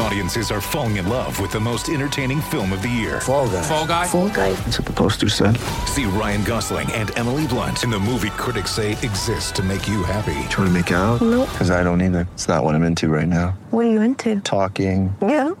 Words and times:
Audiences 0.00 0.50
are 0.52 0.60
falling 0.60 0.96
in 0.96 1.08
love 1.08 1.40
with 1.40 1.50
the 1.50 1.58
most 1.58 1.88
entertaining 1.88 2.40
film 2.40 2.72
of 2.72 2.82
the 2.82 2.88
year. 2.88 3.20
Fall 3.20 3.48
guy. 3.48 3.62
Fall 3.62 3.86
guy. 3.86 4.06
Fall 4.06 4.28
guy. 4.28 4.52
That's 4.52 4.78
what 4.78 4.86
the 4.86 4.92
poster 4.92 5.28
said. 5.28 5.56
See 5.86 6.04
Ryan 6.04 6.44
Gosling 6.44 6.90
and 6.92 7.10
Emily 7.18 7.46
Blunt 7.48 7.82
in 7.82 7.90
the 7.90 7.98
movie 7.98 8.30
critics 8.30 8.70
say 8.70 8.92
exists 8.92 9.50
to 9.52 9.62
make 9.62 9.88
you 9.88 10.04
happy. 10.04 10.34
Trying 10.50 10.68
to 10.68 10.70
make 10.70 10.90
it 10.92 10.94
out? 10.94 11.20
Nope. 11.20 11.48
Because 11.50 11.70
I 11.70 11.82
don't 11.82 12.00
either. 12.00 12.28
It's 12.34 12.46
not 12.46 12.62
what 12.62 12.74
I'm 12.76 12.84
into 12.84 13.08
right 13.08 13.26
now. 13.26 13.58
What 13.70 13.86
are 13.86 13.90
you 13.90 14.00
into? 14.00 14.40
Talking. 14.40 15.14
Yeah. 15.20 15.50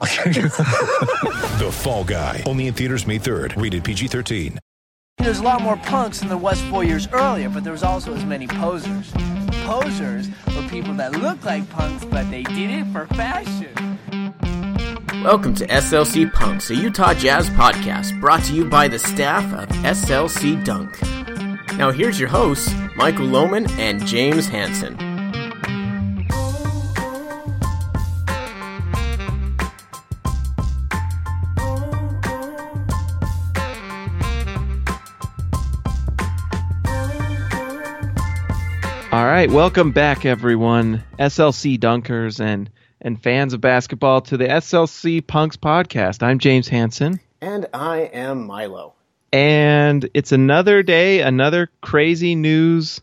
The 1.58 1.70
Fall 1.72 2.04
Guy. 2.04 2.44
Only 2.46 2.68
in 2.68 2.74
theaters 2.74 3.04
May 3.06 3.18
3rd. 3.18 3.60
Rated 3.60 3.82
PG-13. 3.82 4.58
There's 5.18 5.40
a 5.40 5.42
lot 5.42 5.60
more 5.60 5.76
punks 5.76 6.20
than 6.20 6.28
there 6.28 6.38
was 6.38 6.60
four 6.62 6.84
years 6.84 7.08
earlier, 7.12 7.50
but 7.50 7.64
there 7.64 7.72
was 7.72 7.82
also 7.82 8.14
as 8.14 8.24
many 8.24 8.46
posers. 8.46 9.12
Posers 9.64 10.28
were 10.54 10.62
people 10.68 10.94
that 10.94 11.12
look 11.16 11.44
like 11.44 11.68
punks, 11.70 12.04
but 12.04 12.30
they 12.30 12.44
did 12.44 12.70
it 12.70 12.86
for 12.92 13.06
fashion. 13.08 13.87
Welcome 15.24 15.54
to 15.56 15.66
SLC 15.66 16.32
Punks, 16.32 16.70
a 16.70 16.76
Utah 16.76 17.12
Jazz 17.12 17.50
podcast 17.50 18.18
brought 18.20 18.44
to 18.44 18.54
you 18.54 18.64
by 18.64 18.86
the 18.86 19.00
staff 19.00 19.52
of 19.52 19.68
SLC 19.78 20.64
Dunk. 20.64 21.02
Now 21.76 21.90
here's 21.90 22.20
your 22.20 22.28
hosts, 22.28 22.72
Michael 22.94 23.26
Lohman 23.26 23.68
and 23.78 24.06
James 24.06 24.46
Hansen. 24.46 24.96
All 39.10 39.24
right, 39.24 39.50
welcome 39.50 39.90
back, 39.90 40.24
everyone, 40.24 41.02
SLC 41.18 41.76
dunkers 41.78 42.38
and 42.38 42.70
and 43.00 43.22
fans 43.22 43.52
of 43.52 43.60
basketball, 43.60 44.20
to 44.22 44.36
the 44.36 44.46
SLC 44.46 45.24
Punks 45.26 45.56
podcast. 45.56 46.22
I'm 46.22 46.38
James 46.38 46.68
Hansen, 46.68 47.20
And 47.40 47.66
I 47.72 47.98
am 48.12 48.46
Milo. 48.46 48.94
and 49.32 50.08
it's 50.14 50.32
another 50.32 50.82
day, 50.82 51.20
another 51.20 51.70
crazy 51.80 52.34
news 52.34 53.00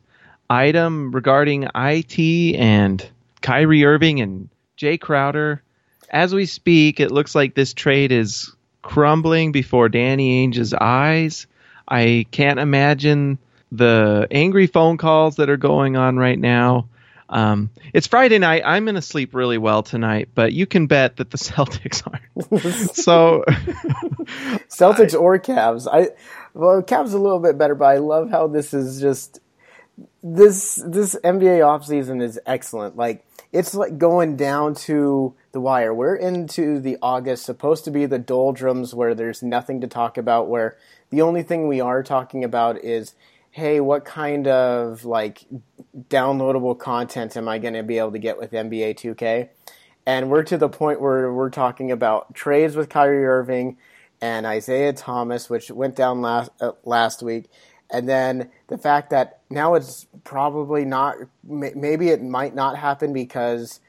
item 0.49 1.11
regarding 1.11 1.67
IT 1.75 2.55
and 2.55 3.07
Kyrie 3.41 3.85
Irving 3.85 4.19
and 4.21 4.49
Jae 4.77 4.99
Crowder. 4.99 5.61
As 6.09 6.33
we 6.33 6.45
speak, 6.45 6.99
it 6.99 7.11
looks 7.11 7.33
like 7.35 7.55
this 7.55 7.73
trade 7.73 8.11
is 8.11 8.53
crumbling 8.81 9.51
before 9.51 9.89
Danny 9.89 10.45
Ainge's 10.45 10.73
eyes. 10.73 11.47
I 11.88 12.25
can't 12.31 12.59
imagine 12.59 13.38
the 13.71 14.27
angry 14.31 14.67
phone 14.67 14.97
calls 14.97 15.38
that 15.38 15.49
are 15.49 15.57
going 15.57 15.95
on 15.95 16.17
right 16.17 16.38
now. 16.38 16.88
Um, 17.36 17.69
it's 17.94 18.08
Friday 18.08 18.39
night. 18.39 18.64
I'm 18.66 18.86
going 18.86 18.95
to 18.95 19.02
sleep 19.02 19.36
really 19.36 19.58
well 19.58 19.83
tonight, 19.83 20.30
but 20.33 20.53
you 20.53 20.66
can 20.66 20.88
bet 20.88 21.17
that 21.17 21.31
the 21.31 21.38
Celtics 21.38 22.02
aren't. 22.08 22.95
so, 22.95 23.44
Celtics 24.69 25.19
or 25.19 25.38
Cavs. 25.38 25.86
I 25.91 26.11
well, 26.53 26.81
Cavs 26.81 27.13
a 27.13 27.17
little 27.17 27.39
bit 27.39 27.58
better, 27.58 27.75
but 27.75 27.86
I 27.86 27.97
love 27.97 28.31
how 28.31 28.47
this 28.47 28.73
is 28.73 29.02
just 29.02 29.41
this 30.23 30.75
this 30.75 31.17
NBA 31.25 31.59
offseason 31.59 32.22
is 32.22 32.39
excellent. 32.45 32.95
Like 32.95 33.25
it's 33.52 33.75
like 33.75 33.97
going 33.97 34.38
down 34.38 34.73
to 34.75 35.36
the 35.52 35.59
wire. 35.59 35.94
We're 35.94 36.16
into 36.16 36.80
the 36.80 36.97
August, 37.02 37.44
supposed 37.44 37.83
to 37.83 37.91
be 37.91 38.06
the 38.06 38.17
doldrums 38.17 38.95
where 38.95 39.13
there's 39.13 39.44
nothing 39.44 39.81
to 39.81 39.88
talk 39.88 40.17
about. 40.17 40.47
Where 40.47 40.78
the 41.09 41.22
only 41.22 41.44
thing 41.44 41.67
we 41.67 41.81
are 41.81 42.02
talking 42.02 42.45
about 42.45 42.81
is, 42.81 43.13
hey, 43.55 43.79
what 43.79 44.03
kind 44.03 44.49
of 44.49 45.05
like 45.05 45.45
downloadable 46.09 46.77
content 46.77 47.37
am 47.37 47.47
I 47.47 47.57
going 47.57 47.73
to 47.73 47.83
be 47.83 47.99
able 47.99 48.11
to 48.11 48.19
get 48.19 48.37
with 48.37 48.51
NBA 48.51 48.95
2K? 48.95 49.47
And 50.05 50.29
we're 50.29 50.43
to 50.43 50.57
the 50.57 50.67
point 50.67 50.99
where 50.99 51.31
we're 51.31 51.49
talking 51.49 51.89
about 51.89 52.35
trades 52.35 52.75
with 52.75 52.89
Kyrie 52.89 53.23
Irving 53.23 53.77
and 54.19 54.45
Isaiah 54.45 54.91
Thomas, 54.91 55.49
which 55.49 55.71
went 55.71 55.95
down 55.95 56.21
last 56.21 56.51
uh, 56.59 56.73
last 56.83 57.23
week, 57.23 57.45
and 57.89 58.09
then 58.09 58.51
the 58.67 58.77
fact 58.77 59.11
that 59.11 59.39
now 59.49 59.75
it's 59.75 60.05
probably 60.25 60.83
not. 60.83 61.15
Maybe 61.41 62.09
it 62.09 62.21
might 62.21 62.55
not 62.55 62.77
happen 62.77 63.13
because 63.13 63.79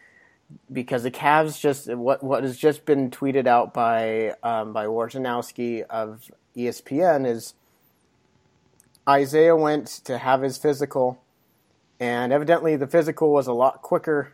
because 0.73 1.03
the 1.03 1.11
Cavs 1.11 1.59
just 1.59 1.93
what 1.93 2.23
what 2.23 2.45
has 2.45 2.57
just 2.57 2.85
been 2.85 3.11
tweeted 3.11 3.49
out 3.49 3.75
by 3.75 4.35
um, 4.45 4.73
by 4.73 4.87
Wojnarowski 4.87 5.83
of 5.83 6.31
ESPN 6.57 7.27
is 7.27 7.55
Isaiah 9.09 9.57
went 9.57 9.87
to 10.05 10.19
have 10.19 10.43
his 10.43 10.59
physical, 10.59 11.23
and 12.01 12.33
evidently 12.33 12.77
the 12.77 12.87
physical 12.87 13.33
was 13.33 13.47
a 13.47 13.53
lot 13.53 13.83
quicker 13.83 14.33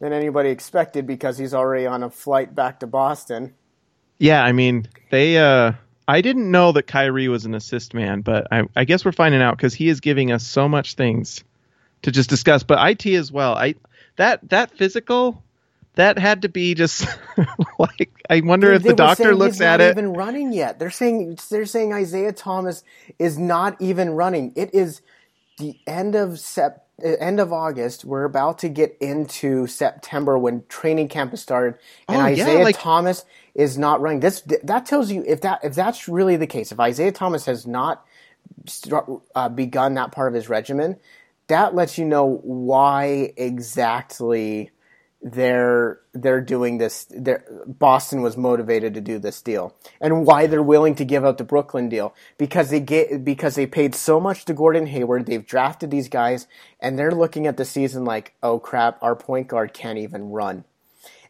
than 0.00 0.12
anybody 0.12 0.50
expected 0.50 1.06
because 1.06 1.38
he's 1.38 1.54
already 1.54 1.86
on 1.86 2.02
a 2.02 2.10
flight 2.10 2.54
back 2.54 2.80
to 2.80 2.86
Boston. 2.86 3.54
yeah, 4.18 4.42
I 4.42 4.52
mean, 4.52 4.88
they. 5.10 5.38
Uh, 5.38 5.72
I 6.06 6.20
didn't 6.20 6.50
know 6.50 6.72
that 6.72 6.86
Kyrie 6.86 7.28
was 7.28 7.46
an 7.46 7.54
assist 7.54 7.94
man, 7.94 8.20
but 8.20 8.46
I, 8.52 8.64
I 8.76 8.84
guess 8.84 9.04
we're 9.04 9.12
finding 9.12 9.40
out 9.40 9.56
because 9.56 9.72
he 9.72 9.88
is 9.88 10.00
giving 10.00 10.32
us 10.32 10.46
so 10.46 10.68
much 10.68 10.94
things 10.94 11.42
to 12.02 12.12
just 12.12 12.28
discuss. 12.28 12.62
But 12.62 12.78
IT 12.90 13.06
as 13.14 13.32
well. 13.32 13.54
I 13.54 13.74
that 14.16 14.48
that 14.50 14.70
physical. 14.70 15.43
That 15.96 16.18
had 16.18 16.42
to 16.42 16.48
be 16.48 16.74
just 16.74 17.06
like 17.78 18.10
I 18.28 18.40
wonder 18.40 18.72
if 18.72 18.82
They 18.82 18.88
the 18.88 18.92
were 18.94 18.96
doctor 18.96 19.34
looks 19.34 19.60
at 19.60 19.78
not 19.78 19.80
it. 19.80 19.90
even 19.92 20.12
running 20.14 20.52
yet. 20.52 20.78
They're 20.78 20.90
saying 20.90 21.38
they're 21.50 21.66
saying 21.66 21.92
Isaiah 21.92 22.32
Thomas 22.32 22.82
is 23.18 23.38
not 23.38 23.80
even 23.80 24.10
running. 24.10 24.52
It 24.56 24.74
is 24.74 25.02
the 25.58 25.78
end 25.86 26.14
of 26.16 26.40
sep- 26.40 26.86
uh, 27.04 27.08
end 27.20 27.38
of 27.40 27.52
August. 27.52 28.04
We're 28.04 28.24
about 28.24 28.58
to 28.60 28.68
get 28.68 28.96
into 29.00 29.66
September 29.68 30.36
when 30.38 30.64
training 30.68 31.08
camp 31.08 31.30
has 31.30 31.40
started, 31.42 31.78
and 32.08 32.16
Oh, 32.22 32.26
yeah, 32.26 32.42
Isaiah 32.44 32.64
like- 32.64 32.78
Thomas 32.78 33.24
is 33.54 33.78
not 33.78 34.00
running. 34.00 34.20
This 34.20 34.42
that 34.64 34.86
tells 34.86 35.12
you 35.12 35.22
if 35.26 35.42
that 35.42 35.60
if 35.64 35.74
that's 35.76 36.08
really 36.08 36.36
the 36.36 36.46
case. 36.48 36.72
If 36.72 36.80
Isaiah 36.80 37.12
Thomas 37.12 37.46
has 37.46 37.66
not 37.68 38.04
start, 38.66 39.08
uh, 39.36 39.48
begun 39.48 39.94
that 39.94 40.10
part 40.12 40.28
of 40.28 40.34
his 40.34 40.48
regimen, 40.48 40.96
that 41.46 41.74
lets 41.74 41.98
you 41.98 42.04
know 42.04 42.40
why 42.42 43.32
exactly 43.36 44.70
they're 45.24 46.00
they're 46.12 46.42
doing 46.42 46.76
this. 46.76 47.06
They're, 47.10 47.44
Boston 47.66 48.20
was 48.20 48.36
motivated 48.36 48.92
to 48.92 49.00
do 49.00 49.18
this 49.18 49.40
deal, 49.40 49.74
and 49.98 50.26
why 50.26 50.46
they're 50.46 50.62
willing 50.62 50.94
to 50.96 51.04
give 51.04 51.24
out 51.24 51.38
the 51.38 51.44
Brooklyn 51.44 51.88
deal 51.88 52.14
because 52.36 52.68
they 52.68 52.80
get 52.80 53.24
because 53.24 53.54
they 53.54 53.66
paid 53.66 53.94
so 53.94 54.20
much 54.20 54.44
to 54.44 54.52
Gordon 54.52 54.86
Hayward. 54.86 55.24
They've 55.24 55.44
drafted 55.44 55.90
these 55.90 56.10
guys, 56.10 56.46
and 56.78 56.98
they're 56.98 57.10
looking 57.10 57.46
at 57.46 57.56
the 57.56 57.64
season 57.64 58.04
like, 58.04 58.34
oh 58.42 58.58
crap, 58.58 59.02
our 59.02 59.16
point 59.16 59.48
guard 59.48 59.72
can't 59.72 59.98
even 59.98 60.28
run. 60.28 60.64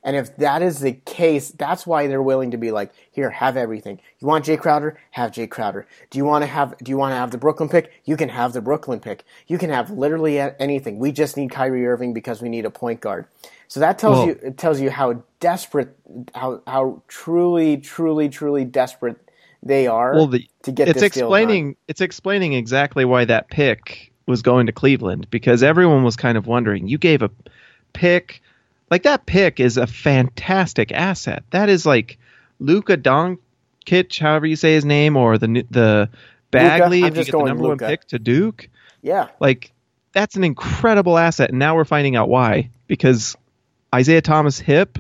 And 0.03 0.17
if 0.17 0.37
that 0.37 0.61
is 0.61 0.81
the 0.81 0.93
case, 0.93 1.51
that's 1.51 1.87
why 1.87 2.09
they're 2.09 2.21
willing 2.21 2.51
to 2.51 2.59
be 2.59 2.71
like, 2.71 2.93
here, 3.11 3.31
have 3.31 3.57
everything. 3.57 4.01
You 4.19 4.27
want 4.27 4.45
Jae 4.45 4.59
Crowder? 4.59 4.99
Have 5.13 5.31
Jae 5.31 5.49
Crowder. 5.49 5.87
Do 6.11 6.19
you 6.19 6.27
want 6.27 6.43
to 6.43 6.47
have 6.47 6.77
do 6.79 6.91
you 6.91 6.99
want 6.99 7.13
to 7.13 7.17
have 7.17 7.31
the 7.31 7.39
Brooklyn 7.39 7.71
pick? 7.71 7.91
You 8.05 8.17
can 8.17 8.29
have 8.29 8.53
the 8.53 8.61
Brooklyn 8.61 9.01
pick. 9.01 9.25
You 9.47 9.57
can 9.57 9.71
have 9.71 9.91
literally 9.91 10.39
anything. 10.39 10.99
We 10.99 11.13
just 11.13 11.37
need 11.37 11.53
Kyrie 11.53 11.87
Irving 11.87 12.13
because 12.13 12.43
we 12.43 12.49
need 12.49 12.67
a 12.67 12.71
point 12.71 13.01
guard. 13.01 13.27
So 13.69 13.81
that 13.81 13.99
tells 13.99 14.19
Well- 14.19 14.27
you 14.29 14.39
it 14.43 14.59
tells 14.59 14.81
you 14.81 14.91
how 14.91 15.23
desperate 15.41 15.97
how 16.35 16.61
how 16.67 17.03
truly 17.09 17.77
truly 17.79 18.29
truly 18.29 18.65
desperate 18.65 19.17
they 19.63 19.87
are 19.87 20.15
well, 20.15 20.27
the, 20.27 20.47
to 20.63 20.73
get 20.73 20.89
it's 20.89 21.01
this 21.01 21.13
deal 21.13 21.23
done. 21.23 21.29
explaining 21.29 21.77
it's 21.89 22.01
explaining 22.01 22.53
exactly 22.53 23.05
why 23.05 23.25
that 23.25 23.49
pick 23.51 24.13
was 24.27 24.43
going 24.43 24.67
to 24.67 24.73
Cleveland 24.73 25.27
because 25.31 25.63
everyone 25.63 26.03
was 26.05 26.17
kind 26.17 26.39
of 26.39 26.47
wondering. 26.47 26.89
You 26.89 26.99
gave 26.99 27.23
a 27.23 27.31
pick 27.93 28.43
like 28.91 29.03
that 29.05 29.27
pick 29.27 29.61
is 29.61 29.77
a 29.77 29.87
fantastic 29.87 30.93
asset. 30.93 31.43
That 31.51 31.69
is 31.69 31.85
like 31.87 32.19
Luka 32.61 32.97
Doncic, 32.97 34.19
however 34.19 34.47
you 34.47 34.57
say 34.57 34.75
his 34.75 34.85
name, 34.85 35.17
or 35.17 35.39
the 35.39 35.65
the 35.71 36.09
Bagley 36.51 37.03
I'm 37.03 37.09
if 37.13 37.17
you 37.19 37.25
get 37.25 37.33
the 37.33 37.43
number 37.45 37.65
Luka. 37.65 37.85
one 37.85 37.91
pick 37.91 38.07
to 38.09 38.19
Duke. 38.19 38.69
Yeah. 39.03 39.29
Like 39.41 39.73
that's 40.13 40.37
an 40.37 40.45
incredible 40.45 41.19
asset, 41.19 41.51
and 41.51 41.59
now 41.59 41.75
we're 41.75 41.85
finding 41.85 42.17
out 42.17 42.29
why 42.29 42.71
because 42.87 43.37
Isaiah 43.95 44.21
Thomas 44.23 44.59
hip 44.59 44.99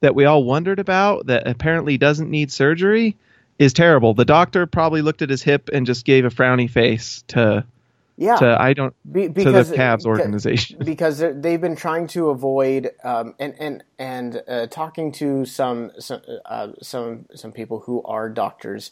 that 0.00 0.14
we 0.14 0.26
all 0.26 0.44
wondered 0.44 0.78
about 0.78 1.26
that 1.26 1.46
apparently 1.48 1.96
doesn't 1.98 2.30
need 2.30 2.52
surgery 2.52 3.16
is 3.58 3.72
terrible. 3.72 4.12
The 4.14 4.24
doctor 4.24 4.66
probably 4.66 5.00
looked 5.02 5.22
at 5.22 5.30
his 5.30 5.42
hip 5.42 5.70
and 5.72 5.86
just 5.86 6.04
gave 6.04 6.24
a 6.24 6.28
frowny 6.28 6.68
face 6.68 7.24
to 7.28 7.64
Yeah. 8.16 8.36
to 8.36 8.60
I 8.60 8.74
don't 8.74 8.94
Be- 9.10 9.28
to 9.28 9.28
the 9.28 9.44
because 9.44 9.70
Cavs 9.72 10.04
organization. 10.04 10.78
because 10.84 11.18
they've 11.18 11.60
been 11.60 11.76
trying 11.76 12.06
to 12.08 12.28
avoid 12.30 12.90
um, 13.02 13.34
and 13.38 13.54
and 13.58 13.84
and 13.98 14.42
uh, 14.46 14.66
talking 14.66 15.10
to 15.12 15.44
some 15.46 15.90
some 15.98 16.20
uh, 16.44 16.68
some 16.82 17.26
some 17.34 17.52
people 17.52 17.80
who 17.86 18.02
are 18.02 18.28
doctors. 18.28 18.90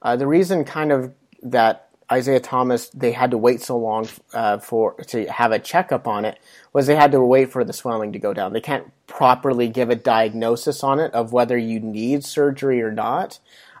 Uh, 0.00 0.16
the 0.16 0.26
reason 0.26 0.64
kind 0.64 0.92
of 0.92 1.12
that 1.42 1.88
Isaiah 2.10 2.40
Thomas 2.40 2.88
they 2.90 3.12
had 3.12 3.30
to 3.30 3.38
wait 3.38 3.62
so 3.62 3.78
long 3.78 4.08
uh, 4.32 4.58
for 4.58 4.94
to 5.08 5.26
have 5.30 5.52
a 5.52 5.58
checkup 5.58 6.06
on 6.06 6.24
it 6.24 6.38
was 6.72 6.86
they 6.86 6.96
had 6.96 7.12
to 7.12 7.20
wait 7.20 7.50
for 7.50 7.64
the 7.64 7.72
swelling 7.72 8.12
to 8.12 8.18
go 8.18 8.32
down. 8.34 8.52
They 8.52 8.60
can't 8.60 8.92
properly 9.06 9.68
give 9.68 9.90
a 9.90 9.96
diagnosis 9.96 10.82
on 10.82 11.00
it 11.00 11.12
of 11.14 11.32
whether 11.32 11.56
you 11.56 11.80
need 11.80 12.24
surgery 12.24 12.82
or 12.82 12.92
not 12.92 13.38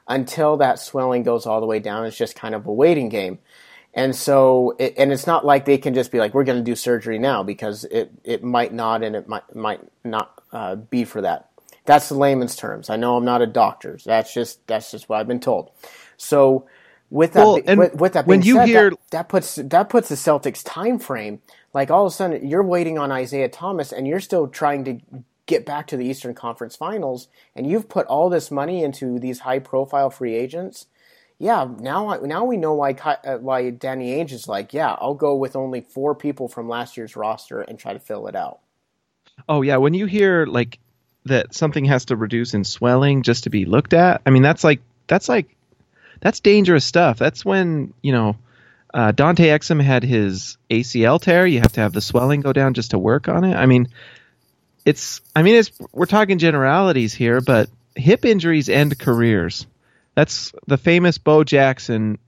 until 0.08 0.56
that 0.58 0.78
swelling 0.78 1.22
goes 1.22 1.46
all 1.46 1.60
the 1.60 1.66
way 1.66 1.78
down. 1.78 2.04
It's 2.04 2.16
just 2.16 2.36
kind 2.36 2.54
of 2.54 2.66
a 2.66 2.72
waiting 2.72 3.08
game. 3.08 3.38
And 3.94 4.16
so, 4.16 4.74
it, 4.78 4.94
and 4.96 5.12
it's 5.12 5.26
not 5.26 5.44
like 5.44 5.64
they 5.64 5.78
can 5.78 5.94
just 5.94 6.10
be 6.10 6.18
like, 6.18 6.32
we're 6.32 6.44
going 6.44 6.58
to 6.58 6.64
do 6.64 6.74
surgery 6.74 7.18
now 7.18 7.42
because 7.42 7.84
it, 7.84 8.10
it 8.24 8.42
might 8.42 8.72
not 8.72 9.02
and 9.02 9.14
it 9.14 9.28
might, 9.28 9.54
might 9.54 9.80
not 10.02 10.42
uh, 10.52 10.76
be 10.76 11.04
for 11.04 11.20
that. 11.20 11.50
That's 11.84 12.08
the 12.08 12.14
layman's 12.14 12.56
terms. 12.56 12.88
I 12.88 12.96
know 12.96 13.16
I'm 13.16 13.24
not 13.24 13.42
a 13.42 13.46
doctor. 13.46 13.98
That's 14.04 14.32
just, 14.32 14.66
that's 14.66 14.90
just 14.90 15.08
what 15.08 15.20
I've 15.20 15.28
been 15.28 15.40
told. 15.40 15.70
So 16.16 16.66
with 17.12 17.34
that, 17.34 17.44
Well, 17.44 17.60
and 17.66 17.78
with, 17.78 17.94
with 17.94 18.12
that 18.14 18.26
when 18.26 18.42
you 18.42 18.56
said, 18.56 18.68
hear- 18.68 18.90
that, 18.90 19.10
that 19.10 19.28
puts, 19.28 19.56
that 19.56 19.88
puts 19.88 20.08
the 20.08 20.14
Celtics 20.14 20.62
time 20.64 20.98
frame. 20.98 21.40
Like 21.74 21.90
all 21.90 22.06
of 22.06 22.12
a 22.12 22.14
sudden 22.14 22.48
you're 22.48 22.62
waiting 22.62 22.98
on 22.98 23.12
Isaiah 23.12 23.48
Thomas 23.48 23.92
and 23.92 24.06
you're 24.06 24.20
still 24.20 24.48
trying 24.48 24.84
to 24.84 24.98
get 25.46 25.66
back 25.66 25.86
to 25.88 25.96
the 25.96 26.06
Eastern 26.06 26.34
Conference 26.34 26.76
Finals 26.76 27.28
and 27.54 27.66
you've 27.66 27.88
put 27.88 28.06
all 28.06 28.30
this 28.30 28.50
money 28.50 28.82
into 28.82 29.18
these 29.18 29.40
high 29.40 29.58
profile 29.58 30.10
free 30.10 30.34
agents 30.34 30.86
yeah, 31.42 31.66
now 31.80 32.20
now 32.22 32.44
we 32.44 32.56
know 32.56 32.72
why 32.74 32.92
uh, 33.04 33.38
why 33.38 33.70
Danny 33.70 34.16
Ainge 34.16 34.30
is 34.30 34.46
like, 34.46 34.72
yeah, 34.72 34.94
I'll 35.00 35.14
go 35.14 35.34
with 35.34 35.56
only 35.56 35.80
four 35.80 36.14
people 36.14 36.46
from 36.46 36.68
last 36.68 36.96
year's 36.96 37.16
roster 37.16 37.62
and 37.62 37.76
try 37.76 37.92
to 37.92 37.98
fill 37.98 38.28
it 38.28 38.36
out. 38.36 38.60
Oh 39.48 39.62
yeah, 39.62 39.78
when 39.78 39.92
you 39.92 40.06
hear 40.06 40.46
like 40.46 40.78
that 41.24 41.52
something 41.52 41.84
has 41.86 42.04
to 42.06 42.16
reduce 42.16 42.54
in 42.54 42.62
swelling 42.62 43.22
just 43.22 43.42
to 43.42 43.50
be 43.50 43.64
looked 43.64 43.92
at, 43.92 44.22
I 44.24 44.30
mean 44.30 44.42
that's 44.42 44.62
like 44.62 44.82
that's 45.08 45.28
like 45.28 45.56
that's 46.22 46.40
dangerous 46.40 46.84
stuff. 46.84 47.18
That's 47.18 47.44
when 47.44 47.92
you 48.00 48.12
know 48.12 48.36
uh, 48.94 49.12
Dante 49.12 49.48
Exum 49.48 49.82
had 49.82 50.04
his 50.04 50.56
ACL 50.70 51.20
tear. 51.20 51.46
You 51.46 51.60
have 51.60 51.72
to 51.72 51.80
have 51.80 51.92
the 51.92 52.00
swelling 52.00 52.40
go 52.40 52.52
down 52.52 52.72
just 52.74 52.92
to 52.92 52.98
work 52.98 53.28
on 53.28 53.44
it. 53.44 53.54
I 53.54 53.66
mean, 53.66 53.88
it's 54.86 55.20
I 55.36 55.42
mean 55.42 55.56
it's 55.56 55.72
we're 55.92 56.06
talking 56.06 56.38
generalities 56.38 57.12
here, 57.12 57.40
but 57.40 57.68
hip 57.96 58.24
injuries 58.24 58.68
end 58.68 58.98
careers. 58.98 59.66
That's 60.14 60.52
the 60.66 60.78
famous 60.78 61.18
Bo 61.18 61.42
Jackson 61.44 62.18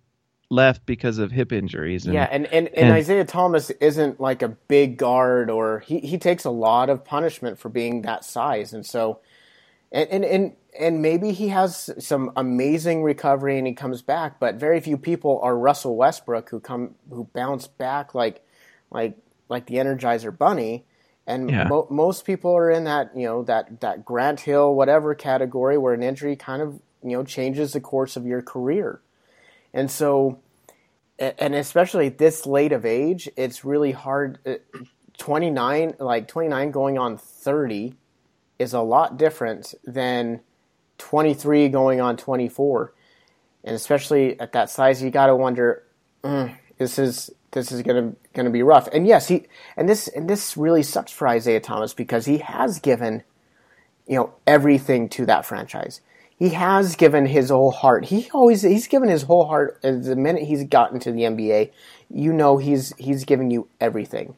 left 0.51 0.85
because 0.87 1.19
of 1.19 1.31
hip 1.31 1.53
injuries. 1.53 2.05
And, 2.07 2.15
Yeah, 2.15 2.29
and, 2.31 2.47
and, 2.47 2.69
and, 2.69 2.77
and- 2.77 2.93
Isaiah 2.93 3.25
Thomas 3.25 3.71
isn't 3.71 4.21
like 4.21 4.43
a 4.43 4.49
big 4.49 4.97
guard 4.97 5.51
or 5.51 5.81
he, 5.81 6.01
he 6.01 6.19
takes 6.19 6.45
a 6.45 6.51
lot 6.51 6.91
of 6.91 7.05
punishment 7.05 7.59
for 7.59 7.69
being 7.69 8.03
that 8.03 8.25
size. 8.25 8.73
And 8.73 8.85
so 8.85 9.21
and, 9.95 10.11
and, 10.11 10.25
and 10.25 10.57
and 10.79 11.03
maybe 11.03 11.31
he 11.31 11.49
has 11.49 11.89
some 12.05 12.33
amazing 12.35 13.05
recovery 13.05 13.59
and 13.59 13.67
he 13.67 13.75
comes 13.75 14.03
back, 14.03 14.41
but 14.41 14.57
very 14.57 14.81
few 14.81 14.99
people 14.99 15.39
are 15.41 15.57
Russell 15.57 15.97
Westbrook 15.97 16.51
who 16.51 16.59
come 16.59 16.97
who 17.09 17.25
bounce 17.33 17.69
back 17.69 18.13
like 18.15 18.45
like 18.91 19.17
like 19.49 19.67
the 19.67 19.77
Energizer 19.77 20.37
Bunny. 20.37 20.85
And 21.27 21.49
Yeah. 21.49 21.69
mo- 21.69 21.87
most 21.91 22.27
people 22.27 22.55
are 22.57 22.71
in 22.71 22.85
that 22.85 23.17
you 23.17 23.25
know 23.25 23.45
that 23.45 23.81
that 23.81 24.05
Grant 24.05 24.41
Hill 24.41 24.75
whatever 24.75 25.15
category 25.15 25.79
where 25.79 25.95
an 25.95 26.03
injury 26.03 26.35
kind 26.35 26.61
of 26.61 26.81
you 27.03 27.13
know 27.17 27.23
changes 27.23 27.73
the 27.73 27.81
course 27.81 28.17
of 28.17 28.27
your 28.27 28.43
career. 28.43 29.01
And 29.73 29.89
so 29.91 30.41
and 31.21 31.55
especially 31.55 32.09
at 32.09 32.19
this 32.19 32.45
late 32.47 32.73
of 32.73 32.85
age, 32.85 33.29
it's 33.37 33.65
really 33.65 33.93
hard. 33.93 34.41
uh, 34.45 34.55
29, 35.17 35.95
like 36.01 36.27
29 36.27 36.73
going 36.73 36.99
on 36.99 37.17
30 37.17 37.95
is 38.65 38.73
a 38.73 38.81
lot 38.81 39.17
different 39.17 39.75
than 39.85 40.41
23 40.99 41.69
going 41.69 42.01
on 42.01 42.17
24. 42.17 42.93
And 43.63 43.77
especially 43.77 44.39
at 44.41 44.53
that 44.53 44.71
size, 44.71 45.03
you 45.03 45.11
got 45.11 45.27
to 45.27 45.37
wonder, 45.37 45.85
mm, 46.25 46.57
this 46.79 46.99
is 46.99 47.31
this 47.53 47.71
is 47.71 47.83
gonna 47.83 48.15
gonna 48.33 48.51
be 48.51 48.63
rough. 48.63 48.89
And 48.89 49.07
yes, 49.07 49.29
he 49.29 49.47
and 49.77 49.89
this 49.89 50.09
and 50.09 50.29
this 50.29 50.57
really 50.57 50.83
sucks 50.83 51.13
for 51.13 51.29
Isaiah 51.29 51.61
Thomas 51.61 51.95
because 51.95 52.27
he 52.27 52.39
has 52.39 52.81
given, 52.81 53.23
you 54.09 54.17
know, 54.17 54.35
everything 54.47 55.09
to 55.11 55.27
that 55.27 55.47
franchise. 55.47 56.01
He 56.37 56.49
has 56.51 56.97
given 56.97 57.27
his 57.27 57.51
whole 57.51 57.71
heart. 57.71 58.07
He 58.07 58.29
always 58.35 58.63
he's 58.63 58.89
given 58.89 59.09
his 59.09 59.23
whole 59.23 59.47
heart. 59.47 59.81
The 59.83 60.17
minute 60.17 60.43
he's 60.43 60.65
gotten 60.65 60.99
to 61.01 61.13
the 61.13 61.23
NBA, 61.23 61.71
you 62.11 62.33
know 62.33 62.59
he's 62.59 62.93
he's 62.97 63.25
giving 63.25 63.51
you 63.53 63.69
everything. 63.81 64.35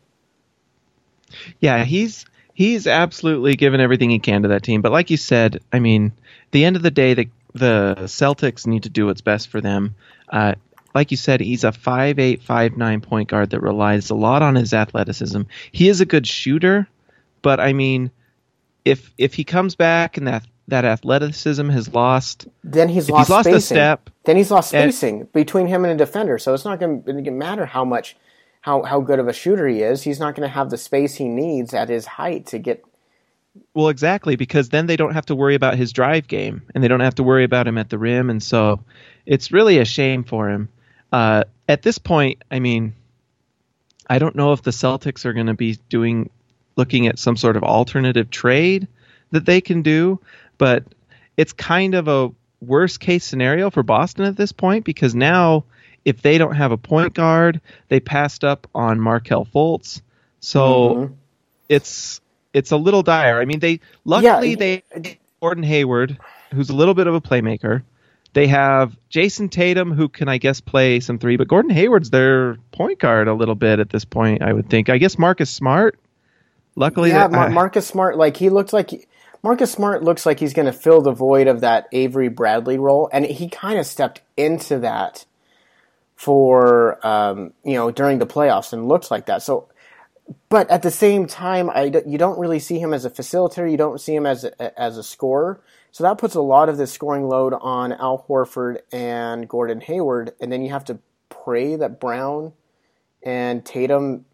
Yeah, 1.58 1.84
he's 1.84 2.26
he's 2.56 2.86
absolutely 2.86 3.54
given 3.54 3.80
everything 3.80 4.08
he 4.08 4.18
can 4.18 4.42
to 4.42 4.48
that 4.48 4.62
team. 4.62 4.80
But 4.80 4.90
like 4.90 5.10
you 5.10 5.18
said, 5.18 5.60
I 5.72 5.78
mean, 5.78 6.10
the 6.52 6.64
end 6.64 6.74
of 6.76 6.82
the 6.82 6.90
day, 6.90 7.12
the 7.14 7.28
the 7.52 7.94
Celtics 8.04 8.66
need 8.66 8.82
to 8.84 8.88
do 8.88 9.06
what's 9.06 9.20
best 9.20 9.48
for 9.48 9.60
them. 9.60 9.94
Uh, 10.30 10.54
like 10.94 11.10
you 11.10 11.16
said, 11.16 11.40
he's 11.40 11.62
a 11.64 11.72
five 11.72 12.18
eight, 12.18 12.42
five 12.42 12.76
nine 12.76 13.00
point 13.02 13.28
guard 13.28 13.50
that 13.50 13.60
relies 13.60 14.08
a 14.10 14.14
lot 14.14 14.40
on 14.42 14.54
his 14.54 14.72
athleticism. 14.72 15.42
He 15.70 15.88
is 15.88 16.00
a 16.00 16.06
good 16.06 16.26
shooter, 16.26 16.88
but 17.42 17.60
I 17.60 17.72
mean, 17.74 18.10
if 18.84 19.12
if 19.18 19.34
he 19.34 19.44
comes 19.44 19.74
back 19.74 20.16
and 20.16 20.26
that 20.26 20.46
that 20.68 20.84
athleticism 20.84 21.68
has 21.68 21.92
lost, 21.94 22.48
Then 22.64 22.88
he's 22.88 23.08
lost 23.08 23.28
he's 23.28 23.30
lost 23.30 23.46
a 23.46 23.50
spacing. 23.52 23.76
step, 23.76 24.10
then 24.24 24.36
he's 24.36 24.50
lost 24.50 24.74
and- 24.74 24.92
spacing 24.92 25.28
between 25.32 25.66
him 25.68 25.84
and 25.84 25.92
a 25.92 25.96
defender. 26.04 26.38
So 26.38 26.54
it's 26.54 26.64
not 26.64 26.80
going 26.80 27.04
to 27.04 27.30
matter 27.30 27.66
how 27.66 27.84
much, 27.84 28.16
how 28.66 28.82
how 28.82 29.00
good 29.00 29.20
of 29.20 29.28
a 29.28 29.32
shooter 29.32 29.68
he 29.68 29.80
is. 29.80 30.02
He's 30.02 30.18
not 30.18 30.34
going 30.34 30.46
to 30.46 30.52
have 30.52 30.70
the 30.70 30.76
space 30.76 31.14
he 31.14 31.28
needs 31.28 31.72
at 31.72 31.88
his 31.88 32.04
height 32.04 32.46
to 32.46 32.58
get. 32.58 32.84
Well, 33.72 33.88
exactly, 33.88 34.34
because 34.34 34.68
then 34.68 34.86
they 34.86 34.96
don't 34.96 35.14
have 35.14 35.26
to 35.26 35.36
worry 35.36 35.54
about 35.54 35.76
his 35.76 35.92
drive 35.92 36.26
game, 36.26 36.62
and 36.74 36.82
they 36.82 36.88
don't 36.88 37.00
have 37.00 37.14
to 37.14 37.22
worry 37.22 37.44
about 37.44 37.68
him 37.68 37.78
at 37.78 37.88
the 37.88 37.96
rim, 37.96 38.28
and 38.28 38.42
so 38.42 38.80
it's 39.24 39.52
really 39.52 39.78
a 39.78 39.84
shame 39.84 40.24
for 40.24 40.50
him. 40.50 40.68
Uh, 41.12 41.44
at 41.68 41.82
this 41.82 41.96
point, 41.96 42.42
I 42.50 42.58
mean, 42.58 42.94
I 44.10 44.18
don't 44.18 44.34
know 44.34 44.52
if 44.52 44.62
the 44.62 44.72
Celtics 44.72 45.24
are 45.24 45.32
going 45.32 45.46
to 45.46 45.54
be 45.54 45.78
doing, 45.88 46.28
looking 46.74 47.06
at 47.06 47.18
some 47.18 47.36
sort 47.36 47.56
of 47.56 47.62
alternative 47.62 48.30
trade 48.30 48.88
that 49.30 49.46
they 49.46 49.60
can 49.60 49.82
do, 49.82 50.20
but 50.58 50.84
it's 51.36 51.52
kind 51.52 51.94
of 51.94 52.08
a 52.08 52.30
worst 52.60 52.98
case 52.98 53.24
scenario 53.24 53.70
for 53.70 53.84
Boston 53.84 54.24
at 54.24 54.36
this 54.36 54.52
point 54.52 54.84
because 54.84 55.14
now 55.14 55.64
if 56.06 56.22
they 56.22 56.38
don't 56.38 56.54
have 56.54 56.70
a 56.70 56.76
point 56.78 57.14
guard, 57.14 57.60
they 57.88 57.98
passed 57.98 58.44
up 58.44 58.68
on 58.72 59.00
Markelle 59.00 59.44
Fultz, 59.44 60.00
so 60.38 60.94
mm-hmm. 60.94 61.14
it's 61.68 62.20
it's 62.54 62.70
a 62.70 62.76
little 62.76 63.02
dire. 63.02 63.40
I 63.40 63.44
mean, 63.44 63.58
they 63.58 63.80
luckily 64.04 64.50
Yeah. 64.50 64.56
they 64.94 65.18
Gordon 65.40 65.64
Hayward, 65.64 66.16
who's 66.54 66.70
a 66.70 66.76
little 66.76 66.94
bit 66.94 67.08
of 67.08 67.14
a 67.14 67.20
playmaker. 67.20 67.82
They 68.34 68.46
have 68.46 68.96
Jayson 69.10 69.48
Tatum, 69.50 69.92
who 69.92 70.08
can 70.08 70.28
I 70.28 70.38
guess 70.38 70.60
play 70.60 71.00
some 71.00 71.18
three, 71.18 71.36
but 71.36 71.48
Gordon 71.48 71.72
Hayward's 71.72 72.10
their 72.10 72.56
point 72.70 73.00
guard 73.00 73.26
a 73.26 73.34
little 73.34 73.56
bit 73.56 73.80
at 73.80 73.90
this 73.90 74.04
point. 74.04 74.42
I 74.42 74.52
would 74.52 74.70
think. 74.70 74.88
I 74.88 74.98
guess 74.98 75.18
Marcus 75.18 75.50
Smart. 75.50 75.98
Luckily, 76.76 77.08
Yeah, 77.10 77.26
Mar- 77.26 77.50
Marcus 77.50 77.86
Smart, 77.86 78.16
like 78.16 78.36
he 78.36 78.48
looks 78.48 78.72
like 78.72 79.08
Marcus 79.42 79.72
Smart 79.72 80.04
looks 80.04 80.24
like 80.24 80.38
he's 80.38 80.52
going 80.52 80.66
to 80.66 80.72
fill 80.72 81.00
the 81.00 81.12
void 81.12 81.48
of 81.48 81.62
that 81.62 81.88
Avery 81.90 82.28
Bradley 82.28 82.78
role, 82.78 83.08
and 83.12 83.24
he 83.24 83.48
kind 83.48 83.78
of 83.78 83.86
stepped 83.86 84.20
into 84.36 84.78
that 84.80 85.24
for 86.16 87.06
um, 87.06 87.52
you 87.64 87.74
know 87.74 87.90
during 87.90 88.18
the 88.18 88.26
playoffs 88.26 88.72
and 88.72 88.88
looks 88.88 89.10
like 89.10 89.26
that. 89.26 89.42
So, 89.42 89.68
but 90.48 90.68
at 90.70 90.82
the 90.82 90.90
same 90.90 91.26
time, 91.26 91.70
I 91.70 91.84
you 92.06 92.18
don't 92.18 92.38
really 92.38 92.58
see 92.58 92.78
him 92.78 92.92
as 92.92 93.04
a 93.04 93.10
facilitator. 93.10 93.70
You 93.70 93.76
don't 93.76 94.00
see 94.00 94.14
him 94.14 94.26
as 94.26 94.44
a, 94.44 94.80
as 94.80 94.98
a 94.98 95.02
scorer. 95.04 95.60
So 95.92 96.04
that 96.04 96.18
puts 96.18 96.34
a 96.34 96.42
lot 96.42 96.68
of 96.68 96.76
the 96.76 96.86
scoring 96.86 97.26
load 97.28 97.54
on 97.54 97.92
Al 97.92 98.26
Horford 98.28 98.80
and 98.92 99.48
Gordon 99.48 99.80
Hayward, 99.82 100.32
and 100.40 100.50
then 100.52 100.62
you 100.62 100.70
have 100.70 100.84
to 100.86 100.98
pray 101.28 101.76
that 101.76 102.00
Brown 102.00 102.52
and 103.22 103.64
Tatum 103.64 104.24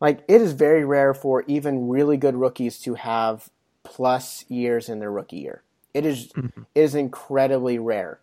like 0.00 0.20
it 0.28 0.40
is 0.40 0.52
very 0.52 0.84
rare 0.84 1.12
for 1.14 1.42
even 1.46 1.88
really 1.88 2.16
good 2.16 2.36
rookies 2.36 2.78
to 2.80 2.94
have 2.94 3.50
plus 3.82 4.44
years 4.48 4.88
in 4.88 4.98
their 5.00 5.10
rookie 5.10 5.38
year. 5.38 5.62
It 5.94 6.04
is- 6.06 6.30
it 6.74 6.80
is 6.82 6.94
incredibly 6.94 7.78
rare. 7.78 8.20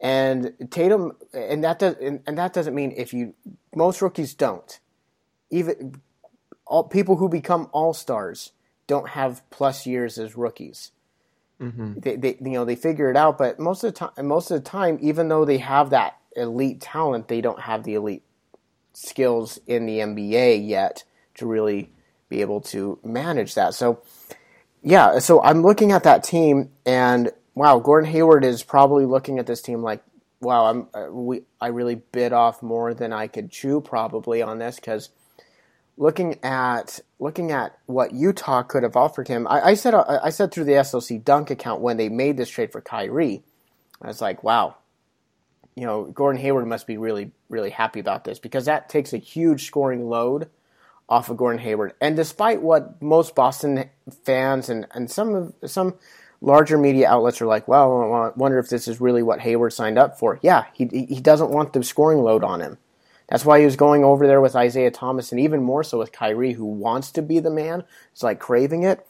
And 0.00 0.52
Tatum 0.70 1.12
and 1.32 1.64
that 1.64 1.78
does 1.78 1.96
and, 2.00 2.22
and 2.26 2.36
that 2.38 2.52
doesn't 2.52 2.74
mean 2.74 2.92
if 2.96 3.14
you 3.14 3.34
most 3.74 4.02
rookies 4.02 4.34
don't. 4.34 4.78
Even 5.50 6.00
all 6.66 6.84
people 6.84 7.16
who 7.16 7.28
become 7.28 7.68
all-stars 7.72 8.52
don't 8.86 9.10
have 9.10 9.48
plus 9.50 9.86
years 9.86 10.18
as 10.18 10.36
rookies. 10.36 10.92
Mm-hmm. 11.60 12.00
They, 12.00 12.16
they 12.16 12.36
you 12.40 12.50
know 12.50 12.64
they 12.64 12.76
figure 12.76 13.10
it 13.10 13.16
out, 13.16 13.38
but 13.38 13.58
most 13.58 13.84
of 13.84 13.94
the 13.94 13.98
time 13.98 14.26
most 14.26 14.50
of 14.50 14.62
the 14.62 14.68
time 14.68 14.98
even 15.00 15.28
though 15.28 15.44
they 15.44 15.58
have 15.58 15.90
that 15.90 16.18
elite 16.36 16.80
talent, 16.80 17.28
they 17.28 17.40
don't 17.40 17.60
have 17.60 17.84
the 17.84 17.94
elite 17.94 18.22
skills 18.92 19.58
in 19.66 19.86
the 19.86 19.98
NBA 19.98 20.66
yet 20.66 21.04
to 21.34 21.46
really 21.46 21.90
be 22.28 22.40
able 22.40 22.60
to 22.60 22.98
manage 23.04 23.54
that. 23.54 23.74
So, 23.74 24.02
yeah, 24.82 25.18
so 25.18 25.42
I'm 25.42 25.62
looking 25.62 25.92
at 25.92 26.04
that 26.04 26.24
team, 26.24 26.70
and 26.84 27.30
wow, 27.56 27.80
Gordon 27.80 28.08
Hayward 28.12 28.44
is 28.44 28.62
probably 28.62 29.06
looking 29.06 29.40
at 29.40 29.46
this 29.46 29.62
team 29.62 29.82
like, 29.82 30.04
wow, 30.40 30.66
I'm 30.66 30.88
uh, 30.94 31.10
we 31.10 31.42
I 31.60 31.68
really 31.68 31.96
bit 31.96 32.32
off 32.32 32.62
more 32.62 32.94
than 32.94 33.12
I 33.12 33.26
could 33.26 33.50
chew 33.50 33.80
probably 33.80 34.42
on 34.42 34.58
this 34.58 34.76
because 34.76 35.08
looking 35.96 36.38
at 36.44 37.00
looking 37.18 37.50
at 37.50 37.76
what 37.86 38.12
Utah 38.12 38.62
could 38.62 38.84
have 38.84 38.94
offered 38.94 39.26
him, 39.26 39.48
I, 39.48 39.70
I 39.70 39.74
said 39.74 39.94
uh, 39.94 40.20
I 40.22 40.30
said 40.30 40.52
through 40.52 40.64
the 40.64 40.72
SLC 40.72 41.24
Dunk 41.24 41.50
account 41.50 41.80
when 41.80 41.96
they 41.96 42.10
made 42.10 42.36
this 42.36 42.50
trade 42.50 42.70
for 42.70 42.82
Kyrie, 42.82 43.42
I 44.02 44.08
was 44.08 44.20
like, 44.20 44.44
wow, 44.44 44.76
you 45.74 45.86
know, 45.86 46.04
Gordon 46.04 46.40
Hayward 46.42 46.66
must 46.66 46.86
be 46.86 46.98
really, 46.98 47.32
really 47.48 47.70
happy 47.70 48.00
about 48.00 48.24
this 48.24 48.38
because 48.38 48.66
that 48.66 48.90
takes 48.90 49.14
a 49.14 49.18
huge 49.18 49.66
scoring 49.66 50.08
load 50.08 50.50
off 51.08 51.30
of 51.30 51.38
Gordon 51.38 51.62
Hayward. 51.62 51.94
And 52.00 52.16
despite 52.16 52.60
what 52.60 53.00
most 53.00 53.34
Boston 53.34 53.88
fans 54.24 54.68
and, 54.68 54.86
and 54.90 55.10
some 55.10 55.34
of 55.34 55.54
some 55.70 55.94
larger 56.46 56.78
media 56.78 57.08
outlets 57.08 57.42
are 57.42 57.46
like, 57.46 57.68
well, 57.68 58.12
I 58.14 58.38
wonder 58.38 58.58
if 58.58 58.68
this 58.68 58.88
is 58.88 59.00
really 59.00 59.22
what 59.22 59.40
Hayward 59.40 59.72
signed 59.72 59.98
up 59.98 60.18
for. 60.18 60.38
Yeah, 60.42 60.64
he 60.72 60.86
he 60.86 61.20
doesn't 61.20 61.50
want 61.50 61.72
the 61.74 61.82
scoring 61.82 62.22
load 62.22 62.44
on 62.44 62.62
him. 62.62 62.78
That's 63.28 63.44
why 63.44 63.58
he 63.58 63.64
was 63.64 63.76
going 63.76 64.04
over 64.04 64.26
there 64.26 64.40
with 64.40 64.54
Isaiah 64.54 64.92
Thomas, 64.92 65.32
and 65.32 65.40
even 65.40 65.62
more 65.62 65.82
so 65.82 65.98
with 65.98 66.12
Kyrie, 66.12 66.52
who 66.52 66.64
wants 66.64 67.10
to 67.12 67.22
be 67.22 67.40
the 67.40 67.50
man. 67.50 67.82
It's 68.12 68.22
like 68.22 68.38
craving 68.38 68.84
it. 68.84 69.04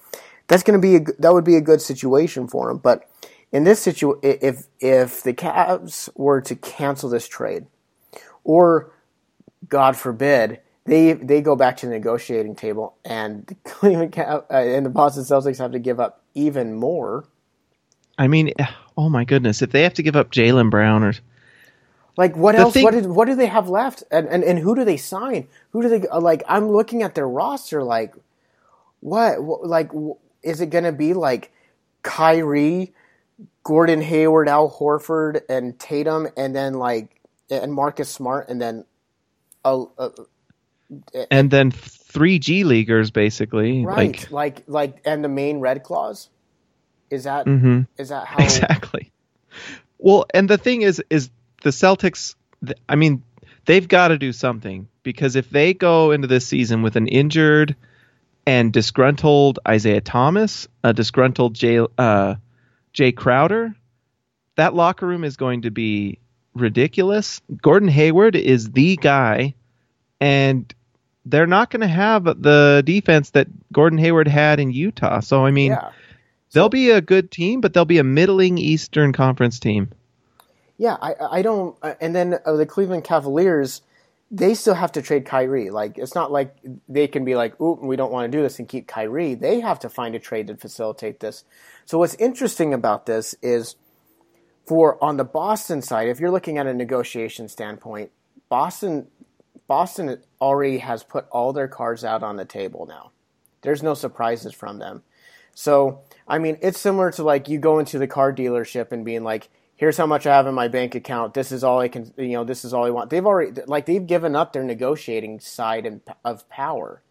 That's 0.49 0.63
going 0.63 0.81
to 0.81 0.83
be 0.83 0.97
a, 0.97 1.01
that 1.21 1.35
would 1.35 1.45
be 1.45 1.57
a 1.57 1.61
good 1.61 1.83
situation 1.83 2.49
for 2.49 2.71
him. 2.71 2.79
But 2.79 3.09
in 3.53 3.65
this 3.65 3.81
situation, 3.81 4.21
if 4.23 4.67
if 4.81 5.23
the 5.23 5.35
Cavs 5.35 6.09
were 6.17 6.41
to 6.41 6.57
cancel 6.57 7.11
this 7.11 7.29
trade, 7.29 7.67
or 8.43 8.91
God 9.69 9.97
forbid, 9.97 10.61
they 10.87 11.13
they 11.13 11.43
go 11.43 11.55
back 11.55 11.77
to 11.79 11.87
the 11.87 11.93
negotiating 11.93 12.57
table, 12.57 12.97
and 13.05 13.47
the 13.47 13.55
Cleveland 13.65 14.13
Cav- 14.13 14.45
uh, 14.51 14.55
and 14.55 14.87
the 14.87 14.91
Boston 14.91 15.25
Celtics 15.25 15.59
have 15.59 15.73
to 15.73 15.79
give 15.79 16.01
up 16.01 16.23
even 16.37 16.75
more. 16.77 17.27
I 18.19 18.29
mean, 18.29 18.53
oh 18.97 19.09
my 19.11 19.25
goodness, 19.25 19.63
if 19.63 19.71
they 19.73 19.83
have 19.85 19.95
to 19.95 20.05
give 20.05 20.17
up 20.17 20.31
Jaylen 20.33 20.71
Brown 20.71 21.05
or 21.05 21.15
like 22.17 22.37
what 22.37 22.57
The 22.57 22.63
else? 22.63 22.75
thing- 22.75 22.85
what 22.85 22.93
did, 22.95 23.07
what 23.07 23.27
do 23.27 23.35
they 23.37 23.47
have 23.47 23.69
left? 23.69 24.05
And, 24.11 24.29
and 24.29 24.45
and 24.45 24.59
who 24.59 24.75
do 24.77 24.85
they 24.85 24.99
sign? 24.99 25.49
Who 25.73 25.83
do 25.83 25.89
they 25.91 26.09
uh, 26.09 26.21
like? 26.21 26.43
I'm 26.49 26.69
looking 26.69 27.03
at 27.03 27.15
their 27.15 27.29
roster. 27.29 27.83
Like 27.85 28.15
what? 29.01 29.43
what 29.43 29.67
like 29.67 29.91
is 30.43 30.61
it 30.61 30.71
going 30.71 30.85
to 30.85 30.93
be 30.93 31.15
like 31.15 31.53
Kyrie, 32.03 32.95
Gordon 33.65 34.03
Hayward, 34.03 34.49
Al 34.49 34.71
Horford, 34.71 35.43
and 35.49 35.79
Tatum, 35.79 36.29
and 36.37 36.57
then 36.57 36.75
like 36.75 37.21
and 37.51 37.73
Marcus 37.75 38.11
Smart, 38.11 38.49
and 38.49 38.61
then 38.61 38.85
a, 39.65 39.85
and 41.31 41.51
then 41.51 41.73
three 42.17 42.39
G 42.39 42.65
leaguers 42.65 43.11
basically. 43.11 43.85
right 43.85 44.17
Like 44.17 44.31
like 44.31 44.63
like 44.67 45.01
and 45.05 45.23
the 45.23 45.29
Maine 45.29 45.61
Red 45.61 45.83
Claws. 45.83 46.31
Is 47.11 47.25
that 47.25 47.45
mm-hmm. 47.45 47.83
is 47.99 48.09
that 48.09 48.27
how 48.27 48.39
exactly. 48.43 49.13
Well, 49.99 50.25
and 50.33 50.49
the 50.49 50.57
thing 50.57 50.81
is, 50.81 51.03
is 51.11 51.29
the 51.63 51.71
Celtics. 51.71 52.35
I 52.89 52.97
mean, 52.97 53.23
they've 53.67 53.87
got 53.87 54.09
to 54.09 54.19
do 54.19 54.33
something 54.33 54.89
because 55.03 55.37
if 55.37 55.51
they 55.51 55.75
go 55.75 56.11
into 56.11 56.27
this 56.27 56.47
season 56.47 56.81
with 56.81 56.97
an 56.97 57.07
injured 57.07 57.77
and 58.47 58.73
disgruntled 58.73 59.59
Isaiah 59.69 60.01
Thomas, 60.01 60.69
a 60.83 60.95
disgruntled 60.95 61.55
Jae 61.55 61.87
uh, 61.99 62.37
Jae 62.95 63.15
Crowder, 63.15 63.75
that 64.57 64.75
locker 64.75 65.07
room 65.07 65.23
is 65.23 65.37
going 65.37 65.63
to 65.63 65.71
be 65.71 66.19
ridiculous. 66.55 67.43
Gordon 67.61 67.91
Hayward 67.91 68.37
is 68.37 68.71
the 68.71 68.97
guy, 68.97 69.55
and 70.19 70.75
they're 71.27 71.47
not 71.47 71.71
going 71.71 71.83
to 71.83 71.87
have 71.89 72.25
the 72.25 72.83
defense 72.87 73.31
that 73.31 73.49
Gordon 73.73 73.99
Hayward 73.99 74.29
had 74.29 74.61
in 74.61 74.71
Utah. 74.71 75.21
So 75.21 75.45
I 75.45 75.51
mean. 75.51 75.73
Yeah. 75.73 75.91
They'll 76.53 76.69
be 76.71 76.91
a 76.91 77.03
good 77.03 77.31
team, 77.31 77.61
but 77.61 77.75
they'll 77.75 77.85
be 77.85 77.99
a 77.99 78.05
middling 78.05 78.57
Eastern 78.57 79.13
Conference 79.13 79.59
team. 79.59 79.91
Yeah, 80.79 80.97
I 81.03 81.15
I 81.31 81.43
don't. 81.43 81.77
uh, 81.83 81.95
And 82.01 82.15
then 82.15 82.39
uh, 82.47 82.53
the 82.53 82.65
Cleveland 82.65 83.05
Cavaliers, 83.05 83.83
they 84.31 84.55
still 84.55 84.73
have 84.73 84.93
to 84.93 85.03
trade 85.03 85.27
Kyrie. 85.27 85.69
Like 85.71 85.99
it's 85.99 86.15
not 86.15 86.33
like 86.33 86.57
they 86.89 87.09
can 87.09 87.25
be 87.27 87.35
like, 87.35 87.61
"Ooh, 87.61 87.79
we 87.83 87.97
don't 87.97 88.13
want 88.13 88.31
to 88.31 88.39
do 88.39 88.43
this" 88.43 88.59
and 88.59 88.67
keep 88.69 88.87
Kyrie. 88.87 89.35
They 89.35 89.61
have 89.61 89.81
to 89.81 89.91
find 89.91 90.15
a 90.15 90.19
trade 90.19 90.47
to 90.47 90.57
facilitate 90.57 91.21
this. 91.21 91.45
So 91.85 91.99
what's 91.99 92.15
interesting 92.15 92.73
about 92.73 93.05
this 93.05 93.35
is, 93.43 93.77
for 94.67 95.03
on 95.05 95.19
the 95.19 95.25
Boston 95.25 95.83
side, 95.83 96.09
if 96.09 96.21
you're 96.21 96.31
looking 96.31 96.57
at 96.59 96.67
a 96.67 96.73
negotiation 96.73 97.49
standpoint, 97.49 98.13
Boston 98.49 99.09
Boston 99.69 100.23
already 100.41 100.79
has 100.79 101.03
put 101.03 101.27
all 101.31 101.53
their 101.53 101.69
cards 101.69 102.05
out 102.05 102.23
on 102.23 102.37
the 102.37 102.45
table 102.45 102.87
now. 102.87 103.11
There's 103.63 103.83
no 103.83 103.95
surprises 103.95 104.55
from 104.55 104.79
them. 104.79 105.03
So, 105.55 106.03
I 106.29 106.39
mean, 106.39 106.59
it's 106.61 106.79
similar 106.79 107.11
to 107.13 107.23
like 107.23 107.49
you 107.49 107.59
go 107.59 107.79
into 107.79 107.99
the 107.99 108.07
car 108.07 108.33
dealership 108.33 108.93
and 108.93 109.05
being 109.05 109.25
like, 109.25 109.49
here's 109.75 109.97
how 109.97 110.07
much 110.07 110.27
I 110.27 110.35
have 110.35 110.47
in 110.47 110.55
my 110.55 110.69
bank 110.69 110.95
account. 110.95 111.35
This 111.35 111.51
is 111.51 111.65
all 111.65 111.81
I 111.81 111.89
can, 111.89 112.13
you 112.17 112.33
know, 112.33 112.45
this 112.45 112.65
is 112.65 112.73
all 112.73 112.85
I 112.85 112.91
want. 112.91 113.11
They've 113.11 113.27
already, 113.27 113.63
like, 113.67 113.87
they've 113.87 114.07
given 114.07 114.37
up 114.37 114.53
their 114.53 114.65
negotiating 114.65 115.41
side 115.41 115.87
and, 115.87 116.01
of 116.25 116.49
power, 116.49 117.03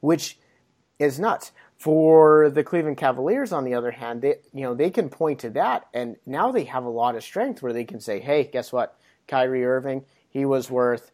which 0.00 0.38
is 0.98 1.18
nuts. 1.18 1.52
For 1.78 2.50
the 2.50 2.62
Cleveland 2.62 2.98
Cavaliers, 2.98 3.52
on 3.52 3.64
the 3.64 3.72
other 3.72 3.90
hand, 3.90 4.20
they, 4.20 4.34
you 4.52 4.60
know, 4.60 4.74
they 4.74 4.90
can 4.90 5.08
point 5.08 5.38
to 5.38 5.50
that, 5.50 5.86
and 5.94 6.16
now 6.26 6.52
they 6.52 6.64
have 6.64 6.84
a 6.84 6.90
lot 6.90 7.16
of 7.16 7.24
strength 7.24 7.62
where 7.62 7.72
they 7.72 7.84
can 7.84 8.00
say, 8.00 8.20
hey, 8.20 8.44
guess 8.44 8.70
what? 8.70 8.98
Kyrie 9.26 9.64
Irving, 9.64 10.04
he 10.28 10.44
was 10.44 10.70
worth, 10.70 11.10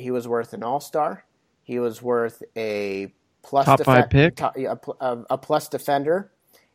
he 0.00 0.10
was 0.10 0.26
worth 0.26 0.52
an 0.52 0.62
All 0.62 0.80
Star. 0.80 1.24
He 1.62 1.78
was 1.78 2.02
worth 2.02 2.42
a 2.56 3.12
plus 3.42 3.66
Top 3.66 3.80
five 3.82 4.10
pick? 4.10 4.36
top- 4.36 4.56
yeah, 4.56 4.74
a, 5.00 5.18
a, 5.30 5.38
plus 5.38 5.68
defender 5.68 6.30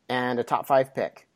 and 0.09 0.39
a 0.39 0.43
top 0.43 0.65
five 0.67 0.95
pick. 0.95 1.27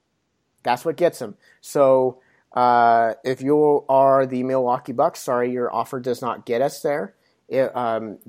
That's 0.63 0.86
what 0.86 0.98
gets 0.98 1.22
him. 1.22 1.36
So 1.62 2.19
uh, 2.53 3.13
if 3.24 3.41
you 3.41 3.86
are 3.89 4.25
the 4.25 4.43
Milwaukee 4.43 4.93
Bucks, 4.93 5.19
sorry, 5.19 5.51
your 5.51 5.74
offer 5.74 6.00
does 6.00 6.22
not 6.22 6.46
get 6.46 6.62
us 6.62 6.81
there. 6.81 7.15
It, 7.48 7.75
um, 7.75 8.19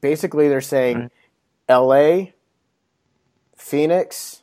basically, 0.00 0.48
they're 0.48 0.60
saying 0.60 1.10
L.A., 1.68 2.34
Phoenix, 3.56 4.42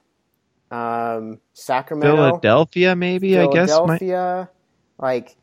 um, 0.72 1.40
Sacramento, 1.54 2.16
Philadelphia, 2.16 2.96
maybe 2.96 3.38
I 3.38 3.48
guess. 3.48 3.70
Philadelphia, 3.70 4.50
like, 4.98 5.36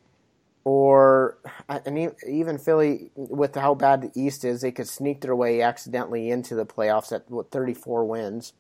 or 0.65 1.39
and 1.69 1.99
even 2.29 2.59
Philly, 2.59 3.11
with 3.17 3.57
how 3.57 3.75
bad 3.75 4.03
the 4.03 4.13
East 4.21 4.45
is, 4.45 4.63
they 4.63 4.73
could 4.73 4.89
sneak 4.89 5.23
their 5.23 5.37
way 5.37 5.63
accidentally 5.63 6.31
into 6.31 6.55
the 6.55 6.67
playoffs 6.67 7.13
at 7.13 7.31
what 7.31 7.51
34 7.51 8.07
wins. 8.07 8.55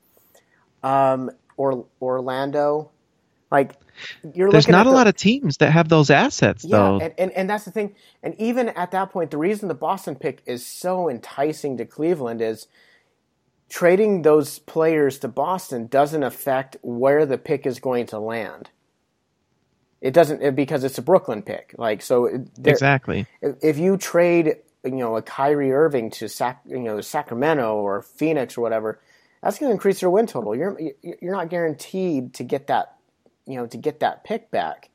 Um, 0.83 1.30
or 1.57 1.87
Orlando, 2.02 2.92
like 3.50 3.75
you're 4.35 4.52
there's 4.52 4.69
not 4.69 4.87
a 4.87 4.90
the- 4.90 5.02
lot 5.02 5.09
of 5.09 5.16
teams 5.16 5.59
that 5.59 5.73
have 5.73 5.88
those 5.88 6.11
assets, 6.11 6.64
yeah, 6.64 6.71
though. 6.71 7.00
and, 7.00 7.14
and, 7.19 7.33
and 7.33 7.50
that's 7.50 7.64
the 7.64 7.71
thing. 7.73 7.95
And 8.23 8.35
even 8.40 8.71
at 8.71 8.92
that 8.92 9.11
point, 9.11 9.30
the 9.33 9.38
reason 9.38 9.69
the 9.69 9.75
Boston 9.75 10.16
pick 10.16 10.42
is 10.47 10.66
so 10.66 11.11
enticing 11.11 11.78
to 11.78 11.87
Cleveland 11.87 12.42
is 12.42 12.69
trading 13.71 14.23
those 14.23 14.59
players 14.61 15.19
to 15.21 15.28
Boston 15.28 15.87
doesn't 15.88 16.23
affect 16.25 16.76
where 16.83 17.26
the 17.26 17.38
pick 17.38 17.66
is 17.66 17.80
going 17.80 18.07
to 18.07 18.19
land. 18.21 18.71
It 20.00 20.14
doesn't 20.14 20.42
it- 20.42 20.57
because 20.57 20.85
it's 20.85 20.99
a 20.99 21.02
Brooklyn 21.02 21.42
pick. 21.42 21.75
Like 21.76 22.02
so, 22.02 22.28
there- 22.57 22.73
exactly. 22.73 23.26
if 23.42 23.57
if 23.62 23.78
you 23.78 23.97
trade 23.97 24.57
you 24.85 24.90
know 24.92 25.16
a 25.16 25.23
Kyrie 25.23 25.73
Irving 25.73 26.11
to 26.12 26.28
Sac, 26.28 26.62
you 26.66 26.78
know 26.78 27.00
Sacramento 27.00 27.75
or 27.76 28.02
Phoenix 28.02 28.57
or 28.57 28.62
whatever, 28.62 29.00
that's 29.42 29.59
going 29.59 29.69
to 29.71 29.75
increase 29.75 30.00
your 30.02 30.11
win 30.11 30.26
total. 30.26 30.57
You're 30.57 30.78
you're 31.02 31.35
not 31.35 31.50
guaranteed 31.50 32.35
to 32.35 32.45
get 32.45 32.69
that 32.69 32.97
you 33.47 33.57
know 33.57 33.66
to 33.66 33.76
get 33.76 34.00
that 34.00 34.25
pick 34.25 34.50
back. 34.50 34.88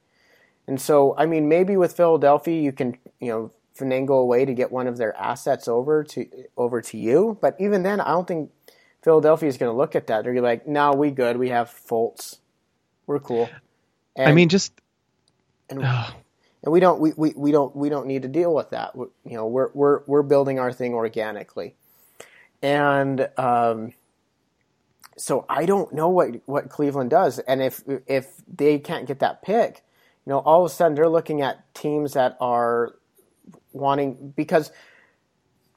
And 0.67 0.81
so 0.81 1.15
I 1.17 1.27
mean 1.27 1.47
maybe 1.47 1.77
with 1.77 1.95
Philadelphia 1.95 2.59
you 2.59 2.71
can 2.71 2.97
you 3.19 3.29
know 3.29 3.51
finagle 3.77 4.21
a 4.21 4.25
way 4.25 4.45
to 4.45 4.53
get 4.53 4.71
one 4.71 4.87
of 4.87 4.97
their 4.97 5.15
assets 5.17 5.67
over 5.67 6.03
to 6.03 6.25
over 6.57 6.81
to 6.81 6.97
you, 6.97 7.37
but 7.41 7.55
even 7.59 7.83
then 7.83 8.01
I 8.01 8.07
don't 8.07 8.27
think 8.27 8.49
Philadelphia 9.03 9.47
is 9.49 9.57
going 9.57 9.71
to 9.71 9.77
look 9.77 9.95
at 9.95 10.07
that. 10.07 10.23
They're 10.23 10.33
gonna 10.33 10.41
be 10.41 10.47
like, 10.47 10.67
"No, 10.67 10.93
we 10.93 11.11
good. 11.11 11.37
We 11.37 11.49
have 11.49 11.69
Fultz. 11.69 12.39
We're 13.05 13.19
cool." 13.19 13.47
And, 14.15 14.29
I 14.29 14.33
mean, 14.33 14.49
just 14.49 14.73
and, 15.69 15.81
and 16.63 16.71
we 16.73 16.79
don't 16.79 16.99
we, 16.99 17.13
we, 17.15 17.33
we 17.35 17.51
don't 17.51 17.75
we 17.75 17.89
don't 17.89 18.07
need 18.07 18.23
to 18.23 18.27
deal 18.27 18.53
with 18.53 18.71
that. 18.71 18.95
We- 18.95 19.07
you 19.25 19.35
know, 19.35 19.47
we're 19.47 19.69
we're 19.73 20.01
we're 20.05 20.23
building 20.23 20.59
our 20.59 20.71
thing 20.71 20.93
organically, 20.93 21.75
and 22.61 23.29
um, 23.37 23.93
so 25.17 25.45
I 25.47 25.65
don't 25.65 25.93
know 25.93 26.09
what 26.09 26.41
what 26.45 26.69
Cleveland 26.69 27.09
does, 27.09 27.39
and 27.39 27.61
if 27.61 27.83
if 28.07 28.27
they 28.47 28.79
can't 28.79 29.07
get 29.07 29.19
that 29.19 29.41
pick, 29.41 29.83
you 30.25 30.31
know, 30.31 30.39
all 30.39 30.65
of 30.65 30.71
a 30.71 30.73
sudden 30.73 30.95
they're 30.95 31.09
looking 31.09 31.41
at 31.41 31.73
teams 31.73 32.13
that 32.13 32.37
are 32.39 32.95
wanting 33.73 34.33
because 34.35 34.71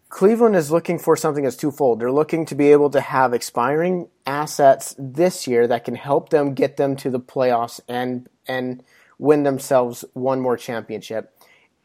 Cleveland 0.09 0.57
is 0.57 0.71
looking 0.71 0.99
for 0.99 1.17
something 1.17 1.45
that's 1.45 1.57
twofold. 1.57 2.01
They're 2.01 2.11
looking 2.13 2.47
to 2.47 2.55
be 2.55 2.73
able 2.73 2.89
to 2.91 3.01
have 3.01 3.35
expiring 3.35 4.09
assets 4.27 4.95
this 4.99 5.47
year 5.47 5.67
that 5.67 5.85
can 5.85 5.97
help 5.97 6.31
them 6.31 6.55
get 6.55 6.77
them 6.79 6.97
to 6.97 7.11
the 7.11 7.21
playoffs 7.21 7.81
and 7.89 8.29
and 8.47 8.83
win 9.19 9.43
themselves 9.43 10.05
one 10.13 10.41
more 10.41 10.57
championship, 10.57 11.35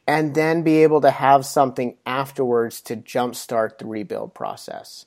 and 0.08 0.36
then 0.36 0.64
be 0.64 0.84
able 0.84 1.02
to 1.02 1.12
have 1.12 1.46
something 1.46 1.98
afterwards 2.06 2.82
to 2.82 2.96
jumpstart 2.96 3.78
the 3.78 3.86
rebuild 3.86 4.34
process. 4.34 5.06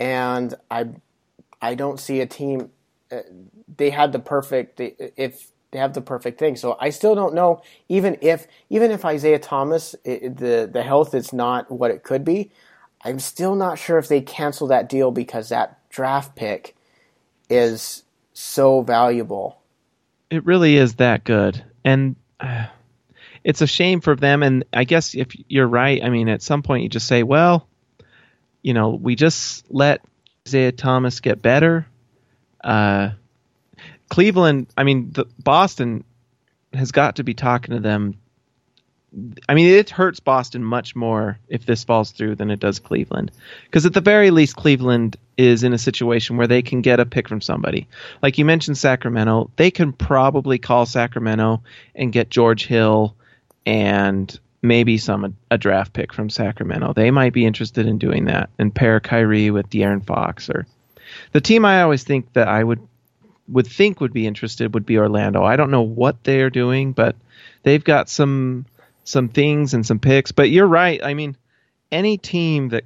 And 0.00 0.54
I, 0.70 0.86
I 1.62 1.74
don't 1.74 2.00
see 2.00 2.20
a 2.20 2.26
team. 2.26 2.70
Uh, 3.10 3.20
they 3.76 3.90
had 3.90 4.12
the 4.12 4.18
perfect. 4.18 4.80
If 4.80 5.50
they 5.70 5.78
have 5.78 5.94
the 5.94 6.00
perfect 6.00 6.38
thing, 6.38 6.56
so 6.56 6.76
I 6.80 6.90
still 6.90 7.14
don't 7.14 7.34
know. 7.34 7.62
Even 7.88 8.16
if 8.20 8.46
even 8.70 8.90
if 8.90 9.04
Isaiah 9.04 9.38
Thomas, 9.38 9.94
it, 10.04 10.36
the 10.36 10.68
the 10.72 10.82
health 10.82 11.14
is 11.14 11.32
not 11.32 11.70
what 11.70 11.90
it 11.90 12.02
could 12.02 12.24
be, 12.24 12.50
I'm 13.04 13.18
still 13.18 13.54
not 13.54 13.78
sure 13.78 13.98
if 13.98 14.08
they 14.08 14.20
cancel 14.22 14.68
that 14.68 14.88
deal 14.88 15.10
because 15.10 15.50
that 15.50 15.88
draft 15.90 16.34
pick 16.34 16.74
is 17.50 18.04
so 18.32 18.80
valuable. 18.80 19.60
It 20.34 20.44
really 20.44 20.76
is 20.76 20.94
that 20.94 21.24
good, 21.24 21.62
and 21.84 22.16
uh, 22.40 22.66
it's 23.44 23.60
a 23.60 23.66
shame 23.66 24.00
for 24.00 24.16
them. 24.16 24.42
And 24.42 24.64
I 24.72 24.84
guess 24.84 25.14
if 25.14 25.28
you're 25.48 25.66
right, 25.66 26.02
I 26.02 26.08
mean, 26.08 26.28
at 26.28 26.42
some 26.42 26.62
point 26.62 26.82
you 26.82 26.88
just 26.88 27.06
say, 27.06 27.22
well, 27.22 27.68
you 28.62 28.74
know, 28.74 28.90
we 28.90 29.14
just 29.14 29.64
let 29.70 30.02
Isaiah 30.48 30.72
Thomas 30.72 31.20
get 31.20 31.42
better. 31.42 31.86
Uh, 32.62 33.10
Cleveland, 34.08 34.68
I 34.76 34.84
mean, 34.84 35.10
the, 35.12 35.26
Boston 35.38 36.04
has 36.72 36.92
got 36.92 37.16
to 37.16 37.24
be 37.24 37.34
talking 37.34 37.74
to 37.74 37.80
them. 37.80 38.18
I 39.48 39.54
mean, 39.54 39.68
it 39.68 39.90
hurts 39.90 40.18
Boston 40.20 40.64
much 40.64 40.96
more 40.96 41.38
if 41.48 41.66
this 41.66 41.84
falls 41.84 42.10
through 42.10 42.34
than 42.36 42.50
it 42.50 42.58
does 42.58 42.80
Cleveland. 42.80 43.30
Because 43.64 43.86
at 43.86 43.92
the 43.92 44.00
very 44.00 44.30
least, 44.30 44.56
Cleveland 44.56 45.16
is 45.36 45.64
in 45.64 45.72
a 45.72 45.78
situation 45.78 46.36
where 46.36 46.46
they 46.46 46.62
can 46.62 46.80
get 46.80 47.00
a 47.00 47.06
pick 47.06 47.28
from 47.28 47.40
somebody. 47.40 47.88
Like 48.22 48.38
you 48.38 48.44
mentioned, 48.44 48.78
Sacramento, 48.78 49.50
they 49.56 49.70
can 49.70 49.92
probably 49.92 50.58
call 50.58 50.86
Sacramento 50.86 51.62
and 51.94 52.12
get 52.12 52.30
George 52.30 52.66
Hill 52.66 53.16
and 53.66 54.38
maybe 54.62 54.96
some 54.96 55.36
a 55.50 55.58
draft 55.58 55.92
pick 55.92 56.12
from 56.12 56.30
Sacramento. 56.30 56.92
They 56.94 57.10
might 57.10 57.32
be 57.32 57.44
interested 57.44 57.86
in 57.86 57.98
doing 57.98 58.26
that 58.26 58.50
and 58.58 58.74
pair 58.74 59.00
Kyrie 59.00 59.50
with 59.50 59.68
De'Aaron 59.68 60.04
Fox 60.04 60.48
or 60.48 60.66
the 61.32 61.40
team 61.40 61.64
I 61.64 61.82
always 61.82 62.04
think 62.04 62.32
that 62.32 62.48
I 62.48 62.64
would 62.64 62.80
would 63.46 63.66
think 63.66 64.00
would 64.00 64.14
be 64.14 64.26
interested 64.26 64.72
would 64.72 64.86
be 64.86 64.98
Orlando. 64.98 65.44
I 65.44 65.56
don't 65.56 65.70
know 65.70 65.82
what 65.82 66.24
they're 66.24 66.48
doing, 66.48 66.92
but 66.92 67.14
they've 67.62 67.84
got 67.84 68.08
some 68.08 68.64
some 69.04 69.28
things 69.28 69.74
and 69.74 69.84
some 69.84 69.98
picks. 69.98 70.32
But 70.32 70.50
you're 70.50 70.66
right. 70.66 71.00
I 71.04 71.12
mean, 71.12 71.36
any 71.92 72.16
team 72.16 72.70
that 72.70 72.84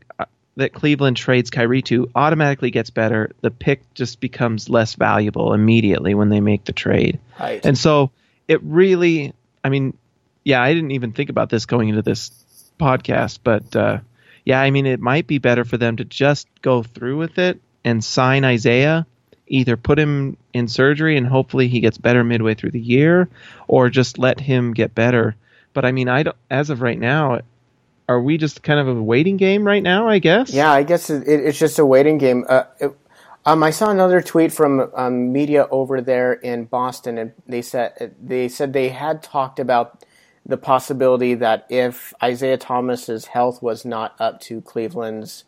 that 0.59 0.75
Cleveland 0.75 1.17
trades 1.17 1.51
Kyrie 1.51 1.83
to 1.83 2.11
automatically 2.17 2.73
gets 2.73 2.91
better. 2.91 3.31
The 3.43 3.51
pick 3.53 3.95
just 3.95 4.19
becomes 4.19 4.69
less 4.69 4.95
valuable 4.95 5.55
immediately 5.55 6.15
when 6.15 6.31
they 6.31 6.41
make 6.41 6.65
the 6.65 6.73
trade. 6.73 7.21
Right. 7.39 7.65
And 7.65 7.79
so 7.79 8.11
it 8.49 8.61
really, 8.65 9.33
I 9.63 9.69
mean, 9.69 9.97
yeah, 10.45 10.61
I 10.61 10.75
didn't 10.75 10.91
even 10.91 11.13
think 11.13 11.31
about 11.31 11.49
this 11.49 11.65
going 11.65 11.91
into 11.91 12.03
this 12.03 12.33
podcast, 12.81 13.39
but 13.45 13.77
uh, 13.77 13.99
yeah, 14.45 14.61
I 14.61 14.73
mean, 14.73 14.87
it 14.87 14.99
might 14.99 15.29
be 15.29 15.39
better 15.39 15.65
for 15.65 15.77
them 15.77 15.97
to 15.99 16.05
just 16.05 16.49
go 16.61 16.83
through 16.83 17.19
with 17.19 17.39
it 17.39 17.61
and 17.85 18.03
sign 18.03 18.45
Isaiah, 18.45 19.07
either 19.47 19.77
put 19.77 19.97
him 19.97 20.37
in 20.53 20.67
surgery 20.67 21.17
and 21.17 21.27
hopefully 21.27 21.69
he 21.69 21.79
gets 21.79 21.99
better 21.99 22.25
midway 22.25 22.55
through 22.55 22.73
the 22.73 22.81
year, 22.81 23.29
or 23.69 23.91
just 23.91 24.19
let 24.19 24.41
him 24.41 24.75
get 24.75 24.93
better. 24.93 25.37
But 25.73 25.85
I 25.85 25.93
mean, 25.93 26.09
I 26.09 26.25
don't, 26.25 26.37
as 26.51 26.71
of 26.71 26.83
right 26.83 26.99
now, 26.99 27.43
are 28.09 28.21
we 28.21 28.39
just 28.39 28.63
kind 28.63 28.81
of 28.81 28.89
a 28.89 29.03
waiting 29.03 29.37
game 29.37 29.65
right 29.65 29.83
now? 29.83 30.09
I 30.09 30.19
guess. 30.19 30.51
Yeah, 30.53 30.73
I 30.73 30.83
guess 30.83 31.11
it, 31.11 31.29
it, 31.29 31.41
it's 31.47 31.59
just 31.59 31.79
a 31.79 31.87
waiting 31.87 32.19
game. 32.19 32.45
Uh, 32.49 32.65
it, 32.81 32.97
um, 33.45 33.63
I 33.63 33.71
saw 33.71 33.91
another 33.91 34.21
tweet 34.21 34.53
from 34.53 34.91
um, 34.95 35.33
media 35.33 35.67
over 35.71 36.01
there 36.01 36.35
in 36.35 36.65
Boston, 36.65 37.19
and 37.19 37.33
they 37.47 37.63
said 37.63 38.15
they 38.23 38.49
said 38.49 38.73
they 38.73 38.91
had 38.91 39.23
talked 39.23 39.59
about 39.59 40.05
the 40.45 40.57
possibility 40.57 41.35
that 41.35 41.67
if 41.69 42.13
Isaiah 42.23 42.57
Thomas's 42.57 43.27
health 43.27 43.63
was 43.63 43.85
not 43.85 44.15
up 44.19 44.41
to 44.43 44.61
Cleveland's 44.63 45.45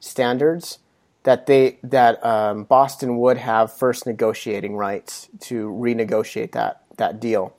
standards, 0.00 0.78
that 1.22 1.46
they 1.46 1.78
that 1.82 2.24
um, 2.24 2.64
Boston 2.64 3.18
would 3.18 3.36
have 3.36 3.72
first 3.72 4.06
negotiating 4.06 4.76
rights 4.76 5.28
to 5.40 5.68
renegotiate 5.68 6.52
that 6.52 6.82
that 6.96 7.20
deal. 7.20 7.54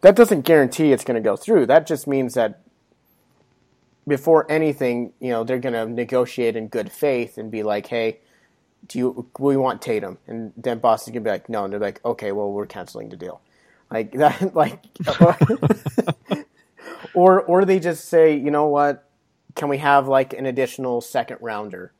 That 0.00 0.16
doesn't 0.16 0.42
guarantee 0.42 0.92
it's 0.92 1.04
going 1.04 1.14
to 1.14 1.20
go 1.20 1.36
through. 1.36 1.66
That 1.66 1.86
just 1.86 2.08
means 2.08 2.34
that 2.34 2.61
before 4.06 4.50
anything, 4.50 5.12
you 5.20 5.30
know, 5.30 5.44
they're 5.44 5.58
going 5.58 5.74
to 5.74 5.86
negotiate 5.86 6.56
in 6.56 6.68
good 6.68 6.90
faith 6.90 7.38
and 7.38 7.50
be 7.50 7.62
like, 7.62 7.86
"Hey, 7.86 8.20
do 8.86 8.98
you 8.98 9.30
we 9.38 9.56
want 9.56 9.82
Tatum?" 9.82 10.18
And 10.26 10.52
then 10.56 10.78
Boston's 10.78 11.14
going 11.14 11.24
to 11.24 11.28
be 11.28 11.32
like, 11.32 11.48
"No," 11.48 11.64
and 11.64 11.72
they're 11.72 11.80
like, 11.80 12.04
"Okay, 12.04 12.32
well, 12.32 12.50
we're 12.50 12.66
canceling 12.66 13.08
the 13.08 13.16
deal." 13.16 13.40
Like 13.90 14.12
that, 14.18 14.54
like, 14.54 14.84
or 17.14 17.42
or 17.42 17.64
they 17.64 17.78
just 17.78 18.06
say, 18.08 18.36
"You 18.36 18.50
know 18.50 18.66
what? 18.66 19.08
Can 19.54 19.68
we 19.68 19.78
have 19.78 20.08
like 20.08 20.32
an 20.32 20.46
additional 20.46 21.00
second 21.00 21.38
rounder?" 21.40 21.92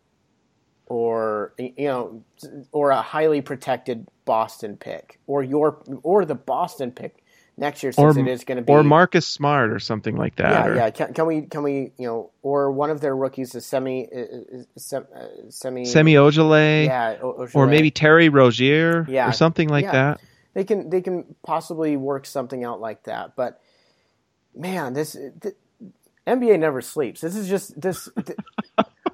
Or 0.87 1.54
you 1.59 1.87
know, 1.87 2.25
or 2.73 2.90
a 2.90 3.00
highly 3.00 3.40
protected 3.40 4.06
Boston 4.25 4.76
pick, 4.76 5.21
or 5.26 5.42
your, 5.42 5.82
or 6.02 6.25
the 6.25 6.35
Boston 6.35 6.90
pick 6.90 7.22
next 7.62 7.83
year 7.83 7.92
since 7.92 8.16
or, 8.16 8.21
it 8.21 8.28
is 8.28 8.45
going 8.45 8.57
to 8.57 8.62
be 8.62 8.71
or 8.73 8.83
Marcus 8.83 9.26
Smart 9.26 9.73
or 9.73 9.78
something 9.78 10.16
like 10.16 10.37
that. 10.37 10.50
yeah, 10.50 10.66
or- 10.66 10.76
yeah. 10.76 10.90
Can, 10.90 11.14
can 11.14 11.26
we 11.26 11.42
can 11.42 11.62
we 11.62 11.92
you 11.97 12.07
know 12.07 12.31
or 12.42 12.71
one 12.71 12.90
of 12.90 13.00
their 13.00 13.16
rookies 13.16 13.54
is 13.54 13.64
semi 13.64 14.06
uh, 14.15 14.19
uh, 14.21 14.63
sem, 14.76 15.06
uh, 15.17 15.26
semi 15.49 15.84
Semi 15.87 16.15
Ojeleye, 16.15 16.84
yeah 16.87 17.17
O- 17.23 17.49
or 17.54 17.67
maybe 17.67 17.91
Terry 17.91 18.28
Rozier, 18.28 19.06
Yeah, 19.08 19.28
or 19.28 19.32
something 19.32 19.69
like 19.69 19.84
yeah. 19.84 19.93
that. 19.93 20.21
they 20.54 20.65
can 20.65 20.91
they 20.91 21.00
can 21.00 21.34
possibly 21.43 21.97
work 21.97 22.26
something 22.26 22.63
out 22.65 22.80
like 22.80 23.04
that. 23.04 23.37
But 23.37 23.60
man, 24.54 24.93
this 24.93 25.13
th- 25.13 25.54
NBA 26.26 26.58
never 26.60 26.82
sleeps. 26.82 27.21
This 27.21 27.34
is 27.37 27.49
just 27.49 27.80
this. 27.80 28.08
th- 28.26 28.39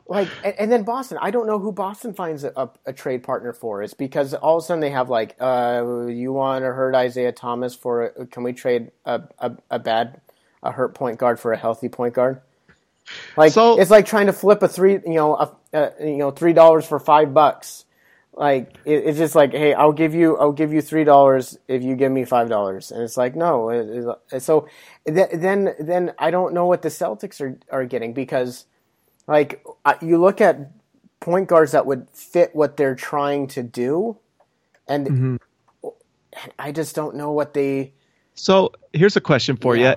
Like 0.09 0.31
and, 0.45 0.55
and 0.59 0.73
then 0.73 0.85
Boston, 0.85 1.19
I 1.21 1.31
don't 1.31 1.47
know 1.47 1.59
who 1.59 1.73
Boston 1.73 2.15
finds 2.15 2.45
a, 2.45 2.53
a, 2.57 2.71
a 2.87 2.93
trade 2.95 3.23
partner 3.23 3.53
for. 3.53 3.83
It's 3.83 3.95
because 3.95 4.35
all 4.35 4.59
of 4.59 4.65
a 4.65 4.67
sudden 4.67 4.81
they 4.81 4.91
have 4.91 5.11
like, 5.11 5.37
uh, 5.41 6.07
you 6.09 6.33
want 6.33 6.65
to 6.65 6.73
hurt 6.73 6.95
Isaiah 6.95 7.33
Thomas 7.33 7.75
for? 7.75 8.07
A, 8.07 8.27
can 8.27 8.43
we 8.43 8.55
trade 8.55 8.93
a, 9.05 9.23
a, 9.39 9.53
a 9.71 9.79
bad 9.79 10.21
a 10.63 10.73
hurt 10.73 10.95
point 10.95 11.19
guard 11.19 11.39
for 11.41 11.53
a 11.53 11.59
healthy 11.59 11.89
point 11.91 12.15
guard? 12.15 12.41
Like 13.37 13.53
So- 13.53 13.81
it's 13.81 13.91
like 13.91 14.07
trying 14.07 14.27
to 14.27 14.33
flip 14.33 14.63
a 14.63 14.69
three, 14.69 14.95
you 14.95 15.15
know, 15.15 15.37
a, 15.37 15.93
you 16.01 16.17
know, 16.19 16.31
three 16.31 16.53
dollars 16.55 16.87
for 16.87 16.99
five 16.99 17.35
bucks. 17.35 17.85
Like 18.35 18.79
it, 18.85 19.05
it's 19.07 19.19
just 19.19 19.35
like, 19.35 19.53
hey, 19.53 19.75
I'll 19.75 19.93
give 19.93 20.15
you, 20.15 20.39
I'll 20.39 20.53
give 20.53 20.73
you 20.73 20.81
three 20.83 21.05
dollars 21.05 21.59
if 21.69 21.83
you 21.83 21.97
give 21.97 22.13
me 22.13 22.25
five 22.25 22.49
dollars, 22.49 22.93
and 22.93 23.03
it's 23.03 23.17
like, 23.17 23.37
no. 23.37 23.71
It, 23.71 24.07
it, 24.33 24.41
so 24.43 24.69
th- 25.07 25.31
then, 25.35 25.75
then 25.81 26.13
I 26.19 26.31
don't 26.31 26.55
know 26.55 26.67
what 26.67 26.83
the 26.83 26.89
Celtics 26.89 27.41
are 27.41 27.59
are 27.71 27.85
getting 27.85 28.13
because, 28.15 28.67
like, 29.29 29.65
uh, 29.85 29.95
you 30.03 30.19
look 30.19 30.41
at 30.41 30.73
point 31.21 31.49
guards 31.49 31.73
that 31.73 31.87
would 31.87 32.09
fit 32.11 32.55
what 32.55 32.77
they're 32.77 32.95
trying 32.97 33.47
to 33.49 33.63
do, 33.63 34.19
and 34.89 35.07
mm-hmm. 35.07 35.37
I 36.59 36.73
just 36.73 36.97
don't 36.97 37.17
know 37.17 37.33
what 37.33 37.55
they. 37.55 37.93
So 38.35 38.73
here's 38.93 39.17
a 39.17 39.21
question 39.21 39.57
for 39.57 39.77
Yeah. 39.77 39.97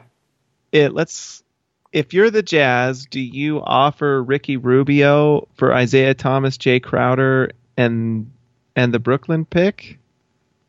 you. 0.73 0.79
It 0.79 0.93
let's 0.93 1.43
if 1.91 2.13
you're 2.13 2.29
the 2.29 2.43
Jazz, 2.43 3.05
do 3.05 3.19
you 3.19 3.61
offer 3.61 4.23
Ricky 4.23 4.57
Rubio 4.57 5.47
for 5.55 5.73
Isaiah 5.73 6.13
Thomas, 6.13 6.57
Jae 6.57 6.81
Crowder, 6.81 7.51
and 7.77 8.31
and 8.75 8.93
the 8.93 8.99
Brooklyn 8.99 9.45
pick? 9.45 9.99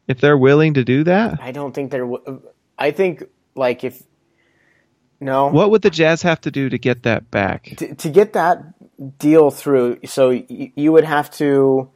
If 0.09 0.20
they're 0.20 0.38
willing 0.38 0.75
to 0.75 0.85
do 0.85 1.05
that, 1.05 1.40
I 1.40 1.53
don't 1.53 1.72
think 1.75 1.90
they're. 1.90 2.07
w- 2.07 2.42
I 2.79 2.90
think 2.90 3.25
like 3.55 3.85
if 3.85 4.03
no, 5.22 5.46
what 5.48 5.70
would 5.70 5.82
the 5.82 5.90
Jazz 5.90 6.22
have 6.22 6.40
to 6.42 6.50
do 6.50 6.68
to 6.68 6.78
get 6.78 7.04
that 7.04 7.30
back? 7.30 7.74
to, 7.76 7.94
to 7.94 8.08
get 8.11 8.32
that 8.35 9.18
deal 9.18 9.50
through, 9.50 10.00
so 10.04 10.30
y- 10.30 10.72
you 10.76 10.92
would 10.92 11.04
have 11.04 11.30
to 11.32 11.90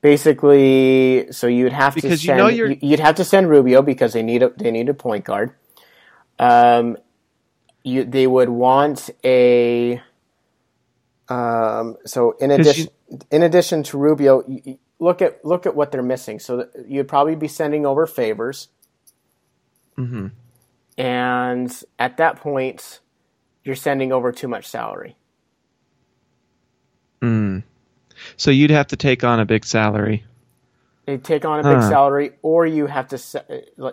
basically, 0.00 1.30
so 1.32 1.46
you'd 1.46 1.72
have 1.72 1.94
to 1.94 2.00
Because 2.02 2.22
you 2.24 2.28
send, 2.28 2.38
know 2.38 2.48
you're- 2.48 2.78
you'd 2.80 3.00
have 3.00 3.16
to 3.16 3.24
send 3.24 3.48
Rubio 3.50 3.82
because 3.82 4.12
they 4.12 4.22
need 4.22 4.42
a 4.42 4.50
they 4.56 4.70
need 4.70 4.88
a 4.88 4.94
point 4.94 5.24
guard. 5.24 5.52
Um, 6.38 6.96
you 7.82 8.04
they 8.04 8.26
would 8.26 8.48
want 8.48 9.10
a. 9.24 10.00
Um, 11.28 11.96
so 12.04 12.32
in 12.40 12.50
addition, 12.50 12.88
in 13.30 13.42
addition 13.42 13.82
to 13.84 13.98
Rubio, 13.98 14.42
look 14.98 15.20
at 15.22 15.44
look 15.44 15.66
at 15.66 15.74
what 15.74 15.90
they're 15.92 16.02
missing. 16.02 16.38
So 16.38 16.68
you'd 16.86 17.08
probably 17.08 17.34
be 17.36 17.48
sending 17.48 17.84
over 17.86 18.06
favors. 18.06 18.68
hmm 19.96 20.28
and 20.98 21.82
at 21.98 22.16
that 22.18 22.36
point 22.38 23.00
you're 23.64 23.76
sending 23.76 24.12
over 24.12 24.32
too 24.32 24.48
much 24.48 24.66
salary 24.66 25.16
Mm. 27.22 27.64
So 28.36 28.50
you'd 28.50 28.70
have 28.70 28.88
to 28.88 28.96
take 28.96 29.24
on 29.24 29.40
a 29.40 29.46
big 29.46 29.64
salary. 29.64 30.24
take 31.24 31.44
on 31.44 31.60
a 31.60 31.64
big 31.64 31.82
Huh. 31.82 31.82
salary 31.82 32.32
or 32.42 32.66
you 32.66 32.86
have 32.86 33.08
to 33.08 33.14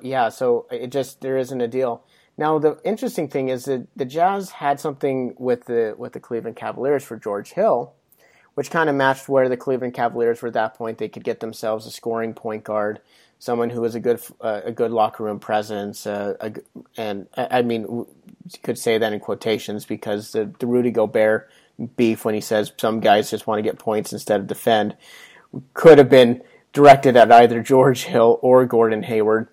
yeah 0.04 0.30
so 0.30 0.68
it 0.72 0.92
just 0.92 1.22
there 1.22 1.38
isn't 1.38 1.62
a 1.62 1.68
deal 1.68 2.04
now 2.38 2.60
the 2.60 2.80
interesting 2.86 3.28
thing 3.30 3.50
is 3.50 3.66
that 3.66 3.88
the 3.96 4.06
jazz 4.06 4.52
had 4.52 4.80
something 4.80 5.36
with 5.38 5.66
the 5.66 5.96
with 5.98 6.14
the 6.14 6.20
cleveland 6.22 6.56
cavaliers 6.58 7.04
for 7.04 7.18
george 7.18 7.52
hill 7.54 7.94
which 8.56 8.72
kind 8.72 8.90
of 8.90 8.96
matched 8.96 9.30
where 9.30 9.50
the 9.50 9.58
cleveland 9.58 9.94
cavaliers 9.94 10.42
were 10.42 10.50
at 10.50 10.56
that 10.56 10.76
point 10.76 10.98
they 11.00 11.10
could 11.10 11.24
get 11.24 11.40
themselves 11.42 11.86
a 11.88 11.92
scoring 11.92 12.34
point 12.34 12.64
guard 12.64 13.00
someone 13.40 13.70
who 13.70 13.82
was 13.82 13.96
a 13.96 14.00
good 14.00 14.22
uh, 14.42 14.62
a 14.66 14.72
good 14.72 14.92
locker 14.92 15.24
room 15.24 15.40
presence 15.40 16.08
uh, 16.08 16.36
a 16.40 16.54
and 16.98 17.28
I 17.36 17.62
mean 17.62 17.84
you 17.84 18.60
could 18.62 18.78
say 18.78 18.98
that 18.98 19.14
in 19.14 19.20
quotations 19.20 19.86
because 19.86 20.32
the, 20.32 20.52
the 20.60 20.68
Rudy 20.68 20.92
Gobert 20.92 21.50
beef 21.96 22.24
when 22.24 22.36
he 22.36 22.42
says 22.42 22.72
some 22.78 23.00
guys 23.00 23.32
just 23.32 23.48
want 23.48 23.60
to 23.60 23.64
get 23.64 23.80
points 23.80 24.14
instead 24.14 24.40
of 24.40 24.48
defend 24.48 24.96
could 25.74 25.98
have 25.98 26.10
been 26.10 26.42
directed 26.72 27.16
at 27.16 27.32
either 27.32 27.62
George 27.62 28.04
Hill 28.04 28.40
or 28.42 28.66
Gordon 28.66 29.04
Hayward. 29.04 29.48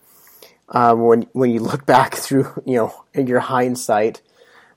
Um, 0.69 1.03
when 1.03 1.23
when 1.33 1.51
you 1.51 1.61
look 1.61 1.85
back 1.85 2.15
through 2.17 2.63
you 2.65 2.77
know 2.77 3.05
in 3.13 3.27
your 3.27 3.41
hindsight, 3.41 4.23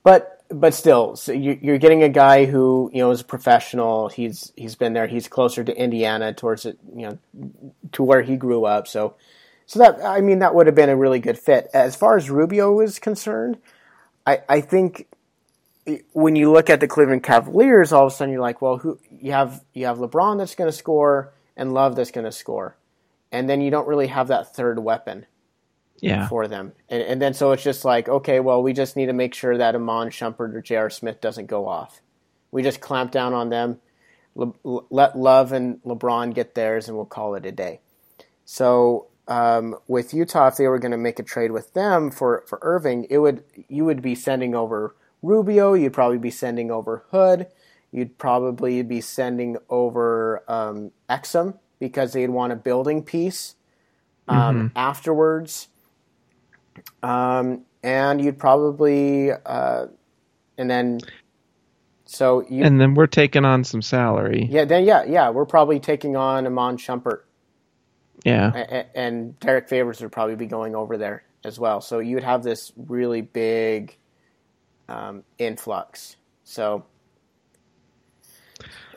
but 0.03 0.32
but 0.53 0.73
still, 0.73 1.15
so 1.15 1.31
you, 1.31 1.57
you're 1.61 1.77
getting 1.77 2.03
a 2.03 2.09
guy 2.09 2.45
who 2.45 2.89
you 2.93 2.99
know 2.99 3.11
is 3.11 3.21
a 3.21 3.25
professional. 3.25 4.09
He's 4.09 4.51
he's 4.55 4.75
been 4.75 4.93
there. 4.93 5.07
He's 5.07 5.27
closer 5.27 5.63
to 5.63 5.75
Indiana, 5.75 6.33
towards 6.33 6.65
it, 6.65 6.77
you 6.95 7.07
know, 7.07 7.49
to 7.93 8.03
where 8.03 8.21
he 8.21 8.35
grew 8.35 8.65
up. 8.65 8.87
So 8.87 9.15
so 9.65 9.79
that 9.79 10.03
I 10.03 10.21
mean 10.21 10.39
that 10.39 10.55
would 10.55 10.67
have 10.67 10.75
been 10.75 10.89
a 10.89 10.95
really 10.95 11.19
good 11.19 11.37
fit. 11.37 11.67
As 11.73 11.95
far 11.95 12.17
as 12.17 12.29
Rubio 12.29 12.79
is 12.79 12.99
concerned, 12.99 13.57
I 14.25 14.41
I 14.47 14.61
think 14.61 15.07
when 16.13 16.35
you 16.35 16.51
look 16.51 16.69
at 16.69 16.79
the 16.79 16.87
Cleveland 16.87 17.23
Cavaliers, 17.23 17.91
all 17.91 18.07
of 18.07 18.13
a 18.13 18.15
sudden 18.15 18.31
you're 18.33 18.41
like, 18.41 18.61
well, 18.61 18.77
who 18.77 18.99
you 19.09 19.31
have 19.31 19.63
you 19.73 19.85
have 19.85 19.97
LeBron 19.97 20.37
that's 20.37 20.55
going 20.55 20.69
to 20.69 20.77
score 20.77 21.33
and 21.57 21.73
Love 21.73 21.95
that's 21.95 22.11
going 22.11 22.25
to 22.25 22.31
score, 22.31 22.77
and 23.31 23.49
then 23.49 23.61
you 23.61 23.71
don't 23.71 23.87
really 23.87 24.07
have 24.07 24.27
that 24.27 24.55
third 24.55 24.79
weapon 24.79 25.25
Yeah. 26.03 26.27
for 26.27 26.47
them. 26.47 26.73
And, 26.89 27.01
and 27.01 27.21
then 27.21 27.33
so 27.33 27.51
it's 27.51 27.63
just 27.63 27.85
like, 27.85 28.09
okay, 28.09 28.39
well, 28.39 28.61
we 28.61 28.73
just 28.73 28.95
need 28.95 29.07
to 29.07 29.13
make 29.13 29.33
sure 29.33 29.57
that 29.57 29.75
Iman 29.75 30.09
Shumpert 30.09 30.53
or 30.53 30.61
J.R. 30.61 30.89
Smith 30.89 31.21
doesn't 31.21 31.47
go 31.47 31.67
off. 31.67 32.01
We 32.51 32.61
just 32.61 32.81
clamp 32.81 33.11
down 33.11 33.33
on 33.33 33.49
them, 33.49 33.79
Le- 34.35 34.53
le- 34.63 34.85
let 34.89 35.17
Love 35.17 35.51
and 35.51 35.81
LeBron 35.83 36.33
get 36.33 36.55
theirs, 36.55 36.87
and 36.87 36.97
we'll 36.97 37.05
call 37.05 37.35
it 37.35 37.45
a 37.45 37.51
day. 37.51 37.79
So 38.45 39.07
um, 39.27 39.75
with 39.87 40.13
Utah, 40.13 40.47
if 40.47 40.57
they 40.57 40.67
were 40.67 40.79
going 40.79 40.91
to 40.91 40.97
make 40.97 41.19
a 41.19 41.23
trade 41.23 41.51
with 41.51 41.73
them 41.73 42.11
for, 42.11 42.43
for 42.47 42.59
Irving, 42.61 43.07
it 43.09 43.19
would 43.19 43.43
you 43.67 43.85
would 43.85 44.01
be 44.01 44.15
sending 44.15 44.53
over 44.53 44.95
Rubio. 45.21 45.73
You'd 45.73 45.93
probably 45.93 46.17
be 46.17 46.31
sending 46.31 46.69
over 46.69 47.05
Hood. 47.11 47.47
You'd 47.91 48.17
probably 48.17 48.81
be 48.81 49.01
sending 49.01 49.57
over 49.69 50.43
um, 50.47 50.91
Exum 51.09 51.57
because 51.79 52.13
they'd 52.13 52.29
want 52.29 52.51
a 52.51 52.55
building 52.55 53.03
piece 53.03 53.55
um, 54.27 54.71
afterwards. 54.75 55.67
Um, 57.01 57.61
and 57.83 58.21
you'd 58.23 58.37
probably, 58.39 59.31
uh, 59.31 59.87
and 60.57 60.69
then, 60.69 60.99
so 62.05 62.45
you, 62.49 62.63
And 62.63 62.79
then 62.79 62.93
we're 62.93 63.07
taking 63.07 63.43
on 63.45 63.63
some 63.63 63.81
salary. 63.81 64.47
yeah, 64.49 64.65
then 64.65 64.85
yeah, 64.85 65.03
yeah, 65.03 65.29
we're 65.29 65.45
probably 65.45 65.79
taking 65.79 66.15
on 66.15 66.45
Iman 66.45 66.77
Shumpert, 66.77 67.21
Yeah. 68.23 68.51
a- 68.55 68.75
a- 68.79 68.97
and 68.97 69.39
Derrick 69.39 69.67
Favors 69.67 70.01
would 70.01 70.11
probably 70.11 70.35
be 70.35 70.45
going 70.45 70.75
over 70.75 70.97
there 70.97 71.23
as 71.43 71.59
well. 71.59 71.81
So 71.81 71.99
you 71.99 72.15
would 72.15 72.23
have 72.23 72.43
this 72.43 72.71
really 72.77 73.21
big 73.21 73.97
um, 74.89 75.23
influx. 75.39 76.15
So, 76.43 76.85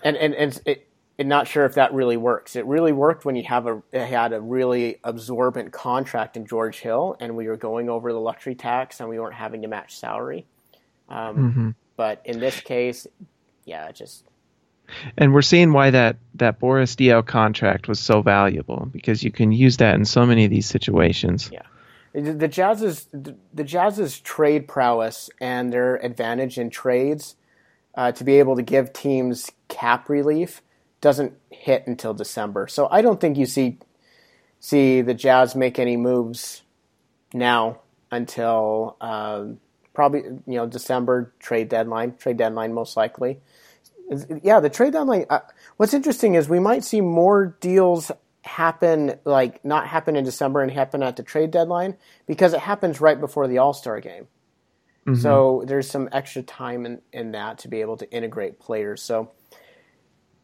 and 0.03 0.17
and 0.17 0.35
and 0.35 0.61
it, 0.67 0.86
and 1.19 1.29
not 1.29 1.49
sure 1.49 1.65
if 1.65 1.75
that 1.75 1.95
really 1.95 2.17
works. 2.17 2.57
It 2.57 2.67
really 2.67 2.93
worked 2.93 3.25
when 3.25 3.37
you 3.37 3.45
have 3.45 3.67
a 3.67 3.83
had 3.93 4.33
a 4.33 4.41
really 4.41 4.99
absorbent 5.03 5.73
contract 5.73 6.37
in 6.37 6.47
George 6.47 6.81
Hill, 6.81 7.17
and 7.21 7.37
we 7.37 7.49
were 7.49 7.57
going 7.57 7.89
over 7.89 8.13
the 8.13 8.21
luxury 8.21 8.55
tax, 8.55 9.01
and 9.01 9.09
we 9.09 9.19
weren't 9.19 9.35
having 9.35 9.63
to 9.63 9.69
match 9.69 9.99
salary. 9.99 10.47
Um, 11.09 11.75
But 11.97 12.21
in 12.25 12.41
this 12.41 12.61
case, 12.61 13.07
yeah, 13.65 13.91
just 13.93 14.25
And 15.19 15.33
we're 15.33 15.43
seeing 15.43 15.73
why 15.73 15.91
that, 15.91 16.17
that 16.35 16.59
Boris 16.59 16.95
Diaw 16.95 17.27
contract 17.27 17.89
was 17.89 17.99
so 17.99 18.23
valuable 18.23 18.89
because 18.93 19.23
you 19.23 19.33
can 19.33 19.53
use 19.53 19.79
that 19.79 19.95
in 19.95 20.05
so 20.05 20.27
many 20.27 20.45
of 20.45 20.51
these 20.51 20.67
situations. 20.67 21.51
Yeah. 21.53 21.63
The 22.13 22.33
the 22.33 22.49
Jazz's 22.49 23.09
the 23.13 23.65
Jazz's 23.65 24.21
trade 24.21 24.69
prowess 24.69 25.29
and 25.41 25.73
their 25.73 25.97
advantage 25.97 26.57
in 26.59 26.71
trades 26.71 27.37
uh, 27.95 28.13
to 28.13 28.25
be 28.25 28.39
able 28.39 28.57
to 28.57 28.63
give 28.63 28.93
teams 28.93 29.51
cap 29.69 30.09
relief 30.09 30.63
doesn't 31.07 31.35
hit 31.51 31.87
until 31.87 32.15
December. 32.15 32.67
So 32.67 32.89
I 32.91 33.01
don't 33.01 33.21
think 33.21 33.39
you 33.39 33.47
see 33.47 33.79
see 34.59 35.03
the 35.03 35.15
Jazz 35.15 35.55
make 35.55 35.79
any 35.79 35.97
moves 35.97 36.63
now 37.33 37.79
until 38.11 38.97
um, 39.01 39.61
probably 39.95 40.23
you 40.23 40.57
know 40.57 40.67
December 40.67 41.33
trade 41.39 41.69
deadline. 41.69 42.17
Trade 42.17 42.39
deadline 42.39 42.75
most 42.75 42.97
likely. 42.97 43.39
Yeah, 44.43 44.59
the 44.59 44.69
trade 44.69 44.95
deadline. 44.95 45.27
Uh, 45.31 45.43
what's 45.77 45.95
interesting 45.95 46.35
is 46.35 46.49
we 46.49 46.59
might 46.59 46.83
see 46.83 47.01
more 47.01 47.57
deals 47.61 48.11
happen, 48.43 49.15
like 49.25 49.65
not 49.65 49.87
happen 49.87 50.17
in 50.17 50.25
December 50.25 50.61
and 50.61 50.73
happen 50.73 51.05
at 51.05 51.15
the 51.15 51.23
trade 51.23 51.53
deadline 51.53 51.97
because 52.27 52.53
it 52.53 52.59
happens 52.59 53.01
right 53.01 53.21
before 53.21 53.47
the 53.47 53.59
All 53.59 53.73
Star 53.73 54.01
game. 54.01 54.27
So 55.15 55.63
there's 55.65 55.89
some 55.89 56.09
extra 56.11 56.43
time 56.43 56.85
in, 56.85 57.01
in 57.13 57.31
that 57.31 57.59
to 57.59 57.69
be 57.69 57.81
able 57.81 57.97
to 57.99 58.11
integrate 58.11 58.59
players. 58.59 59.01
So 59.03 59.31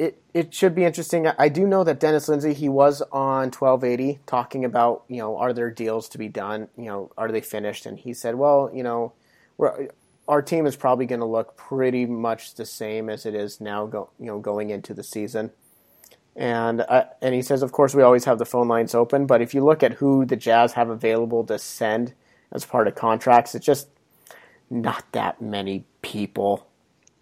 it 0.02 0.22
it 0.34 0.54
should 0.54 0.74
be 0.74 0.84
interesting. 0.84 1.26
I- 1.26 1.48
do 1.48 1.66
know 1.66 1.84
that 1.84 2.00
Dennis 2.00 2.28
Lindsay 2.28 2.54
he 2.54 2.68
was 2.68 3.02
on 3.12 3.50
1280 3.52 4.20
talking 4.26 4.64
about 4.64 5.04
you 5.08 5.18
know 5.18 5.36
are 5.38 5.52
there 5.52 5.70
deals 5.70 6.08
to 6.10 6.18
be 6.18 6.28
done? 6.28 6.68
You 6.76 6.86
know 6.86 7.12
are 7.16 7.30
they 7.30 7.40
finished? 7.40 7.86
And 7.86 7.98
he 7.98 8.12
said, 8.14 8.34
well, 8.34 8.70
you 8.74 8.82
know, 8.82 9.12
our 10.28 10.42
team 10.42 10.66
is 10.66 10.76
probably 10.76 11.06
going 11.06 11.20
to 11.20 11.26
look 11.26 11.56
pretty 11.56 12.06
much 12.06 12.54
the 12.54 12.66
same 12.66 13.08
as 13.08 13.26
it 13.26 13.34
is 13.34 13.60
now. 13.60 13.86
Go 13.86 14.10
you 14.18 14.26
know 14.26 14.38
going 14.40 14.70
into 14.70 14.94
the 14.94 15.04
season. 15.04 15.52
And 16.34 16.80
uh, 16.80 17.04
and 17.20 17.34
he 17.34 17.42
says, 17.42 17.62
of 17.62 17.72
course, 17.72 17.94
we 17.94 18.02
always 18.02 18.24
have 18.24 18.38
the 18.38 18.46
phone 18.46 18.68
lines 18.68 18.94
open. 18.94 19.26
But 19.26 19.42
if 19.42 19.54
you 19.54 19.64
look 19.64 19.82
at 19.82 19.94
who 19.94 20.24
the 20.24 20.36
Jazz 20.36 20.72
have 20.72 20.88
available 20.88 21.44
to 21.44 21.58
send 21.58 22.14
as 22.50 22.64
part 22.64 22.88
of 22.88 22.94
contracts, 22.94 23.54
it's 23.54 23.66
just 23.66 23.88
not 24.70 25.04
that 25.12 25.42
many 25.42 25.84
people. 26.00 26.66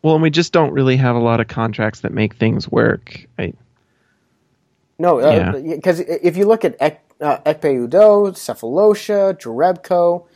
Well, 0.02 0.14
and 0.14 0.22
we 0.22 0.30
just 0.30 0.52
don't 0.52 0.72
really 0.72 0.96
have 0.96 1.16
a 1.16 1.20
lot 1.20 1.40
of 1.40 1.48
contracts 1.48 2.00
that 2.00 2.12
make 2.12 2.36
things 2.36 2.70
work. 2.70 3.26
I, 3.38 3.52
No, 4.98 5.18
Yeah. 5.20 5.52
because 5.52 6.00
if 6.00 6.36
you 6.36 6.46
look 6.46 6.64
at 6.64 6.76
Ek, 6.80 7.00
uh, 7.20 7.38
Ekpe 7.38 7.88
Udoh, 7.88 8.32
Sefolosha, 8.32 9.34
Jerebko, 9.34 10.26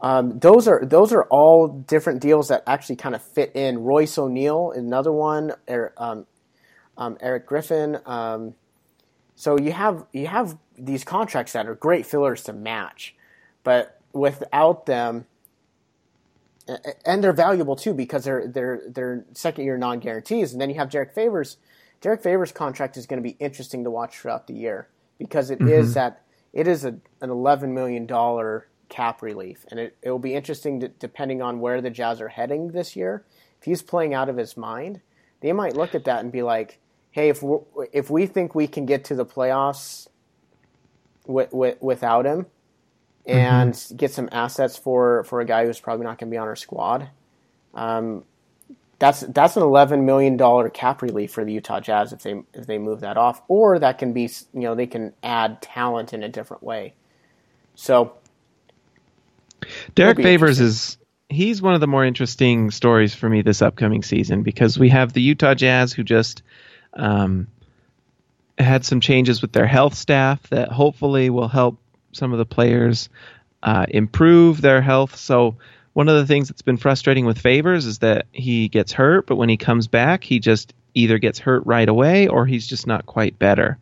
um, 0.00 0.38
those 0.38 0.66
are 0.66 0.84
those 0.84 1.12
are 1.12 1.24
all 1.24 1.68
different 1.68 2.20
deals 2.20 2.48
that 2.48 2.62
actually 2.66 2.96
kind 2.96 3.14
of 3.14 3.22
fit 3.22 3.52
in. 3.54 3.84
Royce 3.84 4.16
O'Neale, 4.18 4.72
another 4.74 5.12
one, 5.12 5.52
er, 5.68 5.92
um, 5.96 6.26
um, 6.96 7.18
Eric 7.20 7.46
Griffin. 7.46 7.98
Um, 8.06 8.54
so 9.34 9.58
you 9.58 9.72
have 9.72 10.06
you 10.12 10.26
have 10.26 10.56
these 10.78 11.04
contracts 11.04 11.52
that 11.52 11.66
are 11.66 11.74
great 11.74 12.06
fillers 12.06 12.42
to 12.44 12.52
match, 12.52 13.14
but 13.62 14.00
without 14.12 14.86
them, 14.86 15.26
and 17.04 17.22
they're 17.22 17.32
valuable 17.32 17.76
too 17.76 17.94
because 17.94 18.24
they're 18.24 18.46
they're 18.46 18.82
they're 18.88 19.24
second 19.32 19.64
year 19.64 19.78
non 19.78 20.00
guarantees. 20.00 20.52
And 20.52 20.60
then 20.60 20.70
you 20.70 20.76
have 20.76 20.90
Derrick 20.90 21.12
Favors. 21.12 21.56
Derrick 22.00 22.22
Favors' 22.22 22.52
contract 22.52 22.96
is 22.96 23.06
going 23.06 23.22
to 23.22 23.28
be 23.28 23.36
interesting 23.38 23.84
to 23.84 23.90
watch 23.90 24.18
throughout 24.18 24.46
the 24.46 24.54
year 24.54 24.88
because 25.18 25.50
it 25.50 25.60
is 25.60 25.90
mm-hmm. 25.90 25.94
that 25.94 26.22
it 26.52 26.66
is 26.66 26.84
a, 26.84 26.96
an 27.20 27.30
eleven 27.30 27.74
million 27.74 28.06
dollar 28.06 28.68
cap 28.88 29.22
relief, 29.22 29.64
and 29.70 29.78
it, 29.78 29.96
it 30.02 30.10
will 30.10 30.18
be 30.18 30.34
interesting 30.34 30.80
to, 30.80 30.88
depending 30.88 31.40
on 31.42 31.60
where 31.60 31.80
the 31.80 31.90
Jazz 31.90 32.20
are 32.20 32.28
heading 32.28 32.72
this 32.72 32.96
year. 32.96 33.24
If 33.58 33.64
he's 33.64 33.82
playing 33.82 34.14
out 34.14 34.28
of 34.28 34.36
his 34.36 34.56
mind, 34.56 35.00
they 35.40 35.52
might 35.52 35.76
look 35.76 35.94
at 35.94 36.04
that 36.04 36.20
and 36.20 36.32
be 36.32 36.42
like, 36.42 36.78
"Hey, 37.10 37.28
if 37.28 37.42
we 37.42 37.58
if 37.92 38.10
we 38.10 38.26
think 38.26 38.54
we 38.54 38.66
can 38.66 38.86
get 38.86 39.04
to 39.04 39.14
the 39.14 39.26
playoffs 39.26 40.08
with, 41.26 41.52
with, 41.52 41.80
without 41.80 42.26
him, 42.26 42.46
and 43.26 43.92
get 43.96 44.12
some 44.12 44.28
assets 44.32 44.76
for 44.76 45.24
for 45.24 45.40
a 45.40 45.44
guy 45.44 45.66
who's 45.66 45.80
probably 45.80 46.04
not 46.04 46.18
going 46.18 46.30
to 46.30 46.34
be 46.34 46.38
on 46.38 46.48
our 46.48 46.56
squad. 46.56 47.08
Um, 47.74 48.24
that's 48.98 49.20
that's 49.20 49.56
an 49.56 49.62
eleven 49.62 50.04
million 50.04 50.36
dollar 50.36 50.68
cap 50.68 51.02
relief 51.02 51.32
for 51.32 51.44
the 51.44 51.52
Utah 51.52 51.80
Jazz 51.80 52.12
if 52.12 52.22
they 52.22 52.42
if 52.54 52.66
they 52.66 52.78
move 52.78 53.00
that 53.00 53.16
off, 53.16 53.42
or 53.48 53.78
that 53.78 53.98
can 53.98 54.12
be 54.12 54.30
you 54.52 54.60
know 54.60 54.74
they 54.74 54.86
can 54.86 55.14
add 55.22 55.62
talent 55.62 56.12
in 56.12 56.22
a 56.22 56.28
different 56.28 56.62
way. 56.62 56.94
So 57.74 58.12
Derrick 59.94 60.18
Favors 60.18 60.60
is 60.60 60.98
he's 61.28 61.62
one 61.62 61.74
of 61.74 61.80
the 61.80 61.86
more 61.86 62.04
interesting 62.04 62.70
stories 62.70 63.14
for 63.14 63.28
me 63.28 63.42
this 63.42 63.62
upcoming 63.62 64.02
season 64.02 64.42
because 64.42 64.78
we 64.78 64.88
have 64.90 65.12
the 65.12 65.22
Utah 65.22 65.54
Jazz 65.54 65.92
who 65.92 66.02
just 66.02 66.42
um, 66.94 67.46
had 68.58 68.84
some 68.84 69.00
changes 69.00 69.40
with 69.40 69.52
their 69.52 69.66
health 69.66 69.94
staff 69.94 70.42
that 70.50 70.70
hopefully 70.70 71.30
will 71.30 71.48
help 71.48 71.79
some 72.12 72.32
of 72.32 72.38
the 72.38 72.46
players 72.46 73.08
uh, 73.62 73.86
improve 73.88 74.60
their 74.60 74.80
health. 74.80 75.16
So 75.16 75.56
one 75.92 76.08
of 76.08 76.16
the 76.16 76.26
things 76.26 76.48
that's 76.48 76.62
been 76.62 76.76
frustrating 76.76 77.26
with 77.26 77.38
Favors 77.38 77.86
is 77.86 77.98
that 77.98 78.26
he 78.32 78.68
gets 78.68 78.92
hurt, 78.92 79.26
but 79.26 79.36
when 79.36 79.48
he 79.48 79.56
comes 79.56 79.86
back, 79.86 80.24
he 80.24 80.38
just 80.38 80.72
either 80.94 81.18
gets 81.18 81.38
hurt 81.38 81.64
right 81.66 81.88
away 81.88 82.28
or 82.28 82.46
he's 82.46 82.66
just 82.66 82.86
not 82.86 83.06
quite 83.06 83.38
better. 83.38 83.78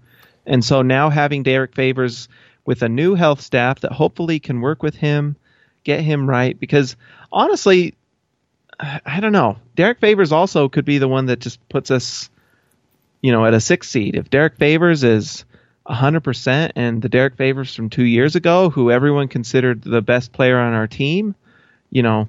And 0.46 0.64
so 0.64 0.82
now 0.82 1.10
having 1.10 1.42
Derrick 1.42 1.74
Favors 1.74 2.28
with 2.64 2.82
a 2.82 2.88
new 2.88 3.14
health 3.14 3.40
staff 3.40 3.80
that 3.80 3.92
hopefully 3.92 4.40
can 4.40 4.60
work 4.60 4.82
with 4.82 4.94
him, 4.94 5.36
get 5.84 6.00
him 6.00 6.28
right, 6.28 6.58
because 6.58 6.96
honestly, 7.30 7.94
I 8.80 9.20
don't 9.20 9.32
know. 9.32 9.56
Derrick 9.74 10.00
Favors 10.00 10.32
also 10.32 10.68
could 10.68 10.84
be 10.84 10.98
the 10.98 11.08
one 11.08 11.26
that 11.26 11.40
just 11.40 11.66
puts 11.68 11.90
us, 11.90 12.30
you 13.20 13.32
know, 13.32 13.44
at 13.44 13.54
a 13.54 13.60
six 13.60 13.88
seed. 13.88 14.14
If 14.14 14.30
Derrick 14.30 14.56
Favors 14.56 15.02
is 15.02 15.44
100% 15.88 16.72
and 16.76 17.02
the 17.02 17.08
Derrick 17.08 17.36
Favors 17.36 17.74
from 17.74 17.90
two 17.90 18.04
years 18.04 18.36
ago, 18.36 18.70
who 18.70 18.90
everyone 18.90 19.28
considered 19.28 19.82
the 19.82 20.02
best 20.02 20.32
player 20.32 20.58
on 20.58 20.74
our 20.74 20.86
team, 20.86 21.34
you 21.90 22.02
know, 22.02 22.28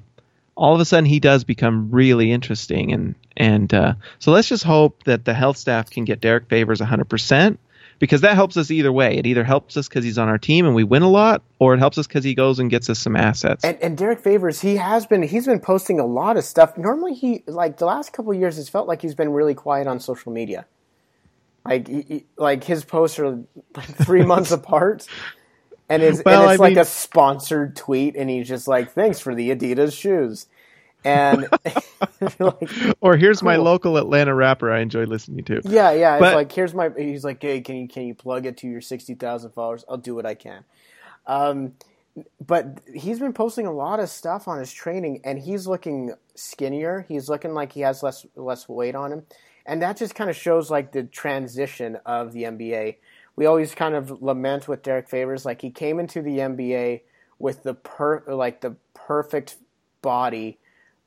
all 0.56 0.76
of 0.76 0.82
a 0.82 0.86
sudden 0.86 1.06
he 1.06 1.19
does 1.19 1.43
become 1.43 1.89
really 1.91 2.32
interesting. 2.32 2.91
And, 2.91 3.15
and 3.38 3.74
uh, 3.74 3.93
so 4.19 4.32
let's 4.32 4.48
just 4.48 4.63
hope 4.63 5.04
that 5.04 5.26
the 5.26 5.34
health 5.34 5.58
staff 5.58 5.89
can 5.89 6.06
get 6.06 6.22
Derrick 6.22 6.48
Favors 6.50 6.80
100% 6.80 7.58
because 8.00 8.22
that 8.22 8.36
helps 8.36 8.58
us 8.58 8.72
either 8.72 8.91
way. 8.91 9.17
It 9.17 9.28
either 9.28 9.43
helps 9.43 9.78
us 9.78 9.88
because 9.88 10.04
he's 10.04 10.17
on 10.17 10.30
our 10.30 10.38
team 10.38 10.65
and 10.65 10.74
we 10.74 10.84
win 10.84 11.02
a 11.02 11.10
lot, 11.10 11.43
or 11.60 11.74
it 11.74 11.80
helps 11.80 11.98
us 11.98 12.08
because 12.08 12.24
he 12.24 12.34
goes 12.34 12.60
and 12.60 12.69
gets 12.69 12.89
us 12.89 12.98
some 13.00 13.15
assets. 13.15 13.63
and, 13.63 13.78
and 13.82 13.98
Derrick 13.98 14.19
Favors, 14.19 14.62
he 14.62 14.78
has 14.78 15.06
been 15.06 15.22
he's 15.22 15.45
been 15.45 15.60
posting 15.60 16.00
a 16.00 16.06
lot 16.06 16.38
of 16.38 16.45
stuff. 16.45 16.78
Normally, 16.78 17.13
he 17.13 17.43
like 17.45 17.78
the 17.78 17.86
last 17.86 18.13
couple 18.13 18.34
years, 18.34 18.58
it's 18.58 18.69
felt 18.69 18.88
like 18.88 19.02
he's 19.02 19.15
been 19.15 19.32
really 19.32 19.54
quiet 19.54 19.86
on 19.86 20.00
social 20.00 20.32
media. 20.32 20.65
Like 21.69 21.88
he, 21.88 22.25
like 22.38 22.63
his 22.63 22.84
posts 22.84 23.19
are 23.19 23.29
like 23.75 23.86
three 24.05 24.23
months 24.34 24.51
apart, 24.51 25.05
and 25.88 26.01
it's 26.01 26.21
Well, 26.25 26.41
and 26.43 26.51
it's 26.51 26.60
I 26.60 26.63
like 26.63 26.71
mean- 26.73 26.79
a 26.79 26.86
sponsored 26.86 27.75
tweet, 27.75 28.15
and 28.15 28.29
he's 28.29 28.47
just 28.47 28.67
like, 28.67 28.91
"Thanks 28.91 29.19
for 29.19 29.36
the 29.36 29.51
Adidas 29.55 29.95
shoes," 29.97 30.47
and 31.05 31.47
like, 32.39 32.69
Or 33.01 33.15
here's 33.17 33.43
my 33.43 33.58
local 33.58 33.97
Atlanta 33.97 34.34
rapper 34.34 34.71
I 34.71 34.79
enjoy 34.79 35.03
listening 35.05 35.45
to. 35.45 35.62
yeah, 35.65 35.91
yeah. 35.91 36.15
It's 36.15 36.21
But- 36.21 36.36
like 36.36 36.51
here's 36.51 36.73
my. 36.73 36.89
He's 36.97 37.23
like, 37.23 37.41
hey, 37.41 37.62
can 37.62 37.75
you 37.75 37.88
can 37.88 38.03
you 38.08 38.15
plug 38.15 38.45
it 38.47 38.58
to 38.58 38.67
your 38.67 38.82
sixty 38.82 39.13
thousand 39.13 39.51
followers? 39.51 39.86
I'll 39.88 39.97
do 39.97 40.15
what 40.15 40.25
I 40.25 40.34
can. 40.36 40.63
Um, 41.27 41.73
but 42.45 42.79
he's 42.93 43.19
been 43.19 43.34
posting 43.34 43.65
a 43.67 43.71
lot 43.71 43.99
of 43.99 44.10
stuff 44.10 44.47
on 44.47 44.60
his 44.60 44.73
training, 44.73 45.21
and 45.23 45.38
he's 45.39 45.67
looking 45.67 46.13
skinnier. 46.36 47.05
He's 47.08 47.29
looking 47.29 47.53
like 47.53 47.71
he 47.71 47.82
has 47.82 48.01
less 48.03 48.25
less 48.36 48.67
weight 48.67 48.95
on 48.95 49.12
him, 49.13 49.23
and 49.69 49.84
that 49.84 49.97
just 49.97 50.15
kind 50.15 50.32
of 50.32 50.36
shows 50.36 50.71
like 50.71 50.93
the 50.93 51.03
transition 51.03 51.99
of 52.03 52.34
the 52.34 52.43
NBA. 52.43 52.95
We 53.36 53.45
always 53.45 53.75
kind 53.75 53.93
of 53.93 54.10
lament 54.21 54.67
with 54.67 54.82
Derrick 54.82 55.08
Favors, 55.08 55.45
like 55.45 55.62
he 55.62 55.69
came 55.69 55.99
into 55.99 56.23
the 56.23 56.39
NBA 56.39 57.01
with 57.38 57.62
the 57.62 57.75
per 57.75 58.23
like 58.27 58.62
the 58.62 58.75
perfect 58.95 59.58
body 60.01 60.58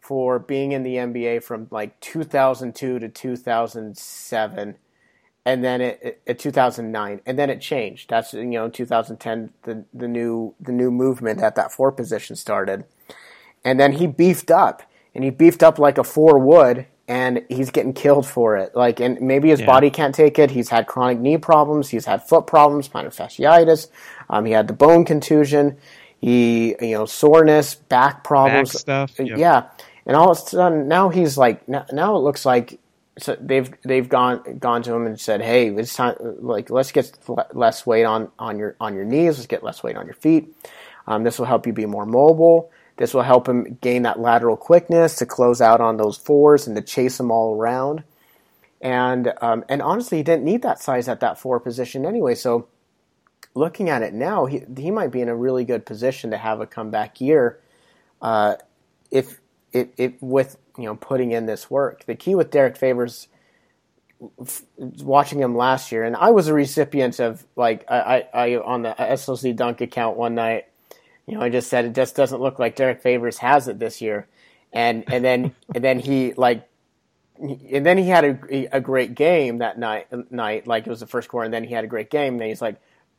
for 0.00 0.38
being 0.38 0.70
in 0.70 0.84
the 0.84 0.94
NBA 0.94 1.42
from 1.42 1.66
like 1.72 1.98
2002 2.00 3.00
to 3.00 3.08
2007 3.08 4.76
and 5.44 5.64
then 5.64 5.80
it, 5.80 5.98
it, 6.00 6.22
it 6.24 6.38
2009 6.38 7.20
and 7.26 7.38
then 7.38 7.50
it 7.50 7.60
changed. 7.60 8.10
That's 8.10 8.32
you 8.32 8.44
know 8.44 8.68
2010 8.68 9.50
the 9.64 9.84
the 9.92 10.06
new 10.06 10.54
the 10.60 10.72
new 10.72 10.92
movement 10.92 11.40
at 11.40 11.56
that 11.56 11.72
four 11.72 11.90
position 11.90 12.36
started. 12.36 12.84
And 13.64 13.80
then 13.80 13.92
he 13.92 14.06
beefed 14.06 14.52
up 14.52 14.82
and 15.16 15.24
he 15.24 15.30
beefed 15.30 15.64
up 15.64 15.80
like 15.80 15.98
a 15.98 16.04
four 16.04 16.38
would 16.38 16.86
and 17.08 17.44
he's 17.48 17.70
getting 17.70 17.92
killed 17.92 18.26
for 18.26 18.56
it 18.56 18.74
like 18.74 19.00
and 19.00 19.20
maybe 19.20 19.48
his 19.50 19.60
Yeah. 19.60 19.66
body 19.66 19.90
can't 19.90 20.14
take 20.14 20.38
it 20.38 20.50
he's 20.50 20.68
had 20.68 20.86
chronic 20.86 21.18
knee 21.18 21.36
problems 21.38 21.88
he's 21.88 22.04
had 22.06 22.26
foot 22.26 22.46
problems 22.46 22.88
plantar 22.88 23.14
fasciitis 23.14 23.88
um, 24.30 24.44
he 24.44 24.52
had 24.52 24.68
the 24.68 24.72
bone 24.74 25.04
contusion 25.04 25.76
he 26.20 26.76
you 26.80 26.92
know 26.96 27.04
soreness 27.06 27.74
back 27.74 28.22
problems 28.24 28.72
Back 28.72 28.80
stuff, 28.80 29.18
yep. 29.18 29.38
yeah 29.38 29.62
and 30.06 30.16
all 30.16 30.30
of 30.30 30.38
a 30.38 30.40
sudden 30.40 30.88
now 30.88 31.08
he's 31.08 31.36
like 31.36 31.66
now, 31.68 31.84
now 31.92 32.16
it 32.16 32.20
looks 32.20 32.46
like 32.46 32.78
so 33.18 33.36
they've 33.40 33.70
they've 33.82 34.08
gone 34.08 34.58
gone 34.58 34.82
to 34.84 34.94
him 34.94 35.04
and 35.04 35.20
said, 35.20 35.42
"Hey, 35.42 35.68
it's 35.68 35.94
time. 35.94 36.14
Like, 36.40 36.70
let's 36.70 36.92
get 36.92 37.12
less 37.52 37.84
weight 37.84 38.04
on 38.04 38.30
on 38.38 38.58
your 38.58 38.74
on 38.80 38.94
your 38.94 39.04
knees. 39.04 39.36
Let's 39.36 39.46
get 39.46 39.62
less 39.62 39.82
weight 39.82 39.96
on 39.96 40.06
your 40.06 40.14
feet. 40.14 40.48
Um, 41.06 41.22
this 41.22 41.38
will 41.38 41.44
help 41.44 41.66
you 41.66 41.74
be 41.74 41.84
more 41.84 42.06
mobile. 42.06 42.70
This 43.02 43.14
will 43.14 43.22
help 43.22 43.48
him 43.48 43.78
gain 43.80 44.04
that 44.04 44.20
lateral 44.20 44.56
quickness 44.56 45.16
to 45.16 45.26
close 45.26 45.60
out 45.60 45.80
on 45.80 45.96
those 45.96 46.16
fours 46.16 46.68
and 46.68 46.76
to 46.76 46.82
chase 46.82 47.18
them 47.18 47.32
all 47.32 47.56
around. 47.56 48.04
And 48.80 49.34
um, 49.40 49.64
and 49.68 49.82
honestly, 49.82 50.18
he 50.18 50.22
didn't 50.22 50.44
need 50.44 50.62
that 50.62 50.80
size 50.80 51.08
at 51.08 51.18
that 51.18 51.36
four 51.36 51.58
position 51.58 52.06
anyway. 52.06 52.36
So 52.36 52.68
looking 53.56 53.90
at 53.90 54.02
it 54.02 54.14
now, 54.14 54.46
he 54.46 54.62
he 54.76 54.92
might 54.92 55.10
be 55.10 55.20
in 55.20 55.28
a 55.28 55.34
really 55.34 55.64
good 55.64 55.84
position 55.84 56.30
to 56.30 56.36
have 56.36 56.60
a 56.60 56.66
comeback 56.66 57.20
year 57.20 57.58
uh, 58.20 58.54
if 59.10 59.40
it, 59.72 59.92
it 59.96 60.22
with 60.22 60.56
you 60.78 60.84
know 60.84 60.94
putting 60.94 61.32
in 61.32 61.46
this 61.46 61.68
work. 61.68 62.04
The 62.06 62.14
key 62.14 62.36
with 62.36 62.52
Derrick 62.52 62.76
Favors, 62.76 63.26
watching 64.76 65.40
him 65.40 65.56
last 65.56 65.90
year, 65.90 66.04
and 66.04 66.14
I 66.14 66.30
was 66.30 66.46
a 66.46 66.54
recipient 66.54 67.18
of 67.18 67.44
like 67.56 67.84
I, 67.90 68.28
I, 68.32 68.44
I 68.44 68.56
on 68.58 68.82
the 68.82 68.94
SLC 68.96 69.56
Dunk 69.56 69.80
account 69.80 70.16
one 70.16 70.36
night. 70.36 70.66
You 71.26 71.34
know, 71.36 71.42
I 71.42 71.48
just 71.50 71.68
said 71.70 71.84
it 71.84 71.94
just 71.94 72.16
doesn't 72.16 72.40
look 72.40 72.58
like 72.58 72.76
Derrick 72.76 73.00
Favors 73.02 73.38
has 73.38 73.68
it 73.68 73.78
this 73.78 74.00
year, 74.00 74.26
and 74.72 75.04
and 75.12 75.24
then 75.24 75.54
and 75.74 75.82
then 75.84 75.98
he 75.98 76.32
like. 76.34 76.68
And 77.40 77.84
then 77.84 77.98
he 77.98 78.08
had 78.08 78.24
a, 78.24 78.76
a 78.76 78.80
great 78.80 79.14
game 79.16 79.58
that 79.58 79.76
night. 79.76 80.06
Night, 80.30 80.66
like 80.68 80.86
it 80.86 80.90
was 80.90 81.00
the 81.00 81.08
first 81.08 81.28
quarter, 81.28 81.46
and 81.46 81.52
then 81.54 81.64
he 81.64 81.74
had 81.74 81.82
a 81.82 81.88
great 81.88 82.08
game. 82.08 82.34
And 82.34 82.40
then 82.40 82.48
he's 82.48 82.62
like, 82.62 82.76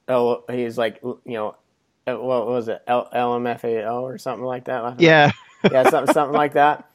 "Oh, 0.08 0.44
he's 0.50 0.78
like, 0.78 1.02
you 1.04 1.20
know, 1.26 1.56
uh, 2.08 2.16
what 2.16 2.48
was 2.48 2.70
it, 2.70 2.82
L- 2.88 3.10
LMFAO 3.13 4.02
or 4.02 4.18
something 4.18 4.46
like 4.46 4.66
that?" 4.66 5.02
Yeah. 5.02 5.32
yeah, 5.72 5.89
something 5.89 6.13
something 6.13 6.38
like 6.38 6.54
that. 6.54 6.89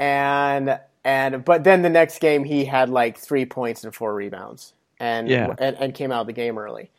And 0.00 0.80
and 1.04 1.44
but 1.44 1.62
then 1.62 1.82
the 1.82 1.90
next 1.90 2.18
game 2.20 2.42
he 2.42 2.64
had 2.64 2.88
like 2.88 3.16
three 3.18 3.46
points 3.46 3.84
and 3.84 3.94
four 3.94 4.12
rebounds, 4.14 4.72
and 4.98 5.28
Yeah. 5.28 5.54
and, 5.58 5.76
and 5.76 5.94
came 5.94 6.10
out 6.10 6.22
of 6.22 6.26
the 6.26 6.32
game 6.32 6.58
early. 6.58 6.90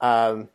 Um, 0.00 0.48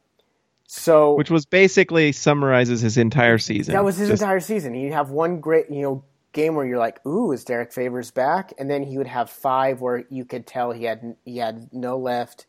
so 0.67 1.15
Which 1.15 1.31
was 1.31 1.45
basically 1.45 2.11
summarizes 2.11 2.81
his 2.81 2.97
entire 2.97 3.37
season. 3.37 3.73
that 3.73 3.83
was 3.85 3.97
his 3.97 4.09
Just- 4.09 4.21
entire 4.21 4.39
season. 4.39 4.73
He'd 4.73 4.91
have 4.91 5.09
one 5.09 5.39
great 5.39 5.69
you 5.71 5.81
know 5.81 6.03
game 6.33 6.53
where 6.55 6.65
you're 6.65 6.77
like, 6.77 7.03
"Ooh, 7.05 7.31
is 7.31 7.43
Derrick 7.43 7.71
Favors 7.73 8.11
back?" 8.11 8.53
And 8.59 8.69
then 8.69 8.83
he 8.83 8.97
would 8.97 9.07
have 9.07 9.29
five 9.29 9.81
where 9.81 10.03
you 10.09 10.25
could 10.25 10.45
tell 10.45 10.71
he 10.71 10.83
had 10.83 11.15
he 11.25 11.37
had 11.37 11.73
no 11.73 11.97
left. 11.97 12.45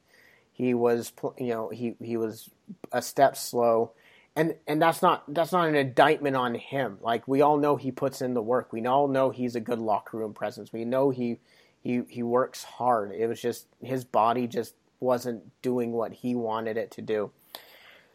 He 0.53 0.75
was 0.75 1.13
you 1.39 1.49
know 1.49 1.69
he 1.71 1.95
he 2.03 2.17
was 2.17 2.51
a 2.93 3.01
step 3.01 3.37
slow. 3.37 3.93
And 4.37 4.55
and 4.67 4.81
that's 4.83 5.01
not 5.03 5.23
that's 5.33 5.53
not 5.53 5.69
an 5.69 5.75
indictment 5.75 6.37
on 6.37 6.55
him. 6.55 6.99
Like 7.01 7.27
we 7.27 7.41
all 7.41 7.57
know 7.57 7.77
he 7.77 7.91
puts 7.93 8.21
in 8.21 8.35
the 8.35 8.43
work. 8.43 8.73
We 8.73 8.85
all 8.87 9.09
know 9.09 9.31
he's 9.31 9.55
a 9.57 9.61
good 9.61 9.79
locker 9.79 10.17
room 10.19 10.35
presence. 10.35 10.73
We 10.73 10.85
know 10.85 11.11
he 11.11 11.39
he 11.81 12.03
he 12.09 12.23
works 12.23 12.63
hard. 12.65 13.13
It 13.13 13.27
was 13.29 13.41
just 13.41 13.67
his 13.81 14.05
body 14.05 14.47
just 14.47 14.75
wasn't 15.01 15.45
doing 15.63 15.93
what 15.93 16.13
he 16.13 16.35
wanted 16.35 16.77
it 16.77 16.91
to 16.93 17.03
do. 17.03 17.31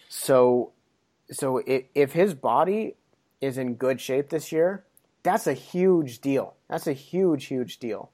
So 0.09 0.71
so 1.31 1.57
if, 1.65 1.83
if 1.95 2.13
his 2.13 2.33
body 2.33 2.95
is 3.41 3.57
in 3.57 3.75
good 3.75 3.99
shape 3.99 4.29
this 4.29 4.51
year, 4.51 4.83
that's 5.23 5.47
a 5.47 5.53
huge 5.53 6.19
deal. 6.19 6.55
That's 6.69 6.87
a 6.87 6.93
huge, 6.93 7.45
huge 7.45 7.79
deal. 7.79 8.09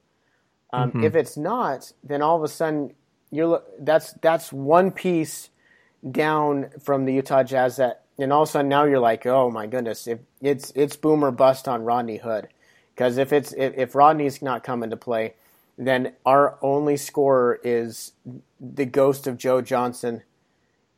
Um, 0.72 0.92
If 1.04 1.16
it's 1.16 1.36
not, 1.36 1.92
then 2.04 2.22
all 2.22 2.36
of 2.36 2.42
a 2.42 2.48
sudden 2.48 2.94
you're 3.30 3.62
that's 3.78 4.12
that's 4.14 4.52
one 4.52 4.90
piece 4.90 5.50
down 6.10 6.70
from 6.80 7.04
the 7.04 7.12
Utah 7.14 7.42
Jazz 7.42 7.76
that, 7.76 8.02
and 8.18 8.32
all 8.32 8.42
of 8.42 8.48
a 8.48 8.52
sudden 8.52 8.68
now 8.68 8.84
you're 8.84 8.98
like, 9.00 9.26
oh 9.26 9.50
my 9.50 9.66
goodness, 9.66 10.06
if 10.06 10.18
it's 10.40 10.72
it's 10.74 10.96
boom 10.96 11.24
or 11.24 11.30
bust 11.30 11.68
on 11.68 11.84
Rodney 11.84 12.18
Hood, 12.18 12.48
because 12.94 13.18
if 13.18 13.32
it's 13.32 13.52
if, 13.52 13.76
if 13.76 13.94
Rodney's 13.94 14.42
not 14.42 14.64
coming 14.64 14.90
to 14.90 14.96
play, 14.96 15.34
then 15.78 16.12
our 16.26 16.58
only 16.62 16.96
scorer 16.96 17.60
is 17.62 18.12
the 18.60 18.86
ghost 18.86 19.26
of 19.26 19.38
Joe 19.38 19.60
Johnson, 19.60 20.22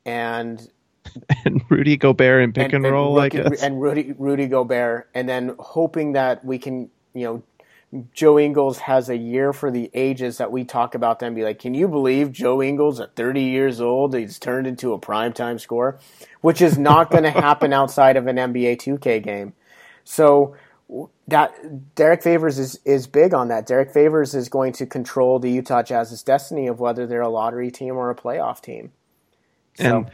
and 0.04 0.70
and 1.44 1.62
Rudy 1.68 1.96
Gobert 1.96 2.42
in 2.42 2.52
pick 2.52 2.72
and, 2.72 2.84
roll, 2.84 3.18
I 3.18 3.28
guess. 3.28 3.62
and 3.62 3.80
Rudy 3.80 4.14
Rudy 4.18 4.46
Gobert, 4.46 5.08
and 5.14 5.28
then 5.28 5.54
hoping 5.58 6.12
that 6.12 6.44
we 6.44 6.58
can, 6.58 6.90
you 7.14 7.24
know, 7.24 7.42
Joe 8.14 8.38
Ingles 8.38 8.78
has 8.78 9.10
a 9.10 9.16
year 9.16 9.52
for 9.52 9.70
the 9.70 9.90
ages 9.92 10.38
that 10.38 10.50
we 10.50 10.64
talk 10.64 10.94
about 10.94 11.18
them. 11.18 11.34
Be 11.34 11.42
like, 11.44 11.58
can 11.58 11.74
you 11.74 11.88
believe 11.88 12.32
Joe 12.32 12.62
Ingles 12.62 13.00
at 13.00 13.14
30 13.16 13.42
years 13.42 13.80
old, 13.80 14.14
he's 14.14 14.38
turned 14.38 14.66
into 14.66 14.92
a 14.94 14.98
primetime 14.98 15.60
scorer, 15.60 15.98
which 16.40 16.62
is 16.62 16.78
not 16.78 17.10
going 17.10 17.24
to 17.24 17.30
happen 17.30 17.72
outside 17.72 18.16
of 18.16 18.26
an 18.26 18.36
NBA 18.36 18.78
2K 18.78 19.22
game. 19.22 19.52
So 20.04 20.56
that 21.28 21.94
Derrick 21.94 22.22
Favors 22.22 22.58
is 22.58 22.78
is 22.84 23.06
big 23.06 23.34
on 23.34 23.48
that. 23.48 23.66
Derrick 23.66 23.92
Favors 23.92 24.34
is 24.34 24.48
going 24.48 24.72
to 24.74 24.86
control 24.86 25.38
the 25.38 25.50
Utah 25.50 25.82
Jazz's 25.82 26.22
destiny 26.22 26.66
of 26.68 26.80
whether 26.80 27.06
they're 27.06 27.20
a 27.20 27.28
lottery 27.28 27.70
team 27.70 27.96
or 27.96 28.10
a 28.10 28.14
playoff 28.14 28.62
team. 28.62 28.92
So- 29.74 29.98
and 29.98 30.10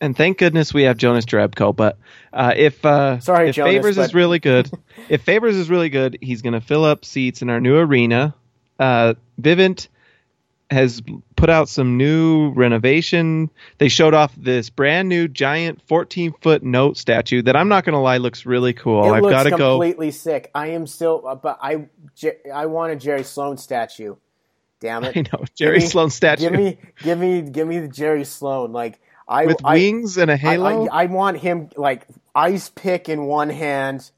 and 0.00 0.16
thank 0.16 0.38
goodness 0.38 0.72
we 0.72 0.84
have 0.84 0.96
Jonas 0.96 1.24
Jerebko. 1.24 1.74
But 1.74 1.98
uh, 2.32 2.54
if 2.56 2.84
uh, 2.84 3.20
Sorry, 3.20 3.50
if 3.50 3.56
Jonas, 3.56 3.74
Favors 3.74 3.98
is 3.98 4.14
really 4.14 4.38
good, 4.38 4.70
if 5.08 5.22
Favors 5.22 5.56
is 5.56 5.68
really 5.68 5.90
good, 5.90 6.18
he's 6.20 6.42
going 6.42 6.54
to 6.54 6.60
fill 6.60 6.84
up 6.84 7.04
seats 7.04 7.42
in 7.42 7.50
our 7.50 7.60
new 7.60 7.76
arena. 7.76 8.34
Uh, 8.78 9.14
Vivint 9.40 9.88
has 10.70 11.02
put 11.36 11.50
out 11.50 11.68
some 11.68 11.96
new 11.96 12.50
renovation. 12.52 13.50
They 13.78 13.88
showed 13.88 14.14
off 14.14 14.32
this 14.36 14.70
brand 14.70 15.08
new 15.08 15.26
giant 15.26 15.82
14 15.88 16.32
foot 16.40 16.62
note 16.62 16.96
statue 16.96 17.42
that 17.42 17.56
I'm 17.56 17.68
not 17.68 17.84
going 17.84 17.94
to 17.94 17.98
lie 17.98 18.18
looks 18.18 18.46
really 18.46 18.72
cool. 18.72 19.04
It 19.04 19.16
I've 19.16 19.22
got 19.22 19.42
to 19.44 19.50
go. 19.50 19.78
completely 19.78 20.12
sick. 20.12 20.50
I 20.54 20.68
am 20.68 20.86
still, 20.86 21.24
uh, 21.26 21.34
but 21.34 21.58
I, 21.60 21.88
I 22.52 22.66
want 22.66 22.92
a 22.92 22.96
Jerry 22.96 23.24
Sloan 23.24 23.58
statue. 23.58 24.14
Damn 24.80 25.04
it! 25.04 25.16
I 25.16 25.20
know 25.20 25.44
Jerry 25.54 25.78
Give 25.78 25.82
me- 25.82 25.88
Sloan 25.90 26.10
statue 26.10 26.42
Give 26.48 26.52
me, 26.52 26.78
give 27.02 27.18
me, 27.18 27.42
give 27.42 27.68
me 27.68 27.80
the 27.80 27.88
Jerry 27.88 28.24
Sloan. 28.24 28.72
Like 28.72 29.00
I, 29.30 29.46
with 29.46 29.64
I, 29.64 29.74
wings 29.76 30.18
and 30.18 30.30
a 30.30 30.36
halo. 30.36 30.88
I, 30.88 31.04
I 31.04 31.06
want 31.06 31.38
him 31.38 31.70
like 31.76 32.06
ice 32.34 32.68
pick 32.68 33.08
in 33.08 33.26
one 33.26 33.50
hand 33.50 34.10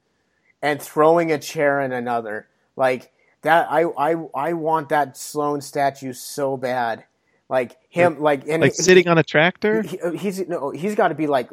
and 0.62 0.83
throwing 0.83 1.31
a 1.31 1.38
chair 1.38 1.81
in 1.83 1.92
another. 1.92 2.48
Like 2.77 3.12
that, 3.42 3.68
I, 3.70 3.85
I, 3.85 4.16
I 4.35 4.53
want 4.55 4.88
that 4.88 5.16
Sloan 5.16 5.61
statue 5.61 6.14
so 6.14 6.57
bad. 6.57 7.05
Like 7.48 7.77
him, 7.90 8.20
like 8.20 8.48
and 8.48 8.62
like 8.62 8.75
sitting 8.75 9.09
on 9.09 9.18
a 9.18 9.22
tractor. 9.22 9.83
he- 9.83 10.01
he's 10.16 10.48
no, 10.48 10.70
he's 10.70 10.94
got 10.94 11.09
to 11.09 11.14
be 11.14 11.27
like. 11.27 11.51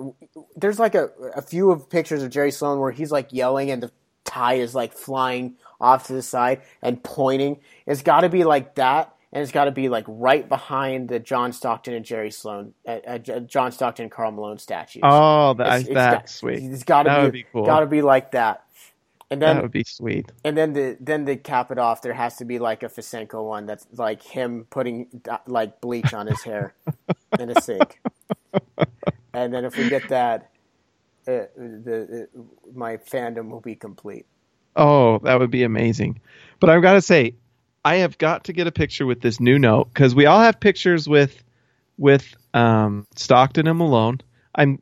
There's 0.55 0.79
like 0.79 0.95
a 0.95 1.09
a 1.35 1.41
few 1.41 1.71
of 1.71 1.89
pictures 1.89 2.23
of 2.23 2.29
Jerry 2.29 2.51
Sloan 2.51 2.79
where 2.79 2.91
he's 2.91 3.11
like 3.11 3.33
yelling 3.33 3.69
and 3.69 3.83
the 3.83 3.91
tie 4.23 4.55
is 4.55 4.73
like 4.73 4.93
flying 4.93 5.55
off 5.81 6.07
to 6.07 6.13
the 6.13 6.21
side 6.21 6.61
and 6.81 7.03
pointing. 7.03 7.59
It's 7.85 8.01
got 8.01 8.21
to 8.21 8.29
be 8.29 8.45
like 8.45 8.75
that, 8.75 9.13
and 9.31 9.41
it's 9.43 9.51
got 9.51 9.65
to 9.65 9.71
be 9.71 9.89
like 9.89 10.05
right 10.07 10.47
behind 10.47 11.09
the 11.09 11.19
John 11.19 11.51
Stockton 11.53 11.93
and 11.93 12.05
Jerry 12.05 12.31
Sloan, 12.31 12.73
uh, 12.87 12.91
uh, 13.07 13.17
John 13.17 13.71
Stockton 13.71 14.03
and 14.03 14.11
Karl 14.11 14.31
Malone 14.31 14.57
statues. 14.57 15.01
Oh, 15.05 15.53
that, 15.55 15.67
It's- 15.67 15.81
it's 15.81 15.93
that's 15.93 16.15
got- 16.15 16.29
sweet. 16.29 16.59
It's 16.63 16.83
got 16.83 17.03
to 17.03 17.25
be, 17.31 17.41
be 17.41 17.45
cool. 17.51 17.65
Got 17.65 17.81
to 17.81 17.85
be 17.87 18.01
like 18.01 18.31
that. 18.31 18.63
And 19.31 19.39
then 19.39 19.57
that 19.57 19.61
would 19.61 19.71
be 19.71 19.83
sweet. 19.83 20.31
and 20.43 20.57
then 20.57 20.73
the 20.73 20.97
then 20.99 21.27
to 21.27 21.35
cap 21.35 21.69
it 21.69 21.77
off, 21.77 22.01
there 22.01 22.13
has 22.13 22.37
to 22.37 22.45
be 22.45 22.57
like 22.57 22.81
a 22.81 22.87
Fesenko 22.87 23.45
one 23.47 23.67
that's 23.67 23.85
like 23.95 24.23
him 24.23 24.65
putting 24.71 25.05
uh, 25.29 25.37
like 25.45 25.79
bleach 25.81 26.15
on 26.15 26.25
his 26.25 26.41
hair 26.41 26.73
in 27.39 27.51
a 27.51 27.61
sink. 27.61 27.99
And 29.33 29.53
then 29.53 29.63
if 29.63 29.77
we 29.77 29.87
get 29.89 30.09
that, 30.09 30.49
uh, 31.27 31.45
the, 31.55 32.27
uh 32.35 32.41
my 32.73 32.97
fandom 32.97 33.49
will 33.49 33.59
be 33.61 33.75
complete. 33.75 34.25
Oh, 34.75 35.19
that 35.19 35.39
would 35.39 35.51
be 35.51 35.61
amazing. 35.63 36.19
But 36.59 36.71
I've 36.71 36.81
got 36.81 36.93
to 36.93 37.01
say, 37.01 37.35
I 37.83 37.97
have 37.97 38.17
got 38.17 38.45
to 38.45 38.53
get 38.53 38.67
a 38.67 38.71
picture 38.71 39.05
with 39.05 39.21
this 39.21 39.39
new 39.39 39.57
note 39.57 39.93
because 39.93 40.13
we 40.13 40.25
all 40.25 40.39
have 40.39 40.59
pictures 40.59 41.07
with 41.07 41.43
with 41.97 42.35
um, 42.53 43.05
Stockton 43.15 43.67
and 43.67 43.77
Malone. 43.77 44.19
I'm, 44.55 44.81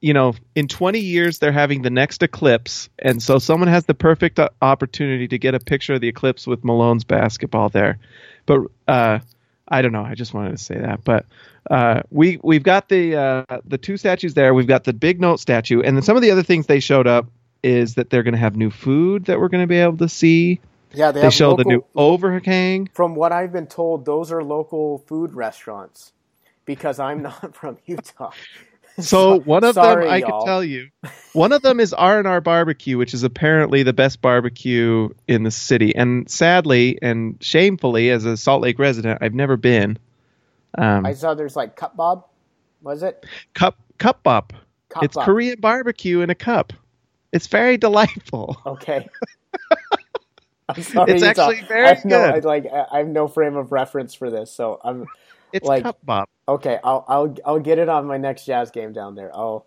you 0.00 0.12
know, 0.12 0.34
in 0.54 0.68
20 0.68 1.00
years 1.00 1.38
they're 1.38 1.52
having 1.52 1.82
the 1.82 1.90
next 1.90 2.22
eclipse, 2.22 2.88
and 2.98 3.22
so 3.22 3.38
someone 3.38 3.68
has 3.68 3.86
the 3.86 3.94
perfect 3.94 4.38
opportunity 4.60 5.28
to 5.28 5.38
get 5.38 5.54
a 5.54 5.60
picture 5.60 5.94
of 5.94 6.00
the 6.00 6.08
eclipse 6.08 6.46
with 6.46 6.64
Malone's 6.64 7.04
basketball 7.04 7.70
there. 7.70 7.98
But 8.46 8.60
uh, 8.86 9.20
I 9.66 9.82
don't 9.82 9.92
know. 9.92 10.04
I 10.04 10.14
just 10.14 10.34
wanted 10.34 10.52
to 10.52 10.58
say 10.58 10.78
that. 10.78 11.04
But 11.04 11.26
uh, 11.70 12.02
we 12.10 12.38
we've 12.42 12.62
got 12.62 12.88
the 12.88 13.16
uh, 13.16 13.58
the 13.64 13.78
two 13.78 13.96
statues 13.96 14.34
there. 14.34 14.52
We've 14.54 14.66
got 14.66 14.84
the 14.84 14.92
big 14.92 15.20
note 15.20 15.40
statue, 15.40 15.80
and 15.80 15.96
then 15.96 16.02
some 16.02 16.16
of 16.16 16.22
the 16.22 16.30
other 16.30 16.42
things 16.42 16.66
they 16.66 16.80
showed 16.80 17.06
up 17.06 17.26
is 17.62 17.94
that 17.94 18.10
they're 18.10 18.22
going 18.22 18.34
to 18.34 18.40
have 18.40 18.56
new 18.56 18.70
food 18.70 19.24
that 19.24 19.40
we're 19.40 19.48
going 19.48 19.62
to 19.62 19.68
be 19.68 19.78
able 19.78 19.96
to 19.96 20.08
see. 20.08 20.60
Yeah, 20.94 21.12
they, 21.12 21.20
They 21.20 21.26
have 21.26 21.34
showed 21.34 21.58
the 21.58 21.64
new 21.64 21.84
overhang. 21.96 22.88
From 22.94 23.14
what 23.14 23.32
I've 23.32 23.52
been 23.52 23.66
told, 23.66 24.04
those 24.04 24.32
are 24.32 24.42
local 24.42 24.98
food 24.98 25.34
restaurants 25.34 26.12
because 26.64 26.98
I'm 26.98 27.22
not 27.24 27.54
from 27.56 27.78
Utah. 27.86 28.32
So 29.00 29.40
one 29.40 29.64
of 29.64 29.74
sorry, 29.74 30.04
them, 30.04 30.12
I 30.12 30.18
y'all. 30.18 30.40
could 30.40 30.46
tell 30.46 30.64
you, 30.64 30.88
one 31.32 31.52
of 31.52 31.62
them 31.62 31.80
is 31.80 31.92
R 31.92 32.18
and 32.18 32.28
R 32.28 32.40
Barbecue, 32.40 32.96
which 32.96 33.12
is 33.12 33.24
apparently 33.24 33.82
the 33.82 33.92
best 33.92 34.22
barbecue 34.22 35.08
in 35.26 35.42
the 35.42 35.50
city. 35.50 35.94
And 35.96 36.30
sadly 36.30 36.98
and 37.02 37.36
shamefully, 37.40 38.10
as 38.10 38.24
a 38.24 38.36
Salt 38.36 38.62
Lake 38.62 38.78
resident, 38.78 39.18
I've 39.20 39.34
never 39.34 39.56
been. 39.56 39.98
Um, 40.78 41.06
I 41.06 41.14
saw 41.14 41.34
there's 41.34 41.56
like 41.56 41.76
Cupbop. 41.76 42.24
Was 42.82 43.02
it? 43.02 43.24
cup 43.54 43.78
cup 43.98 44.22
Bob. 44.22 44.52
Cup 44.90 45.02
it's 45.04 45.14
Bob. 45.14 45.24
Korean 45.24 45.60
barbecue 45.60 46.20
in 46.20 46.30
a 46.30 46.34
cup. 46.36 46.72
It's 47.32 47.48
very 47.48 47.76
delightful. 47.78 48.56
Okay. 48.66 49.08
I'm 50.68 50.82
sorry, 50.82 51.12
It's 51.12 51.22
actually 51.22 51.62
very 51.62 51.84
I 51.86 51.88
have 51.94 52.04
no, 52.04 52.32
good. 52.32 52.44
I, 52.44 52.48
like 52.48 52.66
I 52.72 52.86
I 52.92 52.98
have 52.98 53.08
no 53.08 53.28
frame 53.28 53.56
of 53.56 53.72
reference 53.72 54.14
for 54.14 54.30
this, 54.30 54.50
so 54.50 54.80
I'm 54.82 55.06
It's 55.52 55.66
Like- 55.66 55.82
cup 55.82 55.98
bop. 56.04 56.28
okay. 56.48 56.78
I'll 56.82 57.04
I'll 57.08 57.36
I'll 57.44 57.60
get 57.60 57.78
it 57.78 57.88
on 57.88 58.06
my 58.06 58.16
next 58.18 58.44
jazz 58.46 58.70
game 58.70 58.92
down 58.92 59.14
there. 59.14 59.30
Oh, 59.36 59.64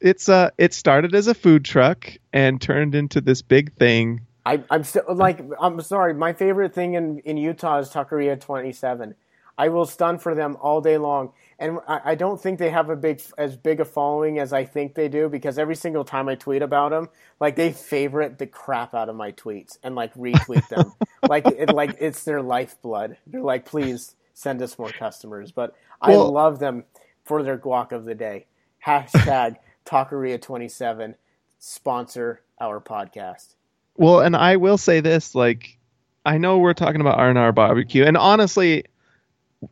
It's 0.00 0.28
uh, 0.28 0.50
it 0.58 0.74
started 0.74 1.14
as 1.14 1.26
a 1.28 1.34
food 1.34 1.64
truck 1.64 2.10
and 2.32 2.60
turned 2.60 2.94
into 2.94 3.20
this 3.20 3.42
big 3.42 3.72
thing. 3.74 4.20
I, 4.46 4.62
I'm 4.70 4.84
still 4.84 5.02
like 5.08 5.40
I'm 5.60 5.80
sorry. 5.80 6.14
My 6.14 6.32
favorite 6.32 6.74
thing 6.74 6.94
in, 6.94 7.18
in 7.20 7.36
Utah 7.36 7.78
is 7.78 7.90
Taqueria 7.90 8.40
27. 8.40 9.14
I 9.58 9.68
will 9.70 9.86
stun 9.86 10.18
for 10.18 10.34
them 10.34 10.56
all 10.60 10.80
day 10.80 10.98
long, 10.98 11.32
and 11.58 11.78
I, 11.88 12.00
I 12.04 12.14
don't 12.14 12.40
think 12.40 12.58
they 12.58 12.70
have 12.70 12.88
a 12.88 12.96
big 12.96 13.20
as 13.36 13.56
big 13.56 13.80
a 13.80 13.84
following 13.84 14.38
as 14.38 14.52
I 14.52 14.64
think 14.64 14.94
they 14.94 15.08
do 15.08 15.28
because 15.28 15.58
every 15.58 15.74
single 15.74 16.04
time 16.04 16.28
I 16.28 16.36
tweet 16.36 16.62
about 16.62 16.90
them, 16.90 17.08
like 17.40 17.56
they 17.56 17.72
favorite 17.72 18.38
the 18.38 18.46
crap 18.46 18.94
out 18.94 19.08
of 19.08 19.16
my 19.16 19.32
tweets 19.32 19.78
and 19.82 19.94
like 19.94 20.14
retweet 20.14 20.68
them, 20.68 20.92
like 21.28 21.46
it 21.46 21.74
like 21.74 21.96
it's 22.00 22.24
their 22.24 22.42
lifeblood. 22.42 23.16
They're 23.26 23.42
like, 23.42 23.64
please 23.64 24.14
send 24.34 24.62
us 24.62 24.78
more 24.78 24.90
customers, 24.90 25.50
but 25.50 25.74
I 26.00 26.14
love 26.14 26.60
them 26.60 26.84
for 27.24 27.42
their 27.42 27.58
guac 27.58 27.92
of 27.92 28.04
the 28.04 28.14
day. 28.14 28.46
Hashtag 28.86 29.56
Taqueria 29.84 30.40
27 30.40 31.16
sponsor 31.58 32.42
our 32.60 32.80
podcast. 32.80 33.54
Well, 33.96 34.20
and 34.20 34.36
I 34.36 34.56
will 34.56 34.78
say 34.78 35.00
this, 35.00 35.34
like, 35.34 35.76
I 36.24 36.38
know 36.38 36.58
we're 36.58 36.74
talking 36.74 37.00
about 37.00 37.18
R 37.18 37.30
and 37.30 37.38
R 37.38 37.50
barbecue, 37.50 38.04
and 38.04 38.16
honestly, 38.16 38.84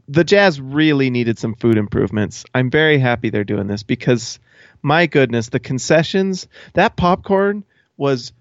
the 0.08 0.24
Jazz 0.24 0.60
really 0.60 1.10
needed 1.10 1.38
some 1.38 1.54
food 1.54 1.76
improvements. 1.76 2.44
I'm 2.54 2.70
very 2.70 2.98
happy 2.98 3.30
they're 3.30 3.44
doing 3.44 3.66
this 3.66 3.82
because, 3.82 4.38
my 4.82 5.06
goodness, 5.06 5.48
the 5.48 5.60
concessions, 5.60 6.48
that 6.74 6.96
popcorn 6.96 7.64
was, 7.96 8.32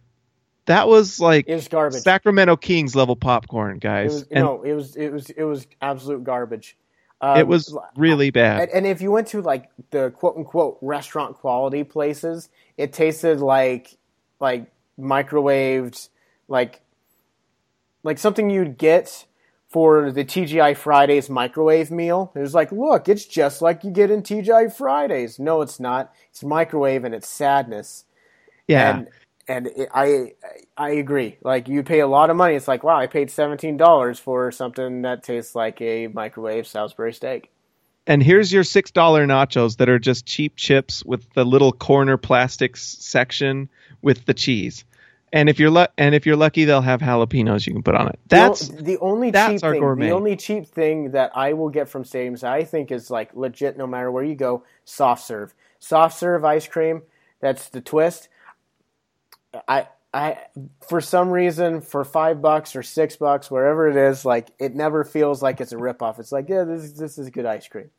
that 0.65 0.87
was 0.87 1.19
like 1.19 1.47
It 1.47 1.55
was 1.55 1.67
garbage. 1.67 2.01
Sacramento 2.01 2.55
Kings 2.57 2.95
level 2.95 3.15
popcorn, 3.15 3.77
It 3.77 3.81
guys, 3.81 4.13
was 4.13 4.21
and 4.31 4.43
no, 4.43 4.63
it 4.63 4.73
was 4.73 4.95
it 4.95 5.09
was 5.09 5.29
it 5.29 5.43
was 5.43 5.67
absolute 5.81 6.23
garbage. 6.23 6.75
Um, 7.21 7.37
it 7.37 7.47
was 7.47 7.75
really 7.95 8.31
bad. 8.31 8.63
and, 8.63 8.71
and 8.71 8.85
if 8.87 9.01
you 9.01 9.11
went 9.11 9.27
to 9.27 9.41
like 9.41 9.69
the 9.91 10.09
quote 10.11 10.37
unquote 10.37 10.79
restaurant 10.81 11.37
quality 11.37 11.83
places, 11.83 12.49
it 12.77 12.93
tasted 12.93 13.39
like 13.39 13.95
like 14.39 14.65
microwaved, 14.99 16.09
like 16.47 16.81
like 18.03 18.17
something 18.17 18.49
you'd 18.49 18.77
get 18.77 19.25
for 19.75 20.09
the 20.11 20.23
TGI 20.23 20.77
Fridays 20.77 21.29
microwave 21.29 21.91
meal. 21.91 22.31
It 22.33 22.39
was 22.39 22.53
like, 22.53 22.71
look, 22.71 23.09
it's 23.09 23.25
just 23.25 23.61
like 23.61 23.83
you 23.83 23.91
get 23.91 24.09
in 24.09 24.23
TGI 24.23 24.73
Fridays. 24.73 25.37
No, 25.37 25.61
it's 25.61 25.79
not. 25.79 26.13
It's 26.31 26.43
microwave 26.43 27.03
and 27.03 27.13
it's 27.13 27.27
sadness 27.27 28.05
yeah, 28.67 28.97
and 28.97 29.07
and 29.47 29.67
it, 29.67 29.89
I 29.93 30.33
I 30.77 30.91
agree. 30.91 31.37
Like 31.41 31.67
you 31.67 31.83
pay 31.83 31.99
a 31.99 32.07
lot 32.07 32.29
of 32.29 32.35
money. 32.35 32.55
It's 32.55 32.67
like 32.67 32.83
wow, 32.83 32.97
I 32.97 33.07
paid 33.07 33.29
seventeen 33.29 33.77
dollars 33.77 34.19
for 34.19 34.51
something 34.51 35.03
that 35.03 35.23
tastes 35.23 35.55
like 35.55 35.81
a 35.81 36.07
microwave 36.07 36.67
Salisbury 36.67 37.13
steak. 37.13 37.51
and 38.07 38.23
here's 38.23 38.51
your 38.51 38.63
six 38.63 38.91
dollar 38.91 39.25
nachos 39.25 39.77
that 39.77 39.89
are 39.89 39.99
just 39.99 40.25
cheap 40.25 40.55
chips 40.55 41.03
with 41.05 41.31
the 41.33 41.45
little 41.45 41.71
corner 41.71 42.17
plastics 42.17 42.81
section 42.99 43.69
with 44.01 44.25
the 44.25 44.33
cheese. 44.33 44.83
And 45.33 45.49
if 45.49 45.59
you're 45.59 45.69
lu- 45.69 45.87
and 45.97 46.15
if 46.15 46.25
you're 46.25 46.35
lucky, 46.35 46.65
they'll 46.65 46.81
have 46.81 47.01
jalapenos 47.01 47.67
you 47.67 47.73
can 47.73 47.83
put 47.83 47.95
on 47.95 48.07
it. 48.07 48.19
That's 48.27 48.69
the, 48.69 48.81
the 48.81 48.97
only 48.99 49.31
that's 49.31 49.55
cheap 49.55 49.63
our 49.63 49.71
thing. 49.73 49.81
gourmet. 49.81 50.07
The 50.07 50.13
only 50.13 50.35
cheap 50.35 50.67
thing 50.67 51.11
that 51.11 51.31
I 51.35 51.53
will 51.53 51.69
get 51.69 51.89
from 51.89 52.03
stadiums, 52.03 52.43
I 52.43 52.63
think 52.63 52.91
is 52.91 53.11
like 53.11 53.35
legit. 53.35 53.77
No 53.77 53.87
matter 53.87 54.11
where 54.11 54.23
you 54.23 54.35
go, 54.35 54.63
soft 54.85 55.25
serve, 55.25 55.53
soft 55.79 56.17
serve 56.17 56.45
ice 56.45 56.67
cream. 56.67 57.01
That's 57.41 57.69
the 57.69 57.81
twist. 57.81 58.29
I 59.67 59.87
I 60.13 60.37
for 60.87 61.01
some 61.01 61.29
reason 61.29 61.81
for 61.81 62.05
five 62.05 62.41
bucks 62.41 62.75
or 62.75 62.83
six 62.83 63.17
bucks, 63.17 63.51
wherever 63.51 63.89
it 63.89 63.97
is, 63.97 64.23
like 64.23 64.51
it 64.59 64.73
never 64.73 65.03
feels 65.03 65.41
like 65.41 65.59
it's 65.59 65.73
a 65.73 65.77
ripoff. 65.77 66.19
It's 66.19 66.31
like 66.31 66.47
yeah, 66.47 66.63
this 66.63 66.83
is 66.83 66.93
this 66.93 67.17
is 67.17 67.29
good 67.29 67.45
ice 67.45 67.67
cream. 67.67 67.89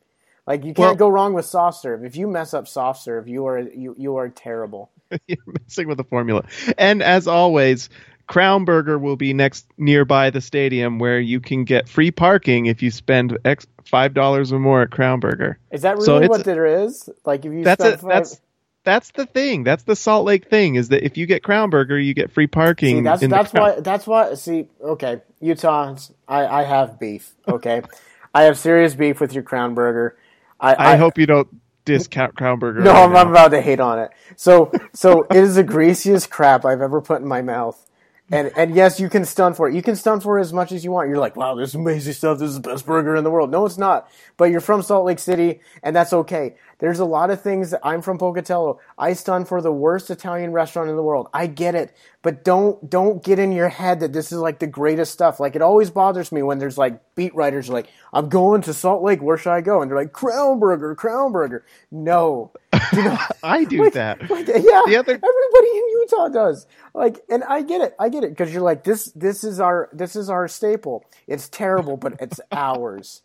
Like 0.47 0.61
you 0.65 0.75
can't 0.75 0.79
Well- 0.79 0.95
go 0.97 1.09
wrong 1.09 1.35
with 1.35 1.45
soft 1.45 1.81
serve. 1.81 2.05
If 2.05 2.17
you 2.17 2.27
mess 2.29 2.55
up 2.55 2.69
soft 2.69 3.03
serve, 3.03 3.29
you 3.29 3.47
are 3.47 3.59
you 3.61 3.95
you 3.99 4.17
are 4.17 4.29
terrible. 4.29 4.91
you're 5.27 5.39
messing 5.63 5.89
with 5.89 5.99
the 5.99 6.05
formula. 6.05 6.45
And 6.79 7.03
as 7.03 7.27
always, 7.27 7.89
Crown 8.27 8.65
Burger 8.65 8.99
will 8.99 9.17
be 9.17 9.33
next 9.33 9.67
nearby 9.79 10.31
the 10.31 10.41
stadium 10.41 10.99
where 10.99 11.21
you 11.21 11.41
can 11.41 11.65
get 11.65 11.89
free 11.89 12.11
parking 12.11 12.67
if 12.67 12.83
you 12.83 12.91
spend 12.91 13.39
X 13.45 13.67
five 13.85 14.15
dollars 14.15 14.53
or 14.53 14.59
more 14.59 14.83
at 14.83 14.91
Crown 14.91 15.21
Burger. 15.21 15.59
Is 15.71 15.83
that 15.83 16.01
So 16.03 16.15
really 16.15 16.25
it's- 16.27 16.39
what 16.39 16.45
there 16.45 16.67
is? 16.85 17.09
Like 17.25 17.45
if 17.45 17.53
you 17.53 17.65
That's 17.65 17.83
spend 17.85 18.01
That's 18.11 18.41
that's 18.85 19.11
the 19.11 19.27
thing. 19.27 19.65
That's 19.65 19.83
the 19.83 19.97
Salt 19.97 20.25
Lake 20.27 20.49
thing. 20.49 20.77
Is 20.77 20.91
that 20.91 21.05
if 21.05 21.17
you 21.17 21.27
get 21.27 21.43
Crown 21.43 21.71
Burger, 21.71 21.99
you 21.99 22.15
get 22.15 22.31
free 22.31 22.47
parking. 22.47 22.99
See, 22.99 23.03
that's 23.03 23.27
that's 23.27 23.53
why 23.53 23.81
that's 23.81 24.07
why. 24.07 24.35
See, 24.35 24.69
okay, 24.81 25.23
Utah. 25.41 25.97
I 26.29 26.47
I 26.47 26.63
have 26.63 27.01
beef. 27.01 27.33
Okay, 27.49 27.83
I 28.35 28.43
have 28.45 28.57
serious 28.57 28.95
beef 28.95 29.21
with 29.21 29.35
your 29.35 29.43
Crown 29.43 29.75
Burger. 29.75 30.17
I, 30.61 30.93
I, 30.93 30.97
hope 30.97 31.19
you 31.19 31.27
don't 31.27 31.49
discount 31.85 32.35
Crown 32.37 32.59
Burger. 32.59 32.81
No, 32.81 32.93
right 32.93 33.05
I'm, 33.05 33.13
now. 33.13 33.19
I'm 33.19 33.29
about 33.29 33.49
to 33.49 33.61
hate 33.61 33.81
on 33.81 33.99
it. 33.99 34.11
So 34.37 34.73
so 34.93 35.23
it 35.31 35.37
is 35.37 35.57
the 35.57 35.65
greasiest 35.65 36.31
crap 36.31 36.65
I've 36.65 36.81
ever 36.81 37.01
put 37.01 37.21
in 37.21 37.29
my 37.29 37.43
mouth. 37.43 37.87
And 38.33 38.51
and 38.57 38.75
yes, 38.75 38.99
you 38.99 39.09
can 39.09 39.25
stun 39.25 39.55
for 39.55 39.69
it. 39.69 39.75
You 39.75 39.83
can 39.83 39.95
stun 39.95 40.19
for 40.19 40.39
it 40.39 40.41
as 40.41 40.53
much 40.53 40.73
as 40.73 40.85
you 40.85 40.91
want. 40.91 41.09
You're 41.09 41.19
like, 41.19 41.37
wow, 41.37 41.55
this 41.55 41.69
is 41.71 41.75
amazing 41.77 42.13
stuff. 42.13 42.41
This 42.41 42.49
is 42.49 42.61
the 42.61 42.69
best 42.69 42.85
burger 42.85 43.15
in 43.15 43.23
the 43.23 43.31
world. 43.31 43.53
No, 43.53 43.65
it's 43.67 43.79
not. 43.79 44.11
But 44.37 44.47
you're 44.47 44.61
from 44.61 44.83
Salt 44.83 45.07
Lake 45.07 45.21
City, 45.21 45.61
and 45.81 45.95
that's 45.95 46.13
okay. 46.13 46.57
There's 46.81 46.99
a 46.99 47.05
lot 47.05 47.31
of 47.31 47.41
things. 47.41 47.71
That 47.71 47.81
I'm 47.85 48.03
from 48.03 48.19
Pocatello. 48.19 48.81
I 48.99 49.13
stun 49.13 49.45
for 49.45 49.63
the 49.63 49.71
worst 49.71 50.11
Italian 50.11 50.51
restaurant 50.51 50.91
in 50.91 50.97
the 50.97 51.05
world. 51.05 51.29
I 51.33 51.47
get 51.47 51.77
it, 51.77 51.97
but 52.23 52.43
don't 52.43 52.91
don't 52.91 53.23
get 53.23 53.39
in 53.39 53.53
your 53.53 53.69
head 53.69 54.01
that 54.01 54.13
this 54.13 54.33
is 54.33 54.39
like 54.39 54.59
the 54.59 54.67
greatest 54.67 55.13
stuff. 55.13 55.39
Like 55.39 55.55
it 55.55 55.63
always 55.63 55.91
bothers 55.91 56.33
me 56.33 56.43
when 56.43 56.59
there's 56.59 56.77
like 56.77 57.01
beat 57.15 57.35
writers 57.37 57.69
like, 57.69 57.89
I'm 58.13 58.29
going 58.29 58.63
to 58.63 58.75
Salt 58.75 59.05
Lake. 59.05 59.23
Where 59.23 59.37
should 59.37 59.53
I 59.53 59.61
go? 59.61 59.83
And 59.83 59.89
they're 59.89 59.99
like, 59.99 60.13
Crown 60.13 60.59
Burger, 60.59 60.97
Crown 60.97 61.31
Burger. 61.31 61.65
No, 61.93 62.51
do 62.93 63.03
not. 63.03 63.37
I 63.43 63.65
do 63.65 63.85
Like- 63.85 63.93
that. 63.95 64.31
like, 64.31 64.47
yeah, 64.49 64.83
The 64.87 64.97
other- 64.99 65.13
everybody 65.13 65.69
in 65.79 65.89
Utah 66.01 66.29
does. 66.29 66.67
Like, 66.95 67.21
and 67.29 67.45
I 67.45 67.63
get 67.63 67.81
it. 67.81 67.95
I 67.99 68.09
get 68.09 68.25
it 68.25 68.31
because 68.31 68.53
you're 68.53 68.63
like 68.63 68.85
this. 68.85 69.07
This 69.15 69.45
is 69.45 69.61
our. 69.61 69.89
This 69.93 70.17
is 70.17 70.31
our 70.31 70.49
staple. 70.49 71.05
It's 71.27 71.49
terrible, 71.49 71.97
but 71.97 72.15
it's 72.21 72.41
ours, 72.53 73.23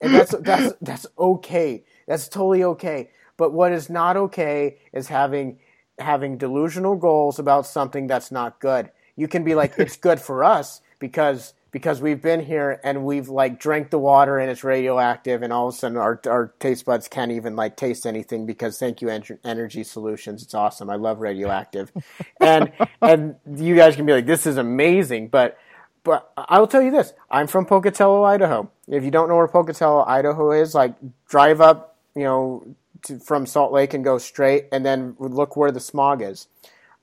and 0.00 0.14
that's 0.14 0.34
that's 0.40 0.74
that's 0.80 1.06
okay. 1.18 1.84
That's 2.06 2.28
totally 2.28 2.64
okay. 2.64 3.10
But 3.36 3.52
what 3.52 3.72
is 3.72 3.90
not 3.90 4.16
okay 4.16 4.78
is 4.92 5.08
having 5.08 5.58
having 5.98 6.36
delusional 6.38 6.96
goals 6.96 7.38
about 7.38 7.66
something 7.66 8.06
that's 8.06 8.30
not 8.32 8.60
good. 8.60 8.90
You 9.16 9.28
can 9.28 9.44
be 9.44 9.54
like, 9.54 9.74
it's 9.78 9.96
good 9.96 10.20
for 10.20 10.44
us 10.44 10.80
because 10.98 11.54
because 11.76 12.00
we've 12.00 12.22
been 12.22 12.40
here 12.40 12.80
and 12.84 13.04
we've 13.04 13.28
like 13.28 13.60
drank 13.60 13.90
the 13.90 13.98
water 13.98 14.38
and 14.38 14.50
it's 14.50 14.64
radioactive 14.64 15.42
and 15.42 15.52
all 15.52 15.68
of 15.68 15.74
a 15.74 15.76
sudden 15.76 15.98
our 15.98 16.18
our 16.26 16.54
taste 16.58 16.86
buds 16.86 17.06
can't 17.06 17.30
even 17.30 17.54
like 17.54 17.76
taste 17.76 18.06
anything 18.06 18.46
because 18.46 18.78
thank 18.78 19.02
you 19.02 19.10
En- 19.10 19.38
energy 19.44 19.84
solutions 19.84 20.42
it's 20.42 20.54
awesome 20.54 20.88
i 20.88 20.96
love 20.96 21.20
radioactive 21.20 21.92
and 22.40 22.72
and 23.02 23.36
you 23.58 23.76
guys 23.76 23.94
can 23.94 24.06
be 24.06 24.14
like 24.14 24.24
this 24.24 24.46
is 24.46 24.56
amazing 24.56 25.28
but 25.28 25.58
but 26.02 26.32
I'll 26.38 26.68
tell 26.68 26.82
you 26.82 26.92
this: 26.92 27.12
I'm 27.28 27.48
from 27.48 27.66
Pocatello, 27.66 28.22
Idaho. 28.22 28.70
If 28.86 29.02
you 29.02 29.10
don't 29.10 29.28
know 29.28 29.34
where 29.34 29.48
Pocatello, 29.48 30.04
Idaho 30.06 30.52
is, 30.52 30.72
like 30.72 30.94
drive 31.28 31.60
up, 31.60 31.96
you 32.14 32.22
know, 32.22 32.76
to, 33.06 33.18
from 33.18 33.44
Salt 33.44 33.72
Lake 33.72 33.92
and 33.92 34.04
go 34.04 34.16
straight, 34.18 34.66
and 34.70 34.86
then 34.86 35.16
look 35.18 35.56
where 35.56 35.72
the 35.72 35.80
smog 35.80 36.22
is. 36.22 36.46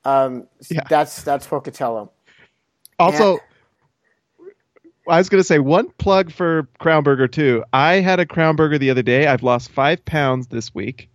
Um, 0.06 0.48
Yeah. 0.70 0.84
That's 0.90 1.22
that's 1.22 1.46
Pocatello. 1.46 2.12
Also, 2.98 3.40
I 5.08 5.18
was 5.18 5.30
going 5.30 5.40
to 5.40 5.48
say 5.48 5.60
one 5.60 5.90
plug 5.90 6.32
for 6.32 6.68
Crown 6.80 7.04
Burger 7.04 7.28
too. 7.28 7.64
I 7.74 7.96
had 7.96 8.20
a 8.20 8.26
Crown 8.26 8.56
Burger 8.56 8.78
the 8.78 8.90
other 8.90 9.02
day. 9.02 9.28
I've 9.28 9.44
lost 9.44 9.72
five 9.72 10.06
pounds 10.06 10.48
this 10.48 10.74
week. 10.74 11.10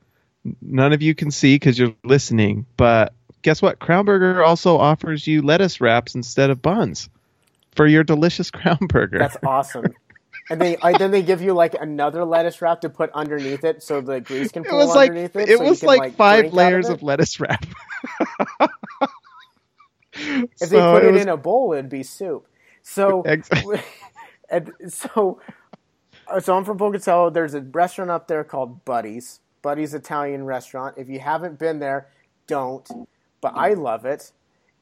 None 0.61 0.93
of 0.93 1.03
you 1.03 1.15
can 1.15 1.31
see 1.31 1.55
because 1.57 1.79
you're 1.79 1.95
listening, 2.05 2.67
but 2.77 3.15
guess 3.43 3.63
what? 3.63 3.79
Crown 3.79 4.05
Burger 4.05 4.43
also 4.45 4.77
offers 4.77 5.27
you 5.27 5.43
lettuce 5.43 5.81
wraps 5.81 6.15
instead 6.15 6.51
of 6.51 6.61
buns 6.63 7.09
for 7.75 7.87
your 7.87 8.05
delicious 8.05 8.51
Crown 8.53 8.79
Burger. 8.89 9.19
That's 9.19 9.37
awesome. 9.45 9.87
And 10.51 10.61
they 10.61 10.77
I, 10.79 10.97
then 10.97 11.11
they 11.11 11.23
give 11.23 11.43
you 11.43 11.53
like 11.53 11.75
another 11.79 12.25
lettuce 12.25 12.63
wrap 12.63 12.81
to 12.83 12.91
put 12.91 13.11
underneath 13.13 13.65
it 13.65 13.83
so 13.83 14.01
the 14.01 14.21
grease 14.21 14.51
can 14.51 14.65
it 14.65 14.69
pull 14.69 14.79
was 14.79 14.95
like 14.95 15.11
underneath 15.11 15.37
it. 15.37 15.49
it 15.49 15.59
so 15.59 15.65
was 15.65 15.81
can, 15.81 15.87
like, 15.87 16.17
five 16.17 16.55
layers 16.55 16.89
it. 16.89 16.95
of, 16.95 17.03
lettuce 17.03 17.39
wrap. 17.41 17.67
If 20.21 20.71
they 20.71 20.81
put 20.81 21.05
it 21.05 21.15
in 21.15 21.29
a 21.29 21.37
bowl, 21.37 21.73
it'd 21.75 21.89
be 21.89 22.03
soup. 22.03 22.49
So, 22.89 23.23
Exactly. 23.27 23.83
and 24.51 24.73
so, 24.89 25.41
uh, 26.27 26.41
so 26.41 26.57
I'm 26.57 26.65
from 26.65 26.79
Pocatello. 26.79 27.31
There's 27.31 27.55
a 27.55 27.61
restaurant 27.61 28.11
up 28.11 28.29
there 28.29 28.45
called 28.45 28.85
Buddy's. 28.85 29.41
Buddy's 29.61 29.93
Italian 29.93 30.45
restaurant. 30.45 30.97
If 30.97 31.09
you 31.09 31.21
haven't 31.21 31.59
been 31.59 31.81
there, 31.81 32.09
don't. 32.47 32.89
But 33.41 33.53
I 33.57 33.75
love 33.75 34.07
it. 34.07 34.33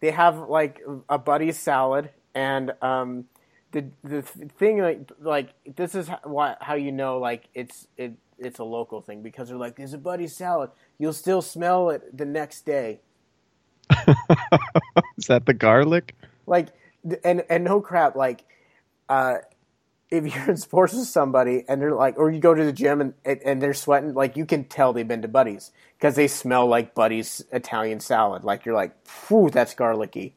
They 0.00 0.12
have 0.12 0.38
like 0.48 0.80
a 1.09 1.18
Buddy's 1.18 1.59
salad, 1.59 2.11
and 2.34 2.72
um, 2.82 3.24
the 3.72 3.86
the 4.04 4.22
thing 4.22 4.78
like 4.78 5.11
like 5.20 5.48
this 5.76 5.94
is 5.94 6.09
how, 6.09 6.20
why, 6.24 6.57
how 6.61 6.74
you 6.74 6.92
know 6.92 7.18
like 7.18 7.48
it's 7.54 7.88
it 7.96 8.12
it's 8.38 8.59
a 8.59 8.64
local 8.64 9.00
thing 9.00 9.22
because 9.22 9.48
they're 9.48 9.57
like 9.57 9.76
there's 9.76 9.94
a 9.94 9.98
Buddy's 9.98 10.36
salad. 10.36 10.70
You'll 10.98 11.14
still 11.14 11.42
smell 11.42 11.90
it 11.90 12.16
the 12.16 12.26
next 12.26 12.66
day. 12.66 13.00
Is 15.16 15.26
that 15.28 15.46
the 15.46 15.54
garlic? 15.54 16.14
like 16.46 16.68
and 17.24 17.44
and 17.48 17.64
no 17.64 17.80
crap 17.80 18.16
like 18.16 18.44
uh 19.09 19.36
if 20.11 20.24
you're 20.34 20.50
in 20.50 20.57
sports 20.57 20.92
with 20.94 21.07
somebody 21.07 21.64
and 21.68 21.80
they're 21.80 21.94
like 21.94 22.18
or 22.18 22.30
you 22.30 22.40
go 22.40 22.54
to 22.54 22.64
the 22.64 22.72
gym 22.72 23.00
and 23.00 23.14
and- 23.24 23.62
they're 23.62 23.74
sweating 23.74 24.14
like 24.14 24.36
you 24.36 24.46
can 24.46 24.64
tell 24.64 24.92
they've 24.92 25.09
been 25.09 25.22
to 25.22 25.28
buddies 25.28 25.70
because 25.98 26.14
they 26.14 26.28
smell 26.28 26.66
like 26.66 26.94
buddies 26.94 27.44
italian 27.52 28.00
salad. 28.00 28.44
Like 28.44 28.64
you're 28.64 28.74
like 28.74 28.94
whew 29.28 29.50
that's 29.50 29.74
garlicky. 29.74 30.34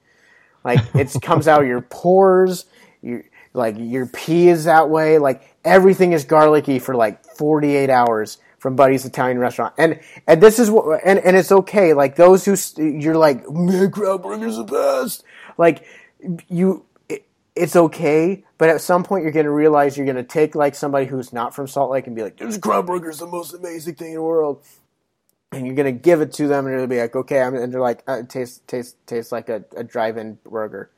Like 0.63 0.79
it 0.95 1.15
comes 1.21 1.47
out 1.47 1.61
of 1.61 1.67
your 1.67 1.81
pores 1.81 2.65
you 3.01 3.23
like 3.53 3.75
your 3.77 4.05
pee 4.05 4.49
is 4.49 4.65
that 4.65 4.89
way. 4.89 5.17
Like 5.17 5.55
everything 5.63 6.13
is 6.13 6.23
garlicky 6.25 6.79
for 6.79 6.95
like 6.95 7.23
48 7.35 7.89
hours 7.89 8.37
from 8.59 8.75
buddy's 8.75 9.05
italian 9.05 9.39
restaurant. 9.39 9.73
And 9.77 9.99
and 10.27 10.41
this 10.41 10.59
is 10.59 10.69
what 10.69 11.01
and, 11.05 11.19
and 11.19 11.37
it's 11.37 11.51
okay. 11.51 11.93
Like 11.93 12.15
those 12.15 12.45
who 12.45 12.55
st- 12.55 13.01
you're 13.01 13.15
like 13.15 13.49
man 13.49 13.91
crab 13.91 14.23
burger's 14.23 14.57
the 14.57 14.63
best. 14.63 15.23
Like 15.57 15.85
you 16.49 16.85
it, 17.09 17.25
it's 17.55 17.75
okay 17.75 18.43
but 18.57 18.69
at 18.69 18.81
some 18.81 19.03
point 19.03 19.23
you're 19.23 19.31
going 19.31 19.45
to 19.45 19.51
realize 19.51 19.97
you're 19.97 20.05
going 20.05 20.15
to 20.17 20.23
take 20.23 20.55
like 20.55 20.75
somebody 20.75 21.05
who's 21.05 21.33
not 21.33 21.55
from 21.55 21.67
salt 21.67 21.91
lake 21.91 22.07
and 22.07 22.15
be 22.15 22.23
like 22.23 22.37
this 22.37 22.57
crab 22.57 22.89
is 23.05 23.19
the 23.19 23.27
most 23.27 23.53
amazing 23.53 23.95
thing 23.95 24.09
in 24.09 24.15
the 24.15 24.21
world. 24.23 24.63
And 25.51 25.65
you're 25.65 25.75
gonna 25.75 25.91
give 25.93 26.21
it 26.21 26.33
to 26.33 26.47
them, 26.47 26.67
and 26.67 26.75
it'll 26.75 26.87
be 26.87 26.99
like, 26.99 27.15
okay, 27.15 27.41
I'm, 27.41 27.55
and 27.55 27.73
they're 27.73 27.81
like, 27.81 28.03
uh, 28.07 28.19
it 28.19 28.29
tastes 28.29 28.61
tastes 28.67 28.97
tastes 29.07 29.31
like 29.31 29.49
a, 29.49 29.65
a 29.75 29.83
drive-in 29.83 30.39
burger, 30.45 30.91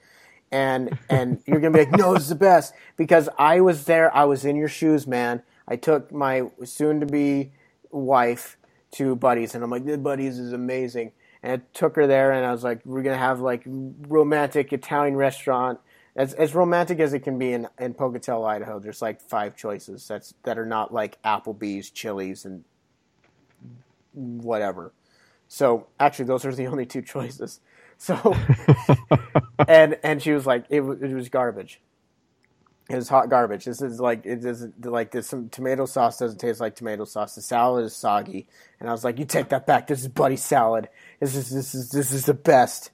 and 0.51 0.97
and 1.09 1.41
you're 1.47 1.61
gonna 1.61 1.73
be 1.73 1.85
like, 1.85 1.91
no, 1.97 2.13
this 2.13 2.23
is 2.23 2.29
the 2.29 2.35
best 2.35 2.73
because 2.97 3.29
I 3.39 3.61
was 3.61 3.85
there, 3.85 4.15
I 4.15 4.25
was 4.25 4.45
in 4.45 4.57
your 4.57 4.67
shoes, 4.69 5.07
man. 5.07 5.43
I 5.67 5.77
took 5.77 6.11
my 6.11 6.49
soon-to-be 6.65 7.53
wife 7.91 8.57
to 8.93 9.15
Buddies, 9.15 9.55
and 9.55 9.63
I'm 9.63 9.71
like, 9.71 9.85
this 9.85 9.97
Buddies 9.97 10.39
is 10.39 10.53
amazing, 10.53 11.13
and 11.43 11.61
I 11.61 11.65
took 11.73 11.95
her 11.95 12.07
there, 12.07 12.31
and 12.31 12.45
I 12.45 12.51
was 12.51 12.63
like, 12.63 12.81
we're 12.85 13.03
gonna 13.03 13.17
have 13.17 13.39
like 13.39 13.63
romantic 13.65 14.73
Italian 14.73 15.15
restaurant. 15.15 15.79
As, 16.15 16.33
as 16.33 16.53
romantic 16.53 16.99
as 16.99 17.13
it 17.13 17.21
can 17.21 17.39
be 17.39 17.53
in, 17.53 17.69
in 17.79 17.93
Pocatello, 17.93 18.45
Idaho, 18.45 18.79
there's 18.79 19.01
like 19.01 19.21
five 19.21 19.55
choices 19.55 20.07
that's 20.07 20.33
that 20.43 20.59
are 20.59 20.65
not 20.65 20.93
like 20.93 21.21
Applebee's, 21.23 21.89
Chili's, 21.89 22.43
and 22.45 22.65
whatever. 24.13 24.91
So 25.47 25.87
actually, 25.99 26.25
those 26.25 26.45
are 26.45 26.53
the 26.53 26.67
only 26.67 26.85
two 26.85 27.01
choices. 27.03 27.59
So, 27.97 28.35
and 29.67 29.97
and 30.03 30.21
she 30.21 30.31
was 30.31 30.45
like, 30.45 30.65
it, 30.69 30.81
it 30.81 31.13
was 31.13 31.29
garbage. 31.29 31.79
Was 32.95 33.09
hot 33.09 33.29
garbage. 33.29 33.65
This 33.65 33.81
is 33.81 33.99
like 33.99 34.25
it 34.25 34.43
is 34.45 34.67
like 34.83 35.11
this. 35.11 35.27
Some 35.27 35.49
tomato 35.49 35.85
sauce 35.85 36.19
doesn't 36.19 36.39
taste 36.39 36.59
like 36.59 36.75
tomato 36.75 37.05
sauce. 37.05 37.35
The 37.35 37.41
salad 37.41 37.85
is 37.85 37.95
soggy, 37.95 38.47
and 38.79 38.89
I 38.89 38.91
was 38.91 39.03
like, 39.03 39.19
you 39.19 39.25
take 39.25 39.49
that 39.49 39.65
back. 39.65 39.87
This 39.87 40.01
is 40.01 40.07
Buddy 40.07 40.37
salad. 40.37 40.89
This 41.19 41.35
is 41.35 41.49
this 41.49 41.75
is 41.75 41.91
this 41.91 42.11
is 42.11 42.25
the 42.25 42.33
best. 42.33 42.91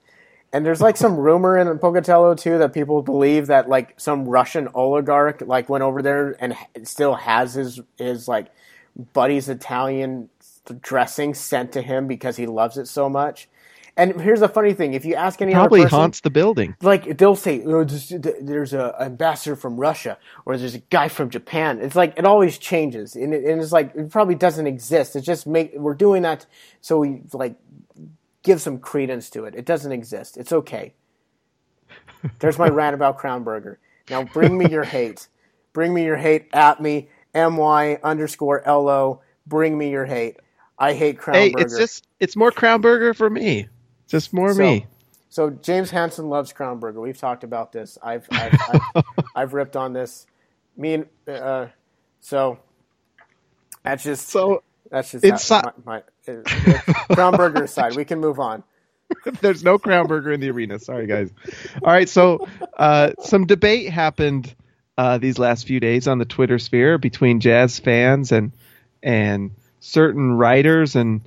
And 0.54 0.66
there's 0.66 0.82
like 0.82 0.98
some 0.98 1.18
rumor 1.18 1.58
in 1.58 1.78
Pocatello 1.78 2.36
too 2.36 2.58
that 2.60 2.74
people 2.74 3.02
believe 3.02 3.48
that 3.48 3.68
like 3.70 4.00
some 4.00 4.26
Russian 4.26 4.70
oligarch 4.74 5.42
like 5.42 5.70
went 5.70 5.84
over 5.84 6.02
there 6.02 6.36
and 6.40 6.56
still 6.84 7.16
has 7.16 7.54
his 7.54 7.82
his 7.98 8.28
like 8.28 8.48
buddy's 9.14 9.50
Italian 9.50 10.30
dressing 10.82 11.34
sent 11.34 11.74
to 11.74 11.82
him 11.82 12.08
because 12.08 12.38
he 12.38 12.48
loves 12.48 12.78
it 12.78 12.88
so 12.88 13.10
much. 13.10 13.48
And 13.98 14.22
here's 14.22 14.42
the 14.42 14.50
funny 14.50 14.74
thing: 14.74 14.94
if 14.94 15.06
you 15.06 15.16
ask 15.16 15.42
any 15.42 15.54
Probably 15.54 15.82
other 15.82 15.90
person, 15.90 16.00
haunts 16.00 16.22
the 16.22 16.30
building. 16.32 16.76
like 16.82 17.18
they'll 17.18 17.36
say 17.36 17.64
oh, 17.66 17.84
there's 17.84 18.74
a 18.74 18.96
ambassador 19.02 19.56
from 19.58 19.78
Russia 19.78 20.18
or 20.46 20.58
there's 20.58 20.76
a 20.76 20.80
guy 20.80 21.10
from 21.10 21.30
Japan. 21.32 21.80
It's 21.82 21.96
like 21.96 22.14
it 22.18 22.26
always 22.26 22.58
changes, 22.60 23.16
and, 23.16 23.34
it, 23.34 23.46
and 23.46 23.62
it's 23.62 23.74
like 23.74 23.96
it 23.96 24.12
probably 24.12 24.36
doesn't 24.36 24.68
exist. 24.68 25.16
It's 25.16 25.26
just 25.26 25.48
make 25.48 25.74
we're 25.76 25.96
doing 25.96 26.24
that 26.24 26.46
so 26.82 27.00
we 27.00 27.24
like 27.34 27.56
give 28.44 28.62
some 28.62 28.80
credence 28.80 29.30
to 29.32 29.46
it. 29.46 29.56
It 29.56 29.66
doesn't 29.66 29.92
exist. 29.92 30.38
It's 30.38 30.54
okay. 30.54 30.94
There's 32.40 32.60
my 32.60 32.70
rant 32.70 32.96
about 32.96 33.18
Crown 33.18 33.44
Burger. 33.44 33.80
Now 34.10 34.24
bring 34.24 34.58
me 34.58 34.70
your 34.70 34.86
hate. 34.86 35.28
Bring 35.74 35.94
me 35.94 36.06
your 36.06 36.18
hate 36.18 36.48
at 36.54 36.82
me. 36.82 37.10
My 37.36 38.00
underscore 38.04 38.64
lo. 38.68 39.22
Bring 39.48 39.78
me 39.78 39.92
your 39.92 40.06
hate. 40.06 40.38
I 40.80 40.94
hate 40.94 41.20
Crown 41.20 41.36
Hey, 41.36 41.50
Burger. 41.52 41.66
it's 41.66 41.78
just 41.78 42.08
it's 42.20 42.36
more 42.36 42.52
Crown 42.52 42.82
Burger 42.82 43.14
for 43.14 43.30
me. 43.30 43.68
Just 44.08 44.34
more 44.34 44.54
So- 44.54 44.60
me. 44.60 44.86
So 45.30 45.50
James 45.52 45.92
Hansen 45.92 46.30
loves 46.30 46.52
Crown 46.54 46.80
Burger. 46.80 47.00
We've 47.00 47.18
talked 47.18 47.44
about 47.44 47.72
this. 47.72 47.98
I've 48.02 48.26
I've, 48.32 48.54
I've, 48.96 49.04
I've 49.36 49.54
ripped 49.54 49.76
on 49.76 49.94
this. 49.94 50.26
Me 50.76 50.94
and 50.96 51.06
uh, 51.28 51.68
so 52.22 52.58
that's 53.84 54.04
just 54.04 54.30
So 54.30 54.64
that's 54.90 55.12
just 55.12 55.24
inside- 55.24 55.66
how- 55.66 55.74
my, 55.86 56.02
my 56.28 56.34
uh, 56.34 57.14
Crown 57.14 57.36
Burger 57.36 57.64
aside. 57.66 57.96
We 57.96 58.06
can 58.06 58.20
move 58.20 58.40
on. 58.40 58.64
There's 59.42 59.64
no 59.64 59.78
Crown 59.78 60.08
Burger 60.08 60.32
in 60.32 60.40
the 60.40 60.50
arena. 60.50 60.80
Sorry, 60.80 61.08
guys. 61.08 61.32
All 61.84 61.92
right, 61.94 62.10
so 62.10 62.48
uh, 62.78 63.12
some 63.22 63.46
debate 63.46 63.90
happened 63.90 64.54
uh, 64.98 65.18
these 65.18 65.38
last 65.40 65.68
few 65.68 65.80
days 65.80 66.08
on 66.08 66.18
the 66.18 66.26
Twitter 66.26 66.58
sphere 66.60 66.98
between 66.98 67.40
Jazz 67.40 67.80
fans 67.80 68.32
and 68.32 68.52
and 69.04 69.52
certain 69.80 70.34
writers 70.34 70.96
and 70.96 71.22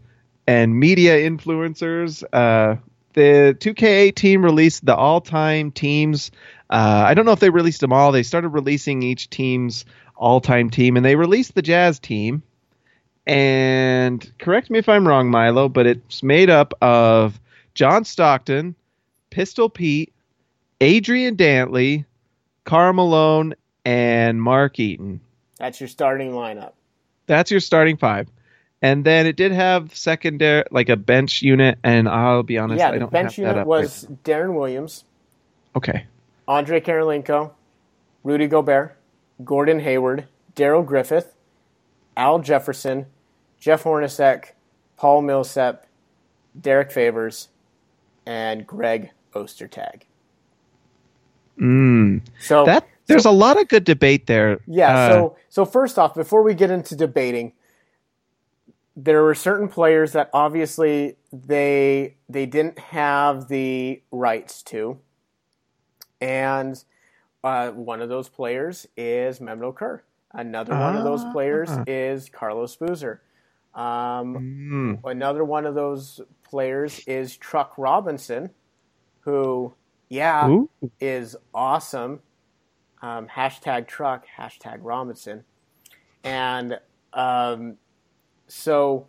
and 0.51 0.81
media 0.81 1.17
influencers. 1.17 2.25
Uh, 2.33 2.75
the 3.13 3.57
2K 3.61 4.13
team 4.13 4.45
released 4.45 4.85
the 4.85 4.97
all-time 4.97 5.71
teams. 5.71 6.33
Uh, 6.69 7.05
I 7.07 7.15
don't 7.15 7.25
know 7.25 7.31
if 7.31 7.39
they 7.39 7.51
released 7.51 7.81
them 7.81 7.93
all. 7.93 8.11
They 8.11 8.25
started 8.25 8.49
releasing 8.49 9.05
each 9.05 9.31
team's 9.31 9.85
all-time 10.17 10.69
team, 10.69 10.97
and 10.97 11.07
they 11.07 11.15
released 11.15 11.55
the 11.55 11.63
Jazz 11.63 12.01
team. 12.01 12.43
And 13.29 14.29
correct 14.41 14.71
me 14.71 14.81
if 14.81 14.89
I'm 14.89 15.07
wrong, 15.07 15.31
Milo, 15.31 15.69
but 15.69 15.87
it's 15.87 16.25
made 16.25 16.51
up 16.51 16.75
of 16.83 17.39
John 17.75 18.05
Stockton, 18.05 18.75
Pistol 19.31 19.69
Pete, 19.69 20.13
Adrian 20.81 21.37
Dantley, 21.37 22.07
Karl 22.65 22.93
Malone, 22.93 23.55
and 23.85 24.43
Mark 24.43 24.81
Eaton. 24.81 25.21
That's 25.59 25.81
your 25.81 25.89
starting 25.89 26.33
lineup. 26.33 26.73
That's 27.27 27.53
your 27.53 27.61
starting 27.61 27.97
five. 27.97 28.29
And 28.83 29.05
then 29.05 29.27
it 29.27 29.37
did 29.37 29.53
have 29.53 29.95
secondary, 29.95 30.65
like 30.71 30.89
a 30.89 30.97
bench 30.97 31.43
unit, 31.43 31.79
and 31.85 32.09
I'll 32.09 32.43
be 32.43 32.57
honest, 32.57 32.79
yeah, 32.79 32.89
I 32.89 32.93
the 32.93 32.99
don't 33.01 33.13
bench 33.13 33.37
have 33.37 33.45
that 33.45 33.51
unit 33.53 33.67
was 33.67 34.07
right- 34.09 34.25
Deron 34.25 34.55
Williams, 34.55 35.05
okay. 35.77 36.07
Andre 36.49 36.81
Kirilenko, 36.81 37.51
Rudy 38.25 38.47
Gobert, 38.47 38.97
Gordon 39.45 39.81
Hayward, 39.81 40.27
Darrell 40.55 40.83
Griffith, 40.83 41.35
Al 42.17 42.39
Jefferson, 42.39 43.07
Jeff 43.59 43.85
Hornacek, 43.85 44.53
Paul 44.97 45.23
Millsap, 45.23 45.87
Derrick 46.59 46.91
Favors, 46.91 47.49
and 48.27 48.67
Greg 48.67 49.11
Ostertag. 49.35 50.03
Mm. 51.59 52.23
So 52.41 52.65
That 52.65 52.87
there's 53.07 53.27
a 53.27 53.31
lot 53.31 53.61
of 53.61 53.69
good 53.69 53.85
debate 53.85 54.27
there. 54.27 54.61
Yeah. 54.67 54.97
Uh, 54.97 55.11
so 55.13 55.37
so 55.51 55.65
first 55.65 55.99
off, 55.99 56.15
before 56.15 56.43
we 56.43 56.55
get 56.55 56.71
into 56.71 56.97
debating, 56.97 57.53
there 59.05 59.23
were 59.23 59.35
certain 59.35 59.69
players 59.69 60.13
that 60.13 60.31
obviously 60.33 61.17
they 61.33 62.17
they 62.29 62.47
didn't 62.47 62.79
have 62.79 63.49
the 63.49 64.03
rights 64.11 64.63
to, 64.65 64.99
and 66.21 66.83
uh, 67.43 67.71
one 67.71 68.03
of 68.03 68.09
those 68.09 68.29
players 68.29 68.87
is 68.97 69.39
Mehmet 69.41 69.73
Okur. 69.75 70.01
Another 70.33 70.79
one 70.79 70.97
of 70.97 71.05
those 71.05 71.25
players 71.33 71.69
Ah. 71.71 71.85
is 71.87 72.29
Carlos 72.29 72.77
Boozer. 72.77 73.23
Um, 73.75 74.99
mm, 75.03 75.11
another 75.11 75.45
one 75.45 75.67
of 75.67 75.75
those 75.75 76.21
players 76.49 77.01
is 77.07 77.37
Truck 77.37 77.75
Robinson, 77.79 78.51
who, 79.21 79.75
yeah, 80.09 80.49
Ooh. 80.49 80.69
is 81.01 81.37
awesome. 81.55 82.21
Um, 83.03 83.27
hashtag 83.29 83.87
Truck, 83.87 84.27
hashtag 84.39 84.79
Robinson, 84.83 85.45
and 86.23 86.79
um, 87.13 87.77
so 88.51 89.07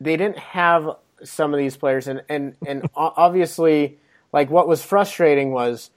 they 0.00 0.16
didn't 0.16 0.38
have 0.38 0.96
some 1.24 1.54
of 1.54 1.58
these 1.58 1.76
players, 1.76 2.06
and 2.08 2.22
and 2.28 2.56
and 2.66 2.88
obviously, 2.94 3.98
like 4.32 4.50
what 4.50 4.68
was 4.68 4.82
frustrating 4.82 5.52
was 5.52 5.90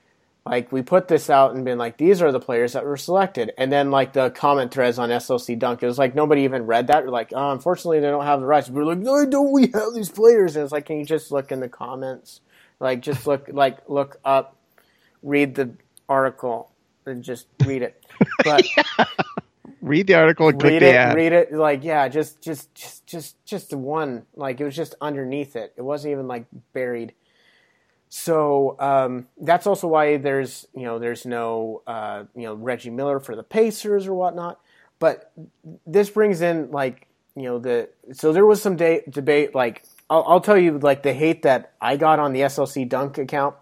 like 0.45 0.71
we 0.71 0.83
put 0.83 1.07
this 1.07 1.29
out 1.29 1.55
and 1.55 1.65
been 1.65 1.79
like 1.79 1.97
these 1.97 2.21
are 2.21 2.31
the 2.31 2.39
players 2.39 2.73
that 2.73 2.85
were 2.85 2.97
selected. 2.97 3.51
And 3.57 3.71
then 3.71 3.89
like 3.89 4.13
the 4.13 4.29
comment 4.29 4.71
threads 4.71 4.99
on 4.99 5.09
slc 5.09 5.57
dunk 5.57 5.81
it 5.81 5.87
was 5.87 5.97
like 5.97 6.13
nobody 6.13 6.43
even 6.43 6.67
read 6.67 6.87
that. 6.87 7.03
We're 7.03 7.09
like 7.09 7.31
oh, 7.33 7.51
unfortunately 7.51 7.99
they 7.99 8.07
don't 8.07 8.25
have 8.25 8.41
the 8.41 8.45
rights. 8.45 8.69
We're 8.69 8.85
like 8.85 8.99
no 8.99 9.25
don't 9.25 9.51
we 9.51 9.67
have 9.73 9.93
these 9.95 10.09
players? 10.09 10.55
And 10.55 10.63
it's 10.63 10.71
like 10.71 10.85
can 10.85 10.99
you 10.99 11.05
just 11.05 11.31
look 11.31 11.51
in 11.51 11.61
the 11.61 11.69
comments? 11.69 12.41
Like 12.79 13.01
just 13.01 13.25
look 13.25 13.47
like 13.51 13.89
look 13.89 14.19
up 14.23 14.55
read 15.23 15.55
the 15.55 15.71
article 16.07 16.71
and 17.07 17.23
just 17.23 17.47
read 17.65 17.81
it. 17.81 18.05
But 18.43 18.65
Read 19.85 20.07
the 20.07 20.15
article 20.15 20.47
and 20.47 20.59
click 20.59 20.73
read 20.73 20.81
the 20.81 20.89
it 20.89 20.95
ad. 20.95 21.15
read 21.15 21.31
it 21.31 21.53
like 21.53 21.83
yeah 21.83 22.07
just 22.07 22.41
just 22.41 22.73
just 22.73 23.05
just 23.05 23.45
just 23.45 23.69
the 23.69 23.77
one 23.77 24.25
like 24.35 24.59
it 24.59 24.65
was 24.65 24.75
just 24.75 24.95
underneath 24.99 25.55
it 25.55 25.73
it 25.77 25.83
wasn't 25.83 26.11
even 26.11 26.27
like 26.27 26.45
buried 26.73 27.13
so 28.09 28.77
um, 28.79 29.27
that's 29.41 29.67
also 29.67 29.87
why 29.87 30.15
there's 30.15 30.67
you 30.73 30.83
know 30.83 30.99
there's 30.99 31.25
no 31.25 31.81
uh, 31.85 32.23
you 32.33 32.43
know 32.43 32.53
Reggie 32.53 32.89
Miller 32.89 33.19
for 33.19 33.35
the 33.35 33.43
Pacers 33.43 34.07
or 34.07 34.13
whatnot. 34.13 34.59
But 34.99 35.33
this 35.85 36.09
brings 36.09 36.41
in 36.41 36.71
like 36.71 37.07
you 37.35 37.43
know 37.43 37.59
the 37.59 37.89
so 38.13 38.31
there 38.31 38.45
was 38.45 38.61
some 38.61 38.77
day, 38.77 39.03
debate 39.09 39.53
like 39.53 39.83
I'll, 40.09 40.23
I'll 40.27 40.39
tell 40.39 40.57
you 40.57 40.79
like 40.79 41.03
the 41.03 41.13
hate 41.13 41.41
that 41.43 41.73
I 41.81 41.97
got 41.97 42.19
on 42.19 42.31
the 42.31 42.39
SLC 42.41 42.87
Dunk 42.87 43.17
account 43.17 43.55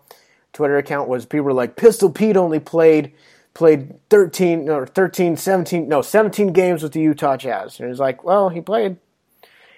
Twitter 0.51 0.77
account 0.77 1.09
was 1.09 1.25
people 1.25 1.45
were 1.45 1.53
like 1.53 1.75
Pistol 1.75 2.11
Pete 2.11 2.37
only 2.37 2.59
played 2.59 3.13
played 3.53 3.93
13 4.09 4.69
or 4.69 4.85
13 4.87 5.37
17 5.37 5.87
no 5.87 6.01
17 6.01 6.53
games 6.53 6.81
with 6.83 6.93
the 6.93 6.99
Utah 7.01 7.37
Jazz 7.37 7.79
and 7.79 7.85
it 7.87 7.89
was 7.89 7.99
like 7.99 8.23
well 8.23 8.49
he 8.49 8.61
played 8.61 8.97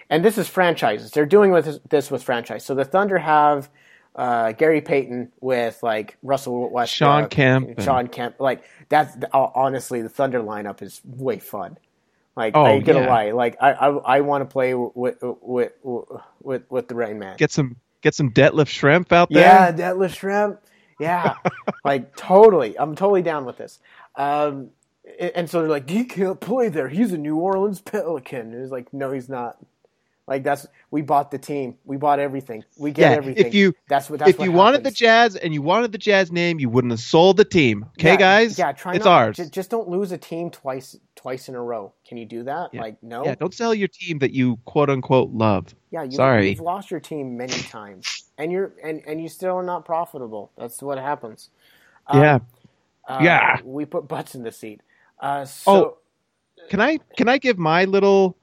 and 0.09 0.23
this 0.23 0.37
is 0.37 0.47
franchises 0.47 1.11
they're 1.11 1.25
doing 1.25 1.51
with 1.51 1.65
this, 1.65 1.79
this 1.89 2.09
with 2.11 2.23
franchise 2.23 2.63
so 2.65 2.73
the 2.75 2.85
Thunder 2.85 3.17
have 3.17 3.69
uh, 4.15 4.53
Gary 4.53 4.79
Payton 4.79 5.29
with 5.41 5.83
like 5.83 6.15
Russell 6.23 6.69
Westbrook, 6.69 6.87
Shawn 6.87 7.27
Kemp 7.29 7.67
and- 7.67 7.83
Shawn 7.83 8.07
Kemp. 8.07 8.39
Like 8.39 8.63
that's 8.87 9.13
honestly 9.33 10.01
the 10.01 10.07
Thunder 10.07 10.39
lineup 10.39 10.81
is 10.81 11.01
way 11.03 11.39
fun. 11.39 11.77
Like 12.37 12.55
Oh, 12.55 12.63
I 12.63 12.69
ain't 12.71 12.85
gonna 12.85 13.01
yeah. 13.01 13.09
lie, 13.09 13.31
like 13.31 13.57
I 13.61 13.71
I, 13.73 13.87
I 13.89 14.21
want 14.21 14.41
to 14.41 14.45
play 14.45 14.73
with 14.73 15.17
with 15.21 15.73
with 15.83 16.63
with 16.69 16.87
the 16.87 16.95
Rain 16.95 17.19
Man. 17.19 17.35
Get 17.35 17.51
some 17.51 17.75
get 18.01 18.15
some 18.15 18.31
Detlef 18.31 18.67
Schrempf 18.67 19.11
out 19.11 19.29
there. 19.29 19.41
Yeah, 19.41 19.71
Detlef 19.73 20.17
Schrempf. 20.17 20.59
Yeah, 20.99 21.35
like 21.83 22.15
totally. 22.15 22.77
I'm 22.79 22.95
totally 22.95 23.21
down 23.21 23.45
with 23.45 23.57
this. 23.57 23.79
Um, 24.15 24.69
and 25.19 25.49
so 25.49 25.59
they're 25.61 25.69
like, 25.69 25.89
he 25.89 26.05
can't 26.05 26.39
play 26.39 26.69
there. 26.69 26.87
He's 26.89 27.11
a 27.13 27.17
New 27.17 27.37
Orleans 27.37 27.81
Pelican. 27.81 28.53
And 28.53 28.61
it's 28.63 28.71
like, 28.71 28.93
no, 28.93 29.11
he's 29.11 29.29
not. 29.29 29.57
Like 30.27 30.43
that's 30.43 30.65
we 30.89 31.01
bought 31.03 31.29
the 31.31 31.37
team. 31.37 31.75
We 31.85 31.97
bought 31.97 32.19
everything. 32.19 32.63
We 32.77 32.91
get 32.91 33.11
Yeah, 33.11 33.17
everything. 33.17 33.47
if 33.47 33.53
you 33.53 33.73
that's 33.87 34.09
what 34.09 34.19
that's 34.19 34.29
if 34.31 34.39
what 34.39 34.45
you 34.45 34.51
wanted 34.51 34.83
the. 34.83 34.91
Jazz 34.91 35.35
and 35.35 35.53
you 35.53 35.61
wanted 35.61 35.91
the 35.91 35.99
Jazz 35.99 36.31
name, 36.31 36.59
you 36.59 36.69
wouldn't 36.69 36.91
have 36.91 36.99
sold 36.99 37.37
the 37.37 37.45
team. 37.45 37.85
Okay, 37.99 38.11
Yeah, 38.11 38.15
guys? 38.15 38.57
Yeah, 38.57 38.71
try 38.71 38.95
it's 38.95 39.05
not, 39.05 39.11
ours. 39.27 39.37
ju- 39.37 39.45
Just, 39.45 39.69
don't 39.69 39.87
lose 39.89 40.11
a 40.11 40.17
team 40.17 40.49
twice 40.49 40.97
twice 41.25 41.49
in 41.49 41.55
a 41.55 41.61
row. 41.61 41.91
Can 42.07 42.17
you 42.19 42.25
do 42.25 42.43
that? 42.43 42.69
Yeah. 42.71 42.81
Like 42.81 43.01
no. 43.01 43.25
Yeah, 43.25 43.33
don't 43.33 43.51
sell 43.53 43.73
your 43.73 43.87
team 43.87 44.19
that 44.19 44.31
you 44.31 44.57
quote 44.65 44.91
unquote 44.91 45.31
love. 45.31 45.73
Yeah, 45.89 46.03
you, 46.03 46.11
Sorry. 46.11 46.49
you've 46.51 46.59
lost 46.59 46.91
your 46.91 46.99
team 46.99 47.35
many 47.35 47.53
times, 47.53 48.25
and 48.37 48.51
you're 48.51 48.73
and 48.83 49.01
and 49.07 49.19
you 49.19 49.27
still 49.27 49.55
are 49.55 49.63
not 49.63 49.85
profitable. 49.85 50.51
That's 50.55 50.83
what 50.83 50.99
happens. 50.99 51.49
yeah. 52.13 52.39
Uh, 53.07 53.19
Yeah. 53.23 53.57
we 53.63 53.85
put 53.85 54.07
butts 54.07 54.35
in 54.35 54.43
the 54.43 54.51
seat. 54.51 54.81
Uh, 55.19 55.45
so, 55.45 55.71
Oh, 55.71 55.97
Can 56.69 56.79
I 56.79 56.99
can 57.17 57.27
I 57.27 57.39
give 57.39 57.57
my 57.57 57.85
little 57.85 58.37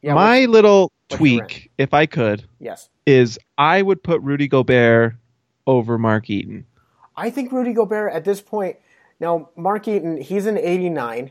yeah, 0.00 0.14
my 0.14 0.46
little 0.46 0.90
what's 1.08 1.20
your 1.20 1.40
rant? 1.40 1.50
tweak, 1.50 1.70
if 1.76 1.92
I 1.92 2.06
could, 2.06 2.48
yes, 2.58 2.88
is 3.04 3.38
I 3.58 3.82
would 3.82 4.02
put 4.02 4.22
Rudy 4.22 4.48
Gobert 4.48 5.16
over 5.66 5.98
Mark 5.98 6.30
Eaton. 6.30 6.64
I 7.16 7.28
think 7.28 7.52
Rudy 7.52 7.74
Gobert 7.74 8.14
at 8.14 8.24
this 8.24 8.40
point. 8.40 8.76
Now, 9.20 9.50
Mark 9.56 9.86
Eaton, 9.88 10.16
he's 10.20 10.46
an 10.46 10.56
'89, 10.58 11.30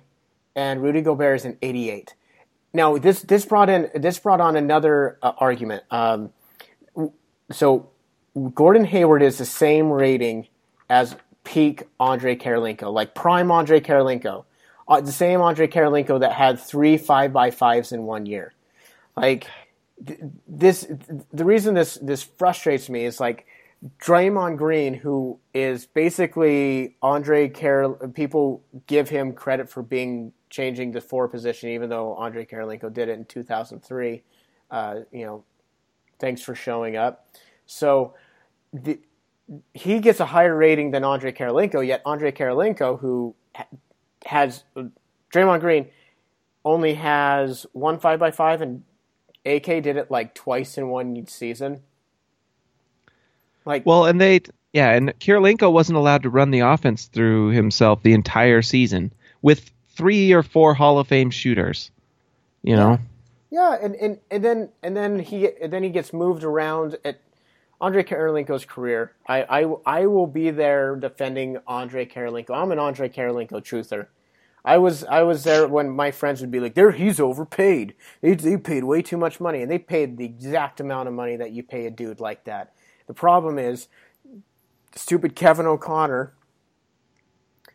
and 0.56 0.82
Rudy 0.82 1.01
Gobert 1.01 1.38
is 1.38 1.45
an 1.45 1.58
'88. 1.62 2.16
Now, 2.74 2.97
this 2.97 3.22
this 3.22 3.45
brought 3.45 3.70
in 3.70 3.89
this 3.95 4.20
brought 4.20 4.41
on 4.41 4.56
another 4.56 5.18
uh, 5.22 5.34
argument. 5.38 5.84
Um, 5.91 6.32
so, 7.51 7.89
Gordon 8.54 8.86
Hayward 8.86 9.22
is 9.22 9.38
the 9.38 9.45
same 9.45 9.91
rating 9.91 10.47
as 10.89 11.16
peak 11.43 11.84
Andre 11.99 12.36
Kirilenko, 12.36 12.91
like 12.91 13.14
prime 13.14 13.51
Andre 13.51 13.80
Kirilenko, 13.80 14.45
uh, 14.88 15.01
the 15.01 15.12
same 15.12 15.41
Andre 15.41 15.68
Kirilenko 15.68 16.20
that 16.22 16.34
had 16.34 16.60
three 16.60 16.97
five 16.97 17.34
by 17.34 17.51
fives 17.51 17.91
in 17.91 18.04
one 18.04 18.26
year. 18.26 18.54
Like 19.16 19.47
th- 20.06 20.20
this, 20.47 20.88
the 21.32 21.45
reason 21.45 21.76
this 21.76 21.95
this 21.95 22.24
frustrates 22.24 22.89
me 22.89 23.06
is 23.06 23.20
like 23.20 23.45
Draymond 23.99 24.57
Green, 24.57 24.93
who 24.93 25.39
is 25.53 25.86
basically 25.86 26.95
Andre 27.01 27.49
Karol. 27.49 27.95
People 28.13 28.63
give 28.88 29.09
him 29.09 29.34
credit 29.34 29.69
for 29.69 29.84
being 29.84 30.31
changing 30.49 30.91
the 30.91 31.01
four 31.01 31.27
position, 31.27 31.69
even 31.69 31.89
though 31.89 32.15
Andre 32.15 32.45
Kirilenko 32.45 32.93
did 32.93 33.09
it 33.09 33.17
in 33.17 33.25
2003. 33.25 34.23
Uh, 34.71 34.99
you 35.11 35.25
know, 35.25 35.43
thanks 36.19 36.41
for 36.41 36.55
showing 36.55 36.95
up. 36.95 37.27
So 37.65 38.13
the, 38.71 38.99
he 39.73 39.99
gets 39.99 40.19
a 40.19 40.25
higher 40.25 40.55
rating 40.55 40.91
than 40.91 41.03
Andre 41.03 41.34
Kirilenko. 41.34 41.86
Yet 41.86 42.01
Andre 42.05 42.31
Kirilenko, 42.31 42.99
who 42.99 43.36
has 44.25 44.63
Draymond 45.34 45.59
Green, 45.59 45.89
only 46.63 46.93
has 46.93 47.65
one 47.73 47.99
five 47.99 48.19
by 48.19 48.31
five, 48.31 48.61
and 48.61 48.84
AK 49.45 49.65
did 49.65 49.97
it 49.97 50.09
like 50.09 50.34
twice 50.34 50.77
in 50.77 50.88
one 50.88 51.27
season. 51.27 51.81
Like, 53.66 53.86
Well, 53.86 54.05
and 54.05 54.20
they 54.20 54.41
yeah, 54.74 54.91
and 54.91 55.18
Kirilenko 55.20 55.72
wasn't 55.72 55.97
allowed 55.97 56.24
to 56.24 56.30
run 56.30 56.51
the 56.51 56.61
offense 56.61 57.05
through 57.05 57.49
himself 57.49 58.01
the 58.01 58.14
entire 58.14 58.61
season 58.61 59.11
with 59.41 59.72
three 59.89 60.34
or 60.34 60.41
four 60.41 60.74
Hall 60.74 60.97
of 60.97 61.07
Fame 61.07 61.30
shooters. 61.30 61.91
You 62.64 62.76
know? 62.76 62.99
Yeah, 63.51 63.78
and, 63.80 63.95
and, 63.95 64.20
and 64.32 64.43
then 64.43 64.70
and 64.82 64.97
then 64.97 65.20
he 65.20 65.47
and 65.61 65.72
then 65.72 65.84
he 65.84 65.89
gets 65.89 66.11
moved 66.11 66.43
around 66.43 66.97
at 67.05 67.20
Andre 67.80 68.03
Kirilenko's 68.03 68.66
career. 68.66 69.11
I, 69.28 69.43
I 69.43 69.76
I 69.86 70.05
will 70.07 70.26
be 70.26 70.49
there 70.49 70.95
defending 70.95 71.59
Andre 71.68 72.05
Kirilenko. 72.05 72.49
I'm 72.49 72.72
an 72.72 72.80
Andre 72.80 73.09
Kirilenko 73.09 73.61
truther. 73.61 74.07
I 74.66 74.78
was 74.78 75.03
I 75.03 75.22
was 75.22 75.43
there 75.43 75.68
when 75.68 75.89
my 75.89 76.09
friends 76.09 76.41
would 76.41 76.49
be 76.49 76.59
like, 76.59 76.74
"There, 76.74 76.91
he's 76.91 77.20
overpaid. 77.20 77.93
They, 78.22 78.34
they 78.34 78.57
paid 78.57 78.86
way 78.86 79.03
too 79.03 79.18
much 79.18 79.39
money, 79.39 79.61
and 79.61 79.70
they 79.70 79.78
paid 79.78 80.18
the 80.18 80.26
exact 80.26 80.80
amount 80.80 81.09
of 81.09 81.14
money 81.14 81.36
that 81.36 81.51
you 81.51 81.61
pay 81.61 81.86
a 81.86 81.91
dude 81.91 82.20
like 82.20 82.45
that." 82.45 82.74
The 83.08 83.14
problem 83.14 83.60
is, 83.60 83.88
stupid 84.95 85.36
Kevin 85.36 85.66
O'Connor. 85.66 86.34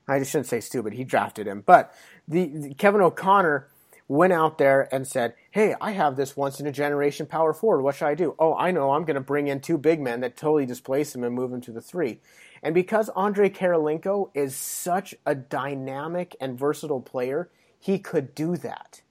I 0.07 0.18
just 0.18 0.31
shouldn't 0.31 0.47
say 0.47 0.61
stupid. 0.61 0.95
He 0.95 1.05
drafted 1.05 1.47
him, 1.47 1.62
but 1.66 1.93
the, 2.26 2.47
the 2.47 2.74
Kevin 2.74 3.01
O'Connor 3.01 3.68
went 4.09 4.33
out 4.33 4.57
there 4.57 4.93
and 4.93 5.07
said, 5.07 5.35
"Hey, 5.51 5.74
I 5.81 5.91
have 5.93 6.16
this 6.16 6.37
once 6.37 6.61
in 6.61 6.66
a 6.66 6.72
generation 6.72 7.26
power 7.26 7.53
forward. 7.53 7.83
What 7.83 7.95
should 7.95 8.07
I 8.07 8.14
do? 8.14 8.35
Oh, 8.39 8.55
I 8.55 8.70
know. 8.70 8.93
I'm 8.93 9.05
going 9.05 9.16
to 9.16 9.20
bring 9.20 9.49
in 9.49 9.61
two 9.61 9.76
big 9.76 10.01
men 10.01 10.20
that 10.20 10.37
totally 10.37 10.64
displace 10.66 11.14
him 11.14 11.24
and 11.24 11.35
move 11.35 11.53
him 11.53 11.61
to 11.62 11.72
the 11.72 11.83
three. 11.83 12.20
And 12.62 12.74
because 12.74 13.09
Andre 13.11 13.51
Kirilenko 13.51 14.31
is 14.35 14.57
such 14.57 15.14
a 15.26 15.35
dynamic 15.35 16.35
and 16.41 16.59
versatile 16.59 17.01
player, 17.01 17.51
he 17.79 17.99
could 17.99 18.35
do 18.35 18.57
that. 18.57 19.03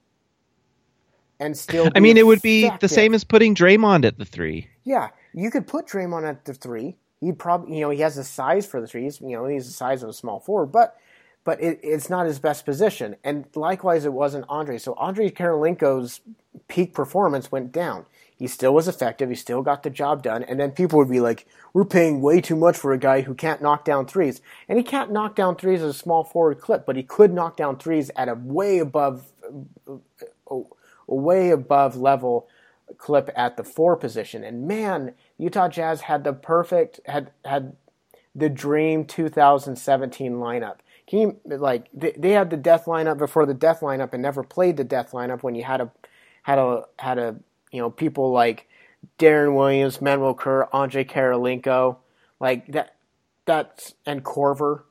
And 1.39 1.55
still, 1.55 1.89
I 1.95 1.99
mean, 1.99 2.18
it 2.18 2.26
would 2.26 2.41
be 2.41 2.70
the 2.80 2.89
same 2.89 3.13
as 3.13 3.24
putting 3.24 3.53
Draymond 3.53 4.05
at 4.05 4.18
the 4.18 4.26
three. 4.26 4.68
Yeah, 4.84 5.09
you 5.38 5.51
could 5.51 5.67
put 5.67 5.88
Draymond 5.88 6.27
at 6.27 6.45
the 6.45 6.53
three. 6.53 6.95
He'd 7.21 7.38
probably, 7.38 7.75
you 7.75 7.81
know, 7.81 7.91
he 7.91 8.01
has 8.01 8.15
the 8.15 8.23
size 8.23 8.65
for 8.65 8.81
the 8.81 8.88
threes. 8.88 9.21
You 9.21 9.38
know, 9.38 9.45
he's 9.45 9.67
the 9.67 9.73
size 9.73 10.01
of 10.01 10.09
a 10.09 10.13
small 10.13 10.39
forward, 10.39 10.67
but 10.67 10.97
but 11.43 11.61
it, 11.61 11.79
it's 11.81 12.09
not 12.09 12.25
his 12.25 12.39
best 12.39 12.65
position. 12.65 13.15
And 13.23 13.45
likewise, 13.55 14.03
it 14.03 14.11
wasn't 14.11 14.45
Andre. 14.49 14.77
So 14.77 14.93
Andre 14.95 15.29
Kirilenko's 15.29 16.21
peak 16.67 16.93
performance 16.93 17.51
went 17.51 17.71
down. 17.71 18.05
He 18.35 18.47
still 18.47 18.73
was 18.73 18.88
effective. 18.88 19.29
He 19.29 19.35
still 19.35 19.61
got 19.61 19.83
the 19.83 19.89
job 19.89 20.21
done. 20.23 20.43
And 20.43 20.59
then 20.59 20.71
people 20.71 20.99
would 20.99 21.09
be 21.09 21.19
like, 21.19 21.47
"We're 21.73 21.85
paying 21.85 22.21
way 22.21 22.41
too 22.41 22.55
much 22.55 22.75
for 22.75 22.91
a 22.91 22.97
guy 22.97 23.21
who 23.21 23.33
can't 23.33 23.61
knock 23.61 23.85
down 23.85 24.07
threes." 24.07 24.41
And 24.67 24.77
he 24.77 24.83
can't 24.83 25.11
knock 25.11 25.35
down 25.35 25.55
threes 25.55 25.81
as 25.81 25.95
a 25.95 25.97
small 25.97 26.23
forward 26.23 26.59
clip, 26.59 26.85
but 26.85 26.95
he 26.95 27.03
could 27.03 27.31
knock 27.31 27.57
down 27.57 27.77
threes 27.77 28.09
at 28.15 28.27
a 28.27 28.35
way 28.35 28.79
above, 28.79 29.31
a 30.47 30.63
way 31.07 31.51
above 31.51 31.95
level 31.95 32.47
clip 32.97 33.29
at 33.35 33.57
the 33.57 33.63
four 33.63 33.95
position. 33.95 34.43
And 34.43 34.67
man, 34.67 35.13
Utah 35.38 35.69
Jazz 35.69 36.01
had 36.01 36.23
the 36.23 36.33
perfect 36.33 36.99
had 37.05 37.31
had 37.45 37.75
the 38.35 38.49
dream 38.49 39.05
2017 39.05 40.33
lineup. 40.33 40.77
Can 41.07 41.19
you 41.19 41.39
like 41.45 41.88
they, 41.93 42.11
they 42.17 42.31
had 42.31 42.49
the 42.49 42.57
death 42.57 42.85
lineup 42.85 43.17
before 43.17 43.45
the 43.45 43.53
death 43.53 43.81
lineup 43.81 44.13
and 44.13 44.21
never 44.21 44.43
played 44.43 44.77
the 44.77 44.83
death 44.83 45.11
lineup 45.11 45.43
when 45.43 45.55
you 45.55 45.63
had 45.63 45.81
a 45.81 45.91
had 46.43 46.59
a 46.59 46.83
had 46.99 47.17
a 47.17 47.35
you 47.71 47.81
know 47.81 47.89
people 47.89 48.31
like 48.31 48.67
Deron 49.19 49.55
Williams, 49.55 50.01
Manuel 50.01 50.33
Kerr, 50.33 50.67
Andre 50.71 51.03
Kirilenko, 51.03 51.97
like 52.39 52.67
that, 52.67 52.95
that's 53.45 53.93
and 54.05 54.23
Korver. 54.23 54.83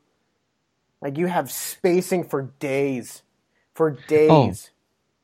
Like 1.01 1.19
you 1.19 1.27
have 1.27 1.51
spacing 1.51 2.25
for 2.25 2.43
days, 2.59 3.23
for 3.75 3.91
days. 3.91 4.31
Oh. 4.31 4.73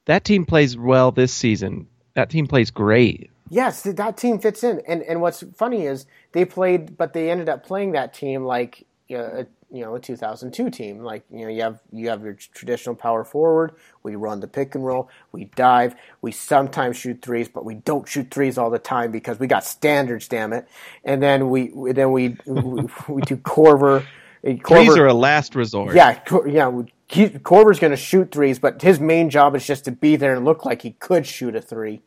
That 0.07 0.25
team 0.25 0.45
plays 0.45 0.77
well 0.77 1.13
this 1.13 1.33
season. 1.33 1.87
That 2.15 2.29
team 2.29 2.47
plays 2.47 2.71
great. 2.71 3.31
Yes, 3.53 3.83
that 3.83 4.17
team 4.17 4.39
fits 4.39 4.65
in. 4.65 4.81
And 4.89 5.03
and 5.03 5.21
what's 5.21 5.45
funny 5.55 5.85
is 5.85 6.07
they 6.33 6.47
played, 6.47 6.97
but 6.97 7.13
they 7.13 7.31
ended 7.31 7.51
up 7.51 7.67
playing 7.67 7.93
that 7.93 8.15
team 8.15 8.45
like 8.45 8.87
you 9.09 9.19
know, 9.19 9.25
a, 9.25 9.47
you 9.77 9.83
know 9.85 9.95
a 9.95 10.01
2002 10.01 10.71
team. 10.71 11.01
Like 11.01 11.25
you 11.31 11.41
know 11.41 11.49
you 11.49 11.61
have 11.61 11.79
you 11.93 12.09
have 12.09 12.23
your 12.23 12.33
traditional 12.33 12.95
power 12.95 13.25
forward. 13.25 13.73
We 14.03 14.17
run 14.17 14.41
the 14.41 14.49
pick 14.49 14.75
and 14.75 14.87
roll. 14.87 15.11
We 15.33 15.51
dive. 15.55 15.95
We 16.23 16.33
sometimes 16.33 16.97
shoot 16.97 17.21
threes, 17.21 17.51
but 17.51 17.67
we 17.67 17.75
don't 17.75 18.09
shoot 18.09 18.31
threes 18.31 18.57
all 18.57 18.71
the 18.71 18.79
time 18.79 19.13
because 19.13 19.39
we 19.39 19.49
got 19.49 19.65
standards. 19.65 20.29
Damn 20.29 20.55
it! 20.55 20.67
And 21.05 21.23
then 21.23 21.51
we 21.51 21.73
then 21.93 22.11
we 22.11 22.39
we, 22.47 22.85
we 23.07 23.21
do 23.21 23.37
Korver. 23.37 24.07
Threes 24.43 24.63
Korver- 24.63 24.97
are 24.97 25.09
a 25.09 25.15
last 25.15 25.55
resort. 25.55 25.95
yeah, 25.95 26.15
Cor- 26.21 26.49
yeah. 26.49 26.73
He, 27.07 27.29
Korver's 27.29 27.79
going 27.79 27.91
to 27.91 27.99
shoot 27.99 28.33
threes, 28.33 28.59
but 28.59 28.81
his 28.81 28.99
main 28.99 29.29
job 29.29 29.55
is 29.55 29.67
just 29.67 29.85
to 29.85 29.93
be 29.93 30.17
there 30.17 30.35
and 30.35 30.47
look 30.47 30.65
like 30.65 30.81
he 30.81 30.93
could 30.93 31.27
shoot 31.27 31.55
a 31.55 31.61
three. 31.61 32.01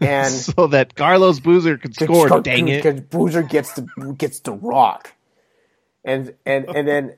And 0.00 0.46
So 0.56 0.68
that 0.68 0.94
Carlos 0.94 1.40
Boozer 1.40 1.78
could 1.78 1.94
score. 1.94 2.30
Dang 2.30 2.68
it! 2.68 2.82
because 2.82 3.00
Boozer 3.02 3.42
gets 3.42 3.74
the 3.74 3.82
gets 4.18 4.40
the 4.40 4.52
rock, 4.52 5.14
and 6.04 6.34
and 6.46 6.66
and 6.74 6.88
then 6.88 7.14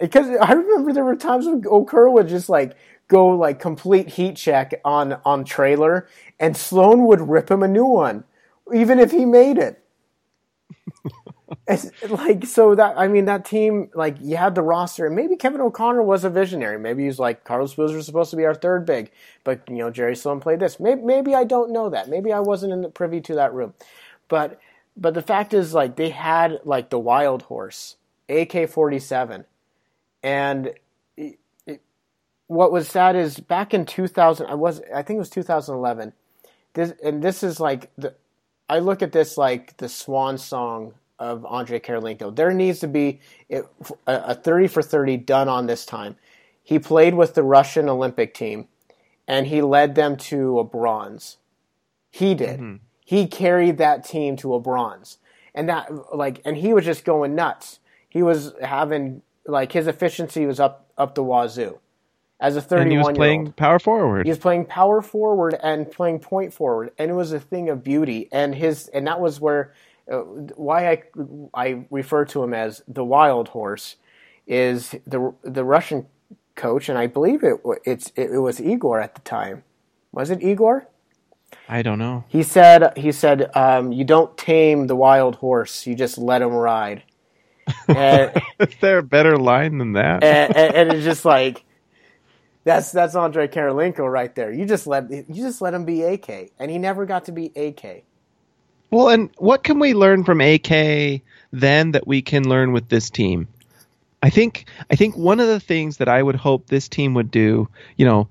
because 0.00 0.28
I 0.40 0.52
remember 0.52 0.92
there 0.92 1.04
were 1.04 1.16
times 1.16 1.46
when 1.46 1.62
Okura 1.62 2.12
would 2.12 2.28
just 2.28 2.48
like 2.48 2.76
go 3.08 3.28
like 3.28 3.60
complete 3.60 4.08
heat 4.10 4.36
check 4.36 4.74
on 4.84 5.14
on 5.24 5.44
trailer, 5.44 6.08
and 6.40 6.56
Sloan 6.56 7.06
would 7.06 7.20
rip 7.22 7.50
him 7.50 7.62
a 7.62 7.68
new 7.68 7.86
one, 7.86 8.24
even 8.74 8.98
if 9.00 9.12
he 9.12 9.24
made 9.24 9.58
it. 9.58 9.82
Like 12.08 12.46
so 12.46 12.74
that 12.74 12.98
I 12.98 13.08
mean 13.08 13.24
that 13.24 13.44
team 13.44 13.90
like 13.94 14.16
you 14.20 14.36
had 14.36 14.54
the 14.54 14.62
roster 14.62 15.06
and 15.06 15.16
maybe 15.16 15.36
Kevin 15.36 15.60
O'Connor 15.60 16.02
was 16.02 16.24
a 16.24 16.30
visionary. 16.30 16.78
Maybe 16.78 17.04
he's 17.04 17.18
like 17.18 17.44
Carlos 17.44 17.74
Boozer 17.74 17.96
was 17.96 18.06
supposed 18.06 18.30
to 18.30 18.36
be 18.36 18.44
our 18.44 18.54
third 18.54 18.86
big, 18.86 19.10
but 19.44 19.68
you 19.68 19.76
know 19.76 19.90
Jerry 19.90 20.14
Sloan 20.16 20.40
played 20.40 20.60
this. 20.60 20.78
Maybe, 20.78 21.02
maybe 21.02 21.34
I 21.34 21.44
don't 21.44 21.72
know 21.72 21.88
that. 21.90 22.08
Maybe 22.08 22.32
I 22.32 22.40
wasn't 22.40 22.72
in 22.72 22.82
the 22.82 22.88
privy 22.88 23.20
to 23.22 23.34
that 23.34 23.52
room, 23.52 23.74
but 24.28 24.60
but 24.96 25.14
the 25.14 25.22
fact 25.22 25.54
is 25.54 25.74
like 25.74 25.96
they 25.96 26.10
had 26.10 26.60
like 26.64 26.90
the 26.90 26.98
wild 26.98 27.42
horse 27.42 27.96
AK 28.28 28.68
forty 28.68 28.98
seven, 28.98 29.44
and 30.22 30.72
it, 31.16 31.38
it, 31.66 31.80
what 32.46 32.72
was 32.72 32.88
sad 32.88 33.16
is 33.16 33.40
back 33.40 33.74
in 33.74 33.86
two 33.86 34.06
thousand 34.06 34.46
I 34.46 34.54
was 34.54 34.80
I 34.94 35.02
think 35.02 35.16
it 35.16 35.20
was 35.20 35.30
two 35.30 35.42
thousand 35.42 35.76
eleven. 35.76 36.12
This 36.74 36.92
and 37.02 37.22
this 37.22 37.42
is 37.42 37.58
like 37.58 37.90
the 37.96 38.14
I 38.68 38.78
look 38.78 39.02
at 39.02 39.12
this 39.12 39.36
like 39.36 39.76
the 39.78 39.88
swan 39.88 40.38
song 40.38 40.94
of 41.18 41.44
Andre 41.44 41.80
Kirilenko. 41.80 42.34
There 42.34 42.52
needs 42.52 42.80
to 42.80 42.88
be 42.88 43.20
a, 43.50 43.62
a 44.06 44.34
30 44.34 44.68
for 44.68 44.82
30 44.82 45.18
done 45.18 45.48
on 45.48 45.66
this 45.66 45.86
time. 45.86 46.16
He 46.62 46.78
played 46.78 47.14
with 47.14 47.34
the 47.34 47.42
Russian 47.42 47.88
Olympic 47.88 48.34
team 48.34 48.68
and 49.28 49.46
he 49.46 49.62
led 49.62 49.94
them 49.94 50.16
to 50.16 50.58
a 50.58 50.64
bronze. 50.64 51.38
He 52.10 52.34
did. 52.34 52.60
Mm-hmm. 52.60 52.76
He 53.04 53.26
carried 53.26 53.78
that 53.78 54.04
team 54.04 54.36
to 54.36 54.54
a 54.54 54.60
bronze. 54.60 55.18
And 55.54 55.68
that 55.68 56.14
like 56.14 56.40
and 56.44 56.56
he 56.56 56.72
was 56.72 56.84
just 56.84 57.04
going 57.04 57.34
nuts. 57.34 57.78
He 58.08 58.22
was 58.22 58.54
having 58.60 59.22
like 59.46 59.72
his 59.72 59.86
efficiency 59.86 60.46
was 60.46 60.58
up 60.58 60.90
up 60.98 61.14
the 61.14 61.22
wazoo. 61.22 61.78
As 62.40 62.56
a 62.56 62.60
31 62.60 62.82
and 62.82 62.92
he 62.92 62.98
was 62.98 63.16
playing 63.16 63.40
old. 63.46 63.56
power 63.56 63.78
forward. 63.78 64.26
He 64.26 64.30
was 64.30 64.38
playing 64.38 64.64
power 64.64 65.00
forward 65.00 65.56
and 65.62 65.90
playing 65.90 66.18
point 66.18 66.52
forward, 66.52 66.90
and 66.98 67.10
it 67.10 67.14
was 67.14 67.32
a 67.32 67.38
thing 67.38 67.68
of 67.68 67.84
beauty. 67.84 68.28
And 68.32 68.54
his 68.54 68.88
and 68.88 69.06
that 69.06 69.20
was 69.20 69.40
where 69.40 69.72
why 70.06 70.90
I 70.90 71.02
I 71.54 71.86
refer 71.90 72.24
to 72.26 72.42
him 72.42 72.54
as 72.54 72.82
the 72.86 73.04
wild 73.04 73.48
horse 73.48 73.96
is 74.46 74.94
the 75.06 75.32
the 75.42 75.64
Russian 75.64 76.06
coach, 76.54 76.88
and 76.88 76.98
I 76.98 77.06
believe 77.06 77.42
it 77.42 77.60
it's 77.84 78.12
it, 78.16 78.30
it 78.30 78.38
was 78.38 78.60
Igor 78.60 79.00
at 79.00 79.14
the 79.14 79.20
time. 79.22 79.64
Was 80.12 80.30
it 80.30 80.42
Igor? 80.42 80.88
I 81.68 81.82
don't 81.82 81.98
know. 81.98 82.24
He 82.28 82.42
said 82.42 82.96
he 82.96 83.12
said 83.12 83.50
um, 83.56 83.92
you 83.92 84.04
don't 84.04 84.36
tame 84.36 84.86
the 84.86 84.96
wild 84.96 85.36
horse, 85.36 85.86
you 85.86 85.94
just 85.94 86.18
let 86.18 86.42
him 86.42 86.52
ride. 86.52 87.02
And, 87.88 88.30
Is 88.60 88.74
there 88.82 88.98
a 88.98 89.02
better 89.02 89.38
line 89.38 89.78
than 89.78 89.94
that? 89.94 90.22
and, 90.22 90.54
and, 90.54 90.74
and 90.74 90.92
it's 90.92 91.04
just 91.04 91.24
like 91.24 91.64
that's 92.64 92.92
that's 92.92 93.14
Andre 93.14 93.48
Kirilenko 93.48 94.10
right 94.10 94.34
there. 94.34 94.52
You 94.52 94.66
just 94.66 94.86
let 94.86 95.10
you 95.10 95.42
just 95.42 95.62
let 95.62 95.72
him 95.72 95.84
be 95.84 96.02
AK, 96.02 96.52
and 96.58 96.70
he 96.70 96.78
never 96.78 97.06
got 97.06 97.26
to 97.26 97.32
be 97.32 97.52
AK. 97.56 98.04
Well, 98.94 99.08
and 99.08 99.30
what 99.38 99.64
can 99.64 99.80
we 99.80 99.92
learn 99.92 100.22
from 100.22 100.40
AK 100.40 101.20
then 101.52 101.90
that 101.90 102.06
we 102.06 102.22
can 102.22 102.48
learn 102.48 102.70
with 102.70 102.88
this 102.88 103.10
team? 103.10 103.48
I 104.22 104.30
think 104.30 104.66
I 104.88 104.94
think 104.94 105.16
one 105.16 105.40
of 105.40 105.48
the 105.48 105.58
things 105.58 105.96
that 105.96 106.08
I 106.08 106.22
would 106.22 106.36
hope 106.36 106.68
this 106.68 106.86
team 106.86 107.12
would 107.14 107.32
do, 107.32 107.68
you 107.96 108.06
know, 108.06 108.28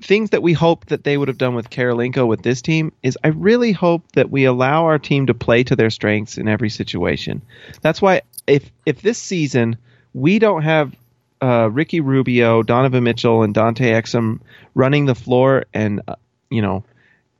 things 0.00 0.30
that 0.30 0.42
we 0.42 0.54
hope 0.54 0.86
that 0.86 1.04
they 1.04 1.18
would 1.18 1.28
have 1.28 1.36
done 1.36 1.54
with 1.54 1.68
Kirilenko 1.68 2.26
with 2.26 2.40
this 2.40 2.62
team 2.62 2.92
is 3.02 3.18
I 3.22 3.28
really 3.28 3.72
hope 3.72 4.10
that 4.12 4.30
we 4.30 4.46
allow 4.46 4.86
our 4.86 4.98
team 4.98 5.26
to 5.26 5.34
play 5.34 5.62
to 5.64 5.76
their 5.76 5.90
strengths 5.90 6.38
in 6.38 6.48
every 6.48 6.70
situation. 6.70 7.42
That's 7.82 8.00
why 8.00 8.22
if 8.46 8.72
if 8.86 9.02
this 9.02 9.18
season 9.18 9.76
we 10.14 10.38
don't 10.38 10.62
have 10.62 10.96
uh, 11.42 11.68
Ricky 11.70 12.00
Rubio, 12.00 12.62
Donovan 12.62 13.04
Mitchell, 13.04 13.42
and 13.42 13.52
Dante 13.52 13.90
Exum 13.90 14.40
running 14.74 15.04
the 15.04 15.14
floor 15.14 15.66
and 15.74 16.00
uh, 16.08 16.14
you 16.48 16.62
know 16.62 16.84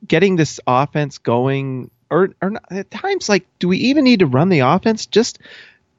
getting 0.07 0.35
this 0.35 0.59
offense 0.67 1.17
going 1.17 1.89
or, 2.09 2.29
or 2.41 2.51
not, 2.51 2.71
at 2.71 2.91
times 2.91 3.29
like 3.29 3.45
do 3.59 3.67
we 3.67 3.77
even 3.77 4.03
need 4.03 4.19
to 4.19 4.25
run 4.25 4.49
the 4.49 4.59
offense? 4.59 5.05
Just 5.05 5.39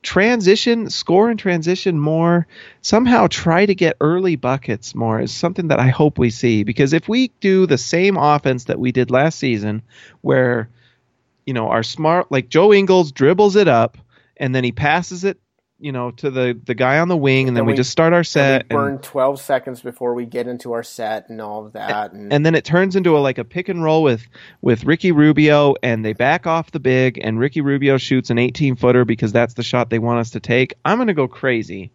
transition 0.02 0.90
score 0.90 1.30
and 1.30 1.38
transition 1.38 1.98
more. 1.98 2.46
Somehow 2.82 3.26
try 3.26 3.66
to 3.66 3.74
get 3.74 3.96
early 4.00 4.36
buckets 4.36 4.94
more 4.94 5.20
is 5.20 5.32
something 5.32 5.68
that 5.68 5.80
i 5.80 5.88
hope 5.88 6.18
we 6.18 6.30
see. 6.30 6.62
Because 6.64 6.92
if 6.92 7.08
we 7.08 7.28
do 7.40 7.66
the 7.66 7.78
same 7.78 8.16
offense 8.16 8.64
that 8.64 8.78
we 8.78 8.92
did 8.92 9.10
last 9.10 9.38
season 9.38 9.82
where 10.20 10.68
you 11.46 11.54
know 11.54 11.68
our 11.68 11.82
smart 11.82 12.30
like 12.30 12.48
joe 12.50 12.72
ingles 12.72 13.10
dribbles 13.10 13.56
it 13.56 13.68
up 13.68 13.96
and 14.36 14.54
then 14.54 14.64
he 14.64 14.72
passes 14.72 15.24
it 15.24 15.40
you 15.80 15.92
know 15.92 16.10
to 16.10 16.30
the 16.30 16.58
the 16.64 16.74
guy 16.74 16.98
on 16.98 17.06
the 17.08 17.16
wing 17.16 17.46
and 17.48 17.56
then, 17.56 17.64
we, 17.64 17.72
we- 17.72 17.76
just 17.76 17.90
start 17.90 18.12
our 18.12 18.18
And 18.20 18.26
set 18.26 18.66
we 18.70 18.76
and- 18.76 18.78
burn 18.78 18.98
twelve 18.98 19.40
seconds 19.40 19.80
before 19.80 20.14
we 20.14 20.26
get 20.26 20.46
into 20.48 20.72
our 20.72 20.82
set 20.82 21.28
and 21.28 21.40
all 21.40 21.66
of 21.66 21.72
that. 21.74 22.12
And, 22.12 22.32
and 22.32 22.44
then 22.44 22.54
it 22.54 22.64
turns 22.64 22.96
into 22.96 23.16
a, 23.16 23.20
like 23.20 23.38
a 23.38 23.44
pick 23.44 23.68
and 23.68 23.82
roll 23.82 24.02
with 24.02 24.26
with 24.60 24.84
Ricky 24.84 25.12
Rubio, 25.12 25.74
and 25.82 26.04
they 26.04 26.12
back 26.14 26.46
off 26.46 26.70
the 26.72 26.80
big, 26.80 27.18
and 27.22 27.38
Ricky 27.38 27.60
Rubio 27.60 27.96
shoots 27.98 28.30
an 28.30 28.38
18 28.38 28.76
footer 28.76 29.04
because 29.04 29.32
that's 29.32 29.54
the 29.54 29.62
shot 29.62 29.88
they 29.90 29.98
want 29.98 30.18
us 30.20 30.30
to 30.30 30.40
take. 30.40 30.74
I'm 30.84 30.98
gonna 30.98 31.14
go 31.14 31.28
crazy. 31.28 31.90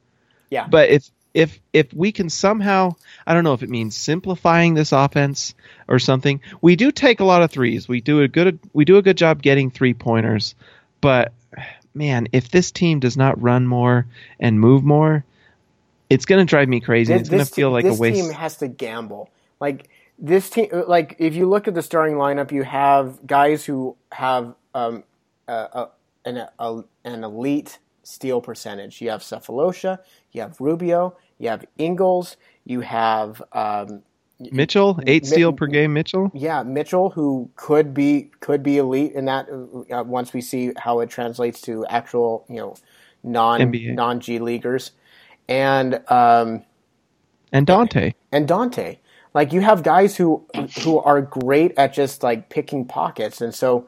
yeah, 0.50 0.68
But 0.68 0.90
if 0.90 1.10
if 1.34 1.60
if 1.74 1.92
we 1.94 2.12
can 2.12 2.30
somehow, 2.30 2.96
I 3.26 3.34
don't 3.34 3.44
know 3.44 3.54
if 3.54 3.64
it 3.64 3.70
means 3.70 3.98
simplifying 3.98 4.76
this 4.76 4.92
offense 4.92 5.56
or 5.88 5.98
something. 6.00 6.40
We 6.62 6.76
do 6.76 6.92
take 6.92 7.20
a 7.20 7.26
lot 7.26 7.42
of 7.42 7.50
threes. 7.52 7.88
We 7.88 8.02
do 8.02 8.22
a 8.22 8.28
good 8.28 8.60
we 8.72 8.86
do 8.86 8.98
a 8.98 9.02
good 9.02 9.18
job 9.18 9.42
getting 9.42 9.72
three 9.72 9.94
pointers, 9.96 10.54
but 11.02 11.34
man, 11.94 12.28
if 12.32 12.50
this 12.50 12.72
team 12.72 13.00
does 13.00 13.18
not 13.18 13.42
run 13.42 13.68
more 13.68 14.06
and 14.40 14.60
move 14.60 14.84
more, 14.84 15.24
it's 16.10 16.26
gonna 16.26 16.46
drive 16.46 16.68
me 16.70 16.80
crazy. 16.80 17.14
This- 17.14 17.22
it's 17.22 17.30
gonna 17.30 17.46
feel 17.46 17.72
like 17.72 17.86
a 17.86 17.94
waste. 17.94 18.18
This 18.18 18.26
team 18.28 18.34
has 18.34 18.58
to 18.58 18.68
gamble. 18.68 19.30
Like 19.60 19.90
this 20.20 20.50
team, 20.50 20.68
like 20.88 21.16
if 21.20 21.36
you 21.36 21.48
look 21.48 21.68
at 21.68 21.74
the 21.74 21.82
starting 21.82 22.16
lineup, 22.16 22.52
you 22.52 22.64
have 22.64 23.26
guys 23.26 23.66
who 23.66 23.96
have 24.12 24.56
um, 24.74 25.04
a, 25.48 25.54
a, 25.54 25.90
an, 26.26 26.48
a, 26.60 26.82
an 27.04 27.24
elite 27.24 27.80
steal 28.04 28.42
percentage. 28.42 29.02
You 29.02 29.10
have 29.12 29.22
Sefolosha, 29.22 30.00
you 30.32 30.42
have 30.42 30.60
Rubio, 30.60 31.16
you 31.40 31.50
have 31.50 31.66
Ingles, 31.78 32.38
you 32.66 32.82
have 32.82 33.42
um, 33.54 34.04
Mitchell, 34.40 35.00
eight 35.08 35.24
Mi- 35.24 35.30
steal 35.30 35.54
per 35.54 35.68
game. 35.68 35.94
Mitchell. 35.94 36.32
yeah 36.34 36.64
Mitchell, 36.64 37.10
who 37.12 37.50
could 37.56 37.94
be 37.94 38.32
could 38.40 38.64
be 38.64 38.78
elite 38.78 39.14
in 39.14 39.26
that. 39.26 39.48
Uh, 39.50 40.04
once 40.04 40.34
we 40.34 40.42
see 40.42 40.74
how 40.78 41.00
it 41.00 41.10
translates 41.10 41.62
to 41.62 41.86
actual, 41.88 42.46
you 42.50 42.58
know, 42.58 42.76
non 43.24 43.80
non 43.96 44.20
G 44.20 44.40
leaguers, 44.40 44.92
and 45.48 46.02
um, 46.12 46.64
and 47.52 47.66
Dante. 47.68 48.14
and 48.32 48.48
Dante. 48.48 49.00
Like 49.34 49.54
you 49.54 49.62
have 49.62 49.84
guys 49.84 50.16
who 50.18 50.46
who 50.84 51.00
are 51.00 51.22
great 51.22 51.74
at 51.78 51.94
just 51.94 52.24
like 52.24 52.50
picking 52.50 52.86
pockets, 52.86 53.42
and 53.42 53.54
so 53.54 53.88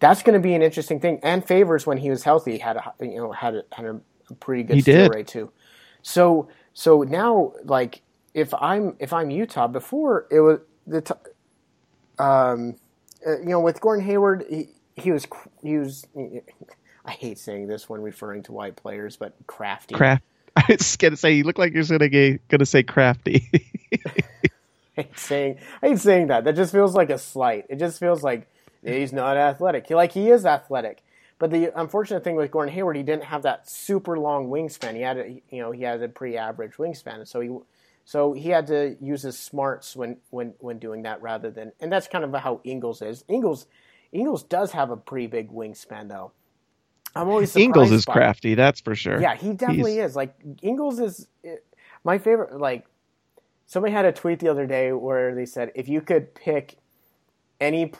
that's 0.00 0.22
going 0.22 0.34
to 0.34 0.40
be 0.40 0.54
an 0.54 0.62
interesting 0.62 1.00
thing. 1.00 1.20
And 1.22 1.44
Favors, 1.46 1.86
when 1.86 1.98
he 1.98 2.10
was 2.10 2.22
healthy, 2.24 2.58
had 2.58 2.76
a 2.76 2.92
you 3.00 3.16
know 3.16 3.32
had 3.32 3.54
a, 3.56 3.64
had 3.72 3.86
a 3.86 4.00
pretty 4.40 4.62
good 4.62 4.76
He 4.76 4.82
steal 4.82 5.04
did. 5.04 5.14
rate 5.14 5.26
too. 5.26 5.50
So 6.02 6.48
so 6.72 7.02
now 7.02 7.52
like 7.64 8.02
if 8.38 8.54
I'm 8.54 8.96
if 8.98 9.12
I'm 9.12 9.30
Utah, 9.30 9.66
before 9.66 10.26
it 10.30 10.40
was 10.40 10.60
the 10.86 11.00
t- 11.00 11.14
um 12.18 12.76
uh, 13.26 13.38
you 13.40 13.46
know 13.46 13.60
with 13.60 13.80
Gordon 13.80 14.04
Hayward, 14.04 14.46
he, 14.48 14.68
he 14.96 15.12
was 15.12 15.26
he 15.62 15.78
was. 15.78 16.06
I 17.04 17.12
hate 17.12 17.38
saying 17.38 17.68
this 17.68 17.88
when 17.88 18.02
referring 18.02 18.42
to 18.44 18.52
white 18.52 18.76
players, 18.76 19.16
but 19.16 19.34
crafty. 19.46 19.94
Craft. 19.94 20.22
I 20.56 20.64
was 20.68 20.96
gonna 20.96 21.16
say 21.16 21.32
you 21.32 21.44
look 21.44 21.58
like 21.58 21.72
you're 21.72 21.84
gonna 21.84 22.08
ga- 22.08 22.38
gonna 22.48 22.66
say 22.66 22.82
crafty. 22.82 23.50
I 23.94 25.02
hate 25.02 25.18
saying 25.18 25.58
I 25.82 25.88
hate 25.88 25.98
saying 25.98 26.26
that. 26.28 26.44
That 26.44 26.54
just 26.54 26.72
feels 26.72 26.94
like 26.94 27.10
a 27.10 27.18
slight. 27.18 27.66
It 27.68 27.76
just 27.76 27.98
feels 27.98 28.22
like 28.22 28.46
he's 28.84 29.12
not 29.12 29.36
athletic. 29.36 29.86
He, 29.86 29.94
like 29.94 30.12
he 30.12 30.28
is 30.30 30.44
athletic, 30.44 31.02
but 31.38 31.50
the 31.50 31.78
unfortunate 31.78 32.24
thing 32.24 32.36
with 32.36 32.50
Gordon 32.50 32.74
Hayward, 32.74 32.96
he 32.96 33.02
didn't 33.02 33.24
have 33.24 33.42
that 33.42 33.70
super 33.70 34.18
long 34.18 34.48
wingspan. 34.48 34.94
He 34.94 35.02
had, 35.02 35.18
a, 35.18 35.28
you 35.50 35.62
know, 35.62 35.70
he 35.70 35.82
had 35.82 36.02
a 36.02 36.08
pretty 36.08 36.36
average 36.36 36.72
wingspan, 36.72 37.26
so 37.26 37.40
he, 37.40 37.48
so 38.08 38.32
he 38.32 38.48
had 38.48 38.68
to 38.68 38.96
use 39.02 39.20
his 39.20 39.38
smarts 39.38 39.94
when 39.94 40.16
when 40.30 40.54
when 40.60 40.78
doing 40.78 41.02
that 41.02 41.20
rather 41.20 41.50
than, 41.50 41.72
and 41.78 41.92
that's 41.92 42.08
kind 42.08 42.24
of 42.24 42.32
how 42.40 42.62
Ingles 42.64 43.02
is. 43.02 43.22
Ingles, 43.28 43.66
Ingles 44.12 44.44
does 44.44 44.72
have 44.72 44.90
a 44.90 44.96
pretty 44.96 45.26
big 45.26 45.50
wingspan 45.50 46.08
though. 46.08 46.32
I'm 47.14 47.28
always 47.28 47.52
surprised 47.52 47.66
Ingles 47.66 47.92
is 47.92 48.06
by 48.06 48.12
it. 48.12 48.16
crafty, 48.16 48.54
that's 48.54 48.80
for 48.80 48.94
sure. 48.94 49.20
Yeah, 49.20 49.34
he 49.36 49.52
definitely 49.52 49.96
He's- 49.96 50.12
is. 50.12 50.16
Like 50.16 50.34
Ingles 50.62 51.00
is 51.00 51.28
my 52.02 52.16
favorite. 52.16 52.58
Like 52.58 52.86
somebody 53.66 53.92
had 53.92 54.06
a 54.06 54.12
tweet 54.12 54.38
the 54.38 54.48
other 54.48 54.66
day 54.66 54.90
where 54.90 55.34
they 55.34 55.44
said 55.44 55.72
if 55.74 55.90
you 55.90 56.00
could 56.00 56.34
pick 56.34 56.78
any 57.60 57.92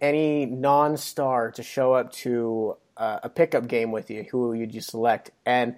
any 0.00 0.46
non-star 0.46 1.50
to 1.50 1.64
show 1.64 1.92
up 1.92 2.12
to 2.12 2.76
uh, 2.96 3.18
a 3.24 3.28
pickup 3.28 3.66
game 3.66 3.90
with 3.90 4.10
you, 4.10 4.26
who 4.30 4.50
would 4.50 4.72
you 4.72 4.80
select? 4.80 5.32
And 5.44 5.74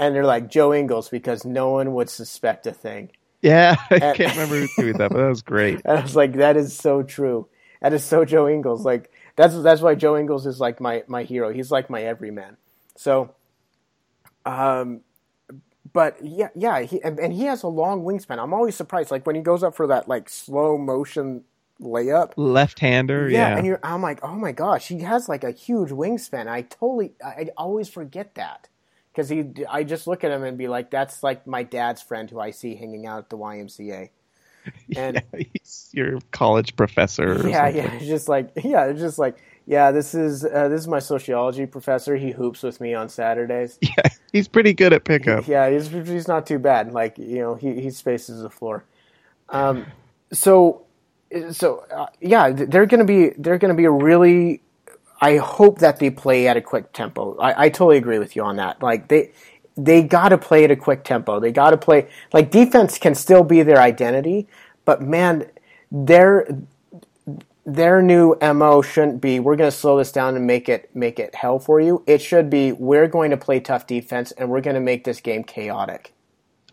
and 0.00 0.12
they're 0.12 0.24
like 0.24 0.50
Joe 0.50 0.74
Ingles 0.74 1.08
because 1.08 1.44
no 1.44 1.70
one 1.70 1.94
would 1.94 2.10
suspect 2.10 2.66
a 2.66 2.72
thing. 2.72 3.10
Yeah, 3.42 3.76
I 3.90 3.98
can't 4.12 4.32
remember 4.32 4.58
who 4.60 4.68
tweeted 4.68 4.98
that, 4.98 5.10
but 5.10 5.18
that 5.18 5.28
was 5.28 5.42
great. 5.42 5.82
And 5.84 5.98
I 5.98 6.02
was 6.02 6.16
like, 6.16 6.34
that 6.34 6.56
is 6.56 6.76
so 6.76 7.02
true. 7.02 7.48
That 7.80 7.92
is 7.92 8.04
so 8.04 8.24
Joe 8.24 8.48
Ingles. 8.48 8.84
Like 8.84 9.10
that's 9.36 9.60
that's 9.62 9.80
why 9.80 9.94
Joe 9.94 10.16
Ingles 10.18 10.46
is 10.46 10.60
like 10.60 10.80
my 10.80 11.04
my 11.06 11.22
hero. 11.24 11.52
He's 11.52 11.70
like 11.70 11.90
my 11.90 12.02
everyman. 12.02 12.56
So, 12.96 13.34
um, 14.44 15.02
but 15.92 16.16
yeah, 16.22 16.48
yeah, 16.56 16.80
he, 16.82 17.02
and, 17.02 17.18
and 17.20 17.32
he 17.32 17.44
has 17.44 17.62
a 17.62 17.68
long 17.68 18.02
wingspan. 18.02 18.38
I'm 18.38 18.52
always 18.54 18.76
surprised, 18.76 19.10
like 19.10 19.26
when 19.26 19.36
he 19.36 19.42
goes 19.42 19.62
up 19.62 19.76
for 19.76 19.86
that 19.88 20.08
like 20.08 20.28
slow 20.28 20.76
motion 20.78 21.44
layup. 21.80 22.32
Left-hander, 22.36 23.28
Yeah, 23.28 23.50
yeah. 23.50 23.56
and 23.56 23.66
you're, 23.66 23.80
I'm 23.82 24.02
like, 24.02 24.20
oh 24.24 24.34
my 24.34 24.52
gosh, 24.52 24.88
he 24.88 25.00
has 25.00 25.28
like 25.28 25.44
a 25.44 25.52
huge 25.52 25.90
wingspan. 25.90 26.48
I 26.48 26.62
totally, 26.62 27.12
I, 27.24 27.28
I 27.28 27.48
always 27.56 27.88
forget 27.88 28.34
that 28.34 28.68
because 29.18 29.28
he, 29.30 29.44
I 29.68 29.82
just 29.82 30.06
look 30.06 30.22
at 30.22 30.30
him 30.30 30.44
and 30.44 30.56
be 30.56 30.68
like, 30.68 30.90
that's 30.90 31.24
like 31.24 31.44
my 31.44 31.64
dad's 31.64 32.00
friend 32.00 32.30
who 32.30 32.38
I 32.38 32.52
see 32.52 32.76
hanging 32.76 33.04
out 33.04 33.18
at 33.18 33.30
the 33.30 33.36
YMCA. 33.36 34.10
And 34.96 35.22
yeah, 35.32 35.44
he's 35.54 35.88
your 35.92 36.18
college 36.30 36.76
professor. 36.76 37.48
yeah, 37.48 37.68
yeah, 37.68 37.98
just 38.00 38.28
like 38.28 38.50
yeah, 38.62 38.92
just 38.92 39.18
like 39.18 39.38
yeah. 39.64 39.92
This 39.92 40.14
is 40.14 40.44
uh, 40.44 40.68
this 40.68 40.82
is 40.82 40.88
my 40.88 40.98
sociology 40.98 41.64
professor. 41.64 42.16
He 42.16 42.32
hoops 42.32 42.62
with 42.62 42.78
me 42.78 42.92
on 42.92 43.08
Saturdays. 43.08 43.78
Yeah, 43.82 44.10
he's 44.30 44.46
pretty 44.46 44.74
good 44.74 44.92
at 44.92 45.04
pickup. 45.04 45.48
Yeah, 45.48 45.70
he's 45.70 45.88
he's 45.88 46.28
not 46.28 46.46
too 46.46 46.58
bad. 46.58 46.92
Like 46.92 47.16
you 47.16 47.38
know, 47.38 47.54
he 47.54 47.80
he 47.80 47.88
spaces 47.90 48.42
the 48.42 48.50
floor. 48.50 48.84
Um, 49.48 49.86
so 50.34 50.84
so 51.52 51.86
uh, 51.90 52.08
yeah, 52.20 52.50
they're 52.50 52.84
gonna 52.84 53.06
be 53.06 53.30
they're 53.38 53.58
gonna 53.58 53.74
be 53.74 53.86
a 53.86 53.90
really. 53.90 54.60
I 55.20 55.36
hope 55.38 55.78
that 55.78 55.98
they 55.98 56.10
play 56.10 56.46
at 56.46 56.56
a 56.56 56.60
quick 56.60 56.92
tempo. 56.92 57.36
I, 57.38 57.64
I 57.64 57.68
totally 57.68 57.96
agree 57.96 58.18
with 58.18 58.36
you 58.36 58.42
on 58.42 58.56
that. 58.56 58.82
Like 58.82 59.08
they 59.08 59.32
they 59.76 60.02
got 60.02 60.30
to 60.30 60.38
play 60.38 60.64
at 60.64 60.70
a 60.70 60.76
quick 60.76 61.04
tempo. 61.04 61.40
They 61.40 61.52
got 61.52 61.70
to 61.70 61.76
play 61.76 62.08
like 62.32 62.50
defense 62.50 62.98
can 62.98 63.14
still 63.14 63.44
be 63.44 63.62
their 63.62 63.78
identity, 63.80 64.48
but 64.84 65.02
man, 65.02 65.46
their 65.90 66.46
their 67.64 68.00
new 68.00 68.34
mo 68.40 68.80
shouldn't 68.80 69.20
be 69.20 69.40
we're 69.40 69.56
going 69.56 69.70
to 69.70 69.76
slow 69.76 69.98
this 69.98 70.10
down 70.10 70.36
and 70.36 70.46
make 70.46 70.68
it 70.68 70.90
make 70.94 71.18
it 71.18 71.34
hell 71.34 71.58
for 71.58 71.80
you. 71.80 72.02
It 72.06 72.22
should 72.22 72.48
be 72.48 72.72
we're 72.72 73.08
going 73.08 73.30
to 73.30 73.36
play 73.36 73.60
tough 73.60 73.86
defense 73.86 74.32
and 74.32 74.48
we're 74.48 74.62
going 74.62 74.74
to 74.74 74.80
make 74.80 75.04
this 75.04 75.20
game 75.20 75.44
chaotic. 75.44 76.12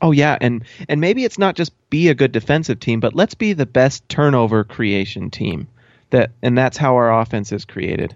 Oh 0.02 0.12
yeah, 0.12 0.38
and 0.40 0.64
and 0.88 1.02
maybe 1.02 1.24
it's 1.24 1.40
not 1.40 1.56
just 1.56 1.74
be 1.90 2.10
a 2.10 2.16
good 2.16 2.32
defensive 2.32 2.80
team, 2.80 3.00
but 3.00 3.16
let's 3.16 3.34
be 3.34 3.54
the 3.54 3.66
best 3.66 4.08
turnover 4.10 4.64
creation 4.64 5.30
team. 5.30 5.68
That 6.12 6.32
and 6.42 6.58
that's 6.58 6.78
how 6.78 6.96
our 6.96 7.22
offense 7.22 7.52
is 7.52 7.66
created. 7.66 8.16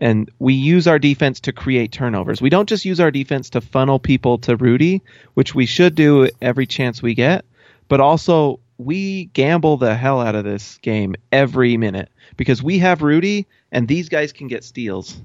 And 0.00 0.30
we 0.38 0.54
use 0.54 0.86
our 0.86 0.98
defense 0.98 1.40
to 1.40 1.52
create 1.52 1.92
turnovers. 1.92 2.40
We 2.40 2.50
don't 2.50 2.68
just 2.68 2.84
use 2.84 3.00
our 3.00 3.10
defense 3.10 3.50
to 3.50 3.60
funnel 3.60 3.98
people 3.98 4.38
to 4.38 4.56
Rudy, 4.56 5.02
which 5.34 5.54
we 5.54 5.66
should 5.66 5.94
do 5.94 6.28
every 6.40 6.66
chance 6.66 7.02
we 7.02 7.14
get, 7.14 7.44
but 7.88 8.00
also 8.00 8.60
we 8.78 9.24
gamble 9.26 9.76
the 9.76 9.94
hell 9.96 10.20
out 10.20 10.36
of 10.36 10.44
this 10.44 10.78
game 10.78 11.16
every 11.32 11.76
minute 11.76 12.10
because 12.36 12.62
we 12.62 12.78
have 12.78 13.02
Rudy 13.02 13.46
and 13.72 13.88
these 13.88 14.08
guys 14.08 14.32
can 14.32 14.46
get 14.46 14.62
steals. 14.64 15.20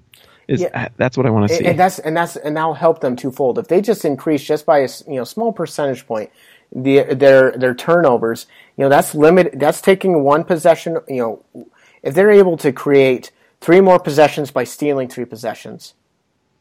Is 0.48 0.62
Yeah. 0.62 0.90
that's 0.98 1.16
what 1.16 1.26
I 1.26 1.30
want 1.30 1.50
to 1.50 1.56
see. 1.56 1.66
and 1.66 1.80
that's 1.80 2.00
and 2.00 2.18
that's 2.18 2.36
and 2.36 2.58
that'll 2.58 2.74
help 2.74 3.00
them 3.00 3.16
twofold. 3.16 3.58
If 3.58 3.70
they 3.70 3.80
just 3.80 4.04
increase 4.04 4.44
just 4.44 4.66
by 4.66 4.80
a 4.80 4.90
you 5.08 5.16
know 5.16 5.24
small 5.24 5.54
percentage 5.54 6.06
point 6.06 6.32
the 6.76 7.04
their 7.14 7.52
their 7.52 7.74
turnovers, 7.74 8.48
you 8.76 8.84
know 8.84 8.90
that's 8.90 9.16
limit. 9.16 9.58
That's 9.58 9.80
taking 9.80 10.24
one 10.24 10.44
possession. 10.44 10.98
You 11.08 11.44
know, 11.56 11.68
if 12.02 12.14
they're 12.14 12.32
able 12.32 12.58
to 12.58 12.74
create 12.74 13.32
three 13.64 13.82
more 13.82 13.98
possessions 13.98 14.52
by 14.52 14.66
stealing 14.66 15.08
three 15.08 15.26
possessions, 15.26 15.94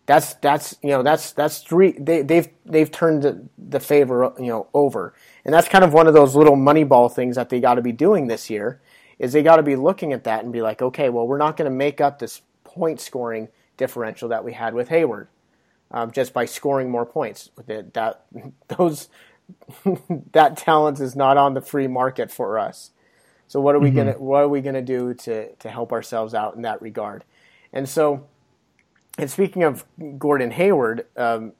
that's 0.06 0.34
that's 0.34 0.76
you 0.82 0.90
know 0.90 1.02
that's 1.02 1.32
that's 1.32 1.58
three. 1.58 1.92
They, 1.92 2.22
they've 2.22 2.48
they've 2.64 2.90
turned 2.90 3.22
the, 3.22 3.44
the 3.58 3.80
favor 3.80 4.32
you 4.38 4.46
know 4.46 4.68
over, 4.72 5.12
and 5.44 5.52
that's 5.52 5.68
kind 5.68 5.84
of 5.84 5.92
one 5.92 6.06
of 6.06 6.14
those 6.14 6.34
little 6.34 6.56
money 6.56 6.84
ball 6.84 7.08
things 7.08 7.36
that 7.36 7.48
they 7.48 7.60
got 7.60 7.74
to 7.74 7.82
be 7.82 7.92
doing 7.92 8.28
this 8.28 8.48
year. 8.48 8.80
Is 9.18 9.32
they 9.32 9.42
got 9.42 9.56
to 9.56 9.62
be 9.62 9.76
looking 9.76 10.12
at 10.12 10.24
that 10.24 10.42
and 10.44 10.52
be 10.52 10.62
like, 10.62 10.80
okay, 10.80 11.08
well, 11.08 11.26
we're 11.26 11.38
not 11.38 11.56
going 11.56 11.70
to 11.70 11.76
make 11.76 12.00
up 12.00 12.18
this 12.18 12.42
point 12.64 13.00
scoring 13.00 13.48
differential 13.76 14.28
that 14.30 14.44
we 14.44 14.52
had 14.52 14.74
with 14.74 14.88
Hayward 14.88 15.28
um, 15.92 16.10
just 16.10 16.32
by 16.32 16.44
scoring 16.44 16.90
more 16.90 17.06
points. 17.06 17.50
That, 17.66 17.94
that 17.94 18.24
those 18.78 19.08
that 20.32 20.56
talent 20.56 21.00
is 21.00 21.14
not 21.14 21.36
on 21.36 21.54
the 21.54 21.60
free 21.60 21.86
market 21.86 22.30
for 22.30 22.58
us. 22.58 22.90
So 23.52 23.60
what 23.60 23.74
are 23.74 23.80
we 23.80 23.90
gonna 23.90 24.12
what 24.12 24.44
are 24.44 24.48
we 24.48 24.62
gonna 24.62 24.80
do 24.80 25.12
to 25.12 25.54
to 25.56 25.68
help 25.68 25.92
ourselves 25.92 26.32
out 26.32 26.56
in 26.56 26.62
that 26.62 26.80
regard? 26.80 27.22
And 27.74 27.86
so, 27.86 28.26
and 29.18 29.30
speaking 29.30 29.62
of 29.62 29.84
Gordon 30.18 30.50
Hayward, 30.52 31.04
um, 31.18 31.52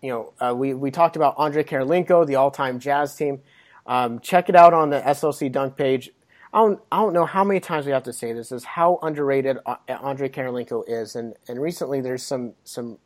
you 0.00 0.10
know, 0.10 0.32
uh, 0.38 0.54
we 0.56 0.74
we 0.74 0.92
talked 0.92 1.16
about 1.16 1.34
Andre 1.38 1.64
Kirilenko, 1.64 2.24
the 2.24 2.36
all-time 2.36 2.78
Jazz 2.78 3.16
team. 3.16 3.40
Um, 3.84 4.20
check 4.20 4.48
it 4.48 4.54
out 4.54 4.74
on 4.74 4.90
the 4.90 5.00
SLC 5.00 5.50
Dunk 5.50 5.76
page. 5.76 6.12
I 6.54 6.58
don't, 6.58 6.80
I 6.92 6.98
don't 6.98 7.12
know 7.12 7.26
how 7.26 7.42
many 7.42 7.58
times 7.58 7.84
we 7.84 7.90
have 7.90 8.04
to 8.04 8.12
say 8.12 8.32
this 8.32 8.52
is 8.52 8.62
how 8.62 9.00
underrated 9.02 9.58
Andre 9.88 10.28
Kirilenko 10.28 10.84
is, 10.86 11.16
and 11.16 11.34
and 11.48 11.60
recently 11.60 12.00
there's 12.00 12.22
some 12.22 12.52
some 12.62 12.98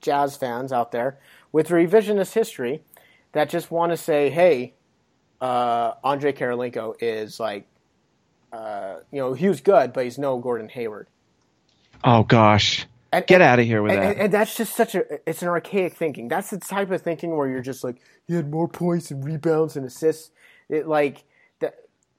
Jazz 0.00 0.36
fans 0.36 0.72
out 0.72 0.92
there 0.92 1.18
with 1.50 1.70
revisionist 1.70 2.34
history 2.34 2.84
that 3.32 3.50
just 3.50 3.72
want 3.72 3.90
to 3.90 3.96
say, 3.96 4.30
hey, 4.30 4.74
uh, 5.40 5.92
Andre 6.04 6.32
Kirilenko 6.32 6.94
is 7.00 7.38
like, 7.40 7.66
uh, 8.52 8.96
you 9.10 9.20
know, 9.20 9.32
he 9.34 9.48
was 9.48 9.60
good, 9.60 9.92
but 9.92 10.04
he's 10.04 10.18
no 10.18 10.38
Gordon 10.38 10.68
Hayward. 10.70 11.08
oh 12.04 12.22
gosh. 12.22 12.86
And, 13.12 13.26
Get 13.26 13.36
and- 13.36 13.42
out 13.44 13.58
of 13.60 13.66
here 13.66 13.82
with 13.82 13.92
and, 13.92 14.02
that. 14.02 14.16
And, 14.16 14.32
that's 14.32 14.56
just 14.56 14.74
such 14.74 14.94
a 14.94 15.04
it's 15.28 15.42
an 15.42 15.48
archaic 15.48 15.94
thinking. 15.94 16.28
That's 16.28 16.50
the 16.50 16.58
type 16.58 16.90
of 16.90 17.02
thinking 17.02 17.36
where 17.36 17.48
you're 17.48 17.62
just 17.62 17.84
like 17.84 17.96
he 18.26 18.34
had 18.34 18.50
more 18.50 18.68
points 18.68 19.10
and 19.10 19.24
rebounds 19.24 19.76
and 19.76 19.86
assists. 19.86 20.30
It 20.68 20.86
like 20.88 21.24
that 21.60 21.76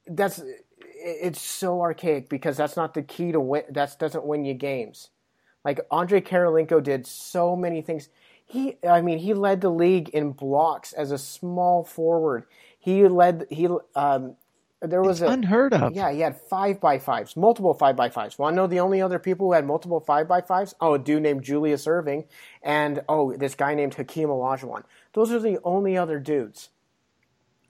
that's 0.08 0.40
it- 0.40 0.64
it's 1.00 1.42
so 1.42 1.82
archaic 1.82 2.28
because 2.28 2.58
that's 2.58 2.76
not 2.76 2.94
the 2.94 3.04
key 3.04 3.32
to 3.32 3.40
win. 3.40 3.64
That 3.70 3.96
doesn't 4.00 4.26
win 4.26 4.46
you 4.46 4.54
games. 4.54 5.10
Like 5.64 5.80
Andre 5.92 6.22
Kirilenko 6.22 6.82
did 6.82 7.06
so 7.06 7.56
many 7.56 7.82
things. 7.82 8.10
He, 8.46 8.78
I 8.88 9.02
mean, 9.02 9.20
he 9.20 9.34
led 9.34 9.62
the 9.62 9.70
league 9.70 10.10
in 10.10 10.32
blocks 10.32 10.94
as 10.94 11.12
a 11.12 11.18
small 11.18 11.84
forward. 11.84 12.46
He 12.88 13.06
led. 13.06 13.48
He 13.50 13.68
um, 13.96 14.38
there 14.80 15.02
was 15.02 15.22
It's 15.22 15.30
a 15.30 15.34
unheard 15.34 15.74
of. 15.74 15.92
yeah, 15.94 16.10
he 16.10 16.22
had 16.22 16.40
five 16.40 16.80
by 16.80 17.00
fives, 17.00 17.36
multiple 17.36 17.74
five 17.74 17.98
by 17.98 18.08
fives. 18.08 18.40
Want 18.40 18.54
to 18.54 18.56
know 18.56 18.66
the 18.66 18.80
only 18.80 19.02
other 19.02 19.20
people 19.20 19.48
who 19.48 19.52
had 19.52 19.66
multiple 19.66 20.00
five 20.00 20.26
by 20.26 20.40
fives? 20.40 20.74
Oh, 20.80 20.94
a 20.94 21.00
dude 21.00 21.22
named 21.22 21.44
Julius 21.44 21.86
Erving, 21.86 22.28
and 22.64 23.02
oh, 23.10 23.36
this 23.36 23.56
guy 23.56 23.76
named 23.76 23.96
Hakeem 23.96 24.30
Olajuwon. 24.30 24.84
Those 25.12 25.34
are 25.34 25.40
the 25.40 25.60
only 25.66 25.98
other 25.98 26.18
dudes. 26.18 26.70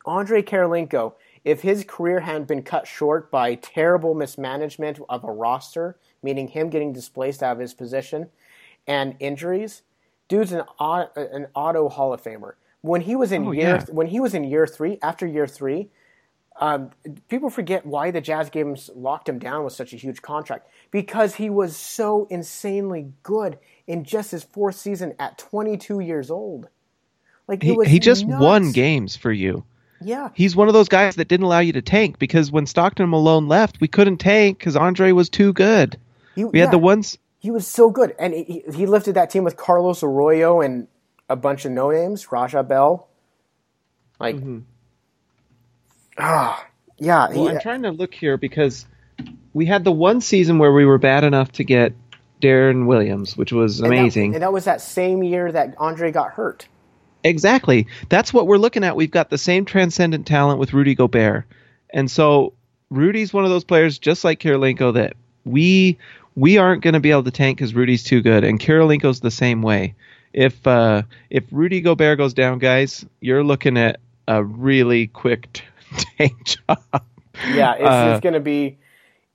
Andre 0.06 0.44
Kirilenko, 0.44 1.14
if 1.44 1.62
his 1.62 1.84
career 1.84 2.20
hadn't 2.20 2.48
been 2.48 2.62
cut 2.62 2.86
short 2.86 3.32
by 3.32 3.56
terrible 3.56 4.14
mismanagement 4.14 5.00
of 5.10 5.24
a 5.24 5.32
roster, 5.32 5.98
meaning 6.22 6.50
him 6.50 6.70
getting 6.70 6.94
displaced 6.94 7.42
out 7.42 7.54
of 7.54 7.60
his 7.60 7.74
position, 7.74 8.30
and 8.86 9.16
injuries, 9.20 9.82
dude's 10.28 10.52
an 10.52 10.62
an 10.80 11.48
auto 11.56 11.90
Hall 11.90 12.14
of 12.14 12.22
Famer. 12.22 12.54
When 12.88 13.02
he 13.02 13.16
was 13.16 13.32
in 13.32 13.48
Oh, 13.48 13.52
year 13.52 13.76
yeah. 13.76 13.86
when 13.92 14.08
he 14.08 14.20
was 14.20 14.34
in 14.34 14.44
year 14.44 14.66
three, 14.66 14.98
after 15.02 15.28
year 15.28 15.46
three, 15.48 15.90
um, 16.60 16.90
people 17.30 17.50
forget 17.50 17.86
why 17.86 18.10
the 18.12 18.22
Jazz 18.22 18.50
gave 18.50 18.66
him 18.66 18.76
locked 18.96 19.30
him 19.30 19.38
down 19.40 19.64
with 19.64 19.74
such 19.74 19.94
a 19.94 19.98
huge 19.98 20.22
contract 20.22 20.68
because 20.90 21.36
he 21.36 21.50
was 21.50 21.76
so 21.78 22.26
insanely 22.30 23.12
good 23.24 23.60
in 23.86 24.04
just 24.04 24.32
his 24.32 24.44
fourth 24.44 24.76
season 24.76 25.14
at 25.20 25.38
22 25.38 26.00
years 26.00 26.32
old. 26.32 26.68
Like 27.48 27.62
He, 27.62 27.74
was 27.74 27.88
he 27.88 28.00
just 28.00 28.26
nuts. 28.26 28.42
won 28.42 28.72
games 28.72 29.16
for 29.16 29.32
you. 29.32 29.64
Yeah, 30.00 30.30
He's 30.36 30.56
one 30.56 30.68
of 30.68 30.76
those 30.76 30.90
guys 30.90 31.16
that 31.16 31.28
didn't 31.28 31.46
allow 31.48 31.60
you 31.60 31.74
to 31.74 31.82
tank 31.82 32.20
because 32.20 32.52
when 32.52 32.68
Stockton 32.68 33.04
and 33.04 33.12
Malone 33.12 33.48
left, 33.48 33.82
we 33.82 33.88
couldn't 33.88 34.18
tank 34.18 34.60
because 34.60 34.76
Andre 34.76 35.12
was 35.12 35.28
too 35.28 35.54
good. 35.54 35.98
he, 36.36 36.46
We 36.46 36.60
had 36.60 36.70
the 36.70 36.78
ones. 36.78 37.18
He 37.40 37.50
was 37.50 37.66
so 37.68 37.90
good, 37.90 38.14
and 38.20 38.34
he, 38.34 38.64
he 38.76 38.86
lifted 38.86 39.16
that 39.16 39.30
team 39.32 39.44
with 39.44 39.58
Carlos 39.58 40.04
Arroyo 40.04 40.62
and 40.62 40.88
a 41.30 41.36
bunch 41.36 41.66
of 41.66 41.72
no 41.72 41.92
names, 41.92 42.32
Raja 42.32 42.64
Bell. 42.64 43.08
Like, 44.20 44.38
ah, 46.18 46.66
yeah. 46.98 47.28
Mm-hmm. 47.28 47.36
Well, 47.36 47.48
he- 47.50 47.56
I'm 47.56 47.62
trying 47.62 47.84
to 47.84 47.92
look 47.92 48.14
here 48.14 48.38
because 48.38 48.86
we 49.54 49.66
had 49.66 49.84
the 49.84 49.92
one 49.92 50.22
season 50.22 50.60
where 50.60 50.74
we 50.74 50.86
were 50.86 50.98
bad 50.98 51.24
enough 51.24 51.52
to 51.54 51.64
get 51.64 51.94
Deron 52.42 52.86
Williams, 52.86 53.36
which 53.36 53.52
was 53.52 53.80
And 53.80 53.92
that- 53.92 53.98
amazing. 54.00 54.34
and 54.36 54.44
that 54.44 54.54
was 54.54 54.66
that 54.66 54.82
same 54.82 55.24
year 55.24 55.52
that 55.52 55.76
Andre 55.78 56.12
got 56.12 56.32
hurt. 56.32 56.68
Exactly. 57.24 57.88
That's 58.10 58.32
what 58.34 58.48
we're 58.48 58.58
looking 58.58 58.84
at. 58.84 58.96
We've 58.96 59.12
got 59.12 59.30
the 59.30 59.38
same 59.38 59.66
transcendent 59.66 60.28
talent 60.28 60.60
with 60.60 60.74
Rudy 60.74 60.96
Gobert. 60.96 61.46
And 61.90 62.10
so 62.10 62.54
Rudy's 62.90 63.34
one 63.34 63.44
of 63.44 63.50
those 63.50 63.64
players 63.64 63.98
just 63.98 64.24
like 64.24 64.40
Kirilenko 64.40 64.94
that 64.94 65.14
we 65.44 65.98
we 66.36 66.60
aren't 66.60 66.84
going 66.84 66.94
to 66.94 67.00
be 67.00 67.10
able 67.10 67.24
to 67.24 67.32
tank 67.32 67.58
cuz 67.58 67.74
Rudy's 67.74 68.04
too 68.04 68.22
good 68.22 68.44
and 68.44 68.60
Kirilenko's 68.60 69.20
the 69.20 69.32
same 69.32 69.62
way. 69.64 69.96
If 70.38 70.68
uh 70.68 71.04
if 71.32 71.46
Rudy 71.52 71.82
Gobert 71.82 72.18
goes 72.20 72.34
down, 72.34 72.60
guys, 72.60 73.06
you're 73.22 73.44
looking 73.44 73.78
at 73.78 74.00
a 74.28 74.44
really 74.44 75.08
quick 75.08 75.52
t- 75.54 75.64
tank 76.18 76.44
job. 76.46 77.04
Yeah, 77.48 77.76
it's, 77.76 78.02
Uh, 78.02 78.02
it's 78.02 78.22
gonna 78.22 78.40
be, 78.42 78.78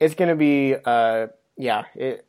it's 0.00 0.14
gonna 0.14 0.36
be, 0.36 0.76
uh, 0.84 1.28
yeah, 1.56 1.84
it 1.94 2.26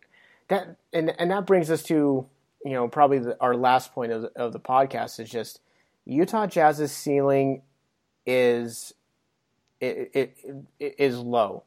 that 0.49 0.77
and 0.93 1.13
and 1.19 1.31
that 1.31 1.45
brings 1.47 1.71
us 1.71 1.83
to 1.83 2.27
you 2.65 2.71
know 2.73 2.87
probably 2.87 3.19
the, 3.19 3.37
our 3.41 3.55
last 3.55 3.93
point 3.93 4.11
of 4.11 4.23
the, 4.23 4.31
of 4.35 4.53
the 4.53 4.59
podcast 4.59 5.19
is 5.19 5.29
just 5.29 5.61
Utah 6.05 6.47
Jazz's 6.47 6.91
ceiling 6.91 7.63
is 8.25 8.93
it, 9.81 10.11
it, 10.13 10.37
it 10.79 10.95
is 10.99 11.17
low, 11.17 11.63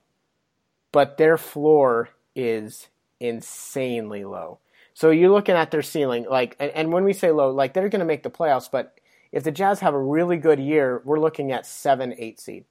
but 0.93 1.19
their 1.19 1.39
floor 1.39 2.11
is 2.35 2.89
insanely 3.21 4.25
low. 4.25 4.59
So 4.97 5.11
you're 5.11 5.29
looking 5.31 5.57
at 5.57 5.71
their 5.71 5.83
ceiling, 5.83 6.25
like, 6.27 6.57
and, 6.59 6.71
and 6.71 6.91
when 6.91 7.05
we 7.05 7.13
say 7.13 7.31
low, 7.31 7.51
like 7.51 7.75
they're 7.75 7.91
going 7.91 8.01
to 8.01 8.07
make 8.07 8.23
the 8.23 8.31
playoffs, 8.31 8.71
but 8.71 8.99
if 9.31 9.45
the 9.45 9.51
Jazz 9.51 9.81
have 9.81 9.93
a 9.93 10.01
really 10.01 10.39
good 10.39 10.59
year, 10.59 11.03
we're 11.05 11.21
looking 11.21 11.53
at 11.53 11.67
seven, 11.67 12.15
eight 12.17 12.41
seed 12.41 12.65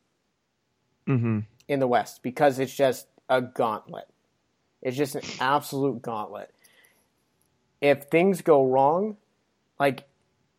Mhm. 1.07 1.45
in 1.67 1.79
the 1.79 1.85
West 1.87 2.23
because 2.23 2.57
it's 2.57 2.75
just 2.75 3.05
a 3.29 3.43
gauntlet. 3.43 4.07
It's 4.81 4.97
just 4.97 5.13
an 5.13 5.21
absolute 5.39 6.01
gauntlet. 6.01 6.51
If 7.79 8.05
things 8.05 8.41
go 8.41 8.65
wrong, 8.65 9.17
like 9.79 10.05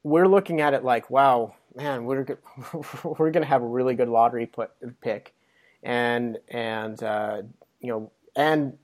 we're 0.05 0.29
looking 0.29 0.61
at 0.61 0.73
it 0.73 0.85
like, 0.85 1.11
wow, 1.11 1.57
man, 1.75 2.05
we're 2.05 2.23
go- 2.23 2.85
we're 3.19 3.33
going 3.33 3.43
to 3.43 3.49
have 3.49 3.63
a 3.65 3.67
really 3.67 3.97
good 3.97 4.09
lottery 4.09 4.47
put, 4.47 4.71
pick, 5.01 5.35
and 5.83 6.39
and 6.47 7.03
uh, 7.03 7.43
you 7.81 7.89
know, 7.89 8.13
and 8.37 8.79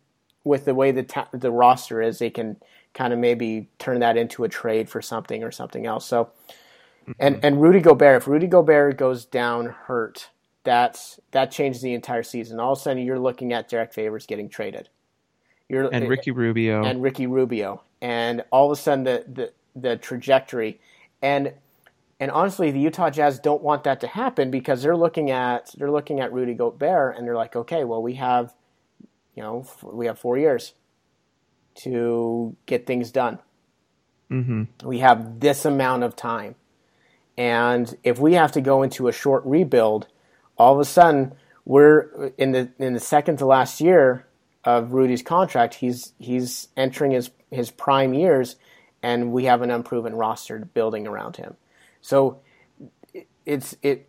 with 0.44 0.64
the 0.64 0.74
way 0.74 0.90
the 0.90 1.02
ta- 1.02 1.28
the 1.32 1.50
roster 1.50 2.02
is, 2.02 2.18
they 2.18 2.30
can 2.30 2.56
kind 2.94 3.12
of 3.12 3.18
maybe 3.18 3.68
turn 3.78 4.00
that 4.00 4.16
into 4.16 4.44
a 4.44 4.48
trade 4.48 4.88
for 4.88 5.00
something 5.00 5.42
or 5.42 5.50
something 5.50 5.86
else. 5.86 6.04
So, 6.06 6.30
and 7.18 7.36
mm-hmm. 7.36 7.46
and 7.46 7.62
Rudy 7.62 7.80
Gobert, 7.80 8.22
if 8.22 8.28
Rudy 8.28 8.46
Gobert 8.46 8.96
goes 8.96 9.24
down 9.24 9.66
hurt, 9.66 10.30
that's 10.64 11.20
that 11.30 11.50
changes 11.50 11.82
the 11.82 11.94
entire 11.94 12.22
season. 12.22 12.60
All 12.60 12.72
of 12.72 12.78
a 12.78 12.82
sudden, 12.82 13.04
you're 13.04 13.18
looking 13.18 13.52
at 13.52 13.68
Derrick 13.68 13.92
Favors 13.92 14.26
getting 14.26 14.48
traded. 14.48 14.88
You're 15.68 15.88
And 15.92 16.04
eh, 16.04 16.08
Ricky 16.08 16.30
Rubio. 16.30 16.84
and 16.84 17.02
Ricky 17.02 17.26
Rubio, 17.26 17.82
and 18.00 18.44
all 18.50 18.70
of 18.70 18.78
a 18.78 18.80
sudden 18.80 19.04
the 19.04 19.24
the, 19.26 19.52
the 19.74 19.96
trajectory, 19.96 20.80
and 21.22 21.52
and 22.22 22.30
honestly, 22.30 22.70
the 22.70 22.78
Utah 22.78 23.10
Jazz 23.10 23.40
don't 23.40 23.62
want 23.62 23.82
that 23.82 24.00
to 24.00 24.06
happen 24.06 24.52
because 24.52 24.80
they're 24.80 24.96
looking 24.96 25.32
at 25.32 25.74
they're 25.76 25.90
looking 25.90 26.20
at 26.20 26.32
Rudy 26.32 26.54
Gobert 26.54 27.16
and 27.16 27.26
they're 27.26 27.34
like, 27.34 27.56
okay, 27.56 27.82
well 27.82 28.00
we 28.00 28.14
have, 28.14 28.54
you 29.34 29.42
know, 29.42 29.60
f- 29.60 29.82
we 29.82 30.06
have 30.06 30.18
four 30.18 30.38
years 30.38 30.74
to 31.76 32.56
get 32.66 32.86
things 32.86 33.10
done. 33.10 33.38
Mhm. 34.30 34.68
We 34.84 34.98
have 34.98 35.40
this 35.40 35.64
amount 35.64 36.04
of 36.04 36.16
time, 36.16 36.54
and 37.36 37.96
if 38.02 38.18
we 38.18 38.34
have 38.34 38.52
to 38.52 38.60
go 38.60 38.82
into 38.82 39.08
a 39.08 39.12
short 39.12 39.44
rebuild, 39.44 40.06
all 40.58 40.74
of 40.74 40.80
a 40.80 40.84
sudden 40.84 41.34
we're 41.64 42.32
in 42.38 42.52
the 42.52 42.70
in 42.78 42.94
the 42.94 43.00
second 43.00 43.38
to 43.38 43.46
last 43.46 43.80
year 43.80 44.26
of 44.64 44.92
Rudy's 44.92 45.22
contract. 45.22 45.74
He's 45.74 46.12
he's 46.18 46.68
entering 46.76 47.12
his 47.12 47.30
his 47.50 47.70
prime 47.70 48.14
years, 48.14 48.56
and 49.02 49.32
we 49.32 49.44
have 49.44 49.62
an 49.62 49.70
unproven 49.70 50.14
roster 50.14 50.58
building 50.58 51.06
around 51.06 51.36
him. 51.36 51.56
So 52.00 52.40
it's 53.44 53.76
it. 53.82 54.08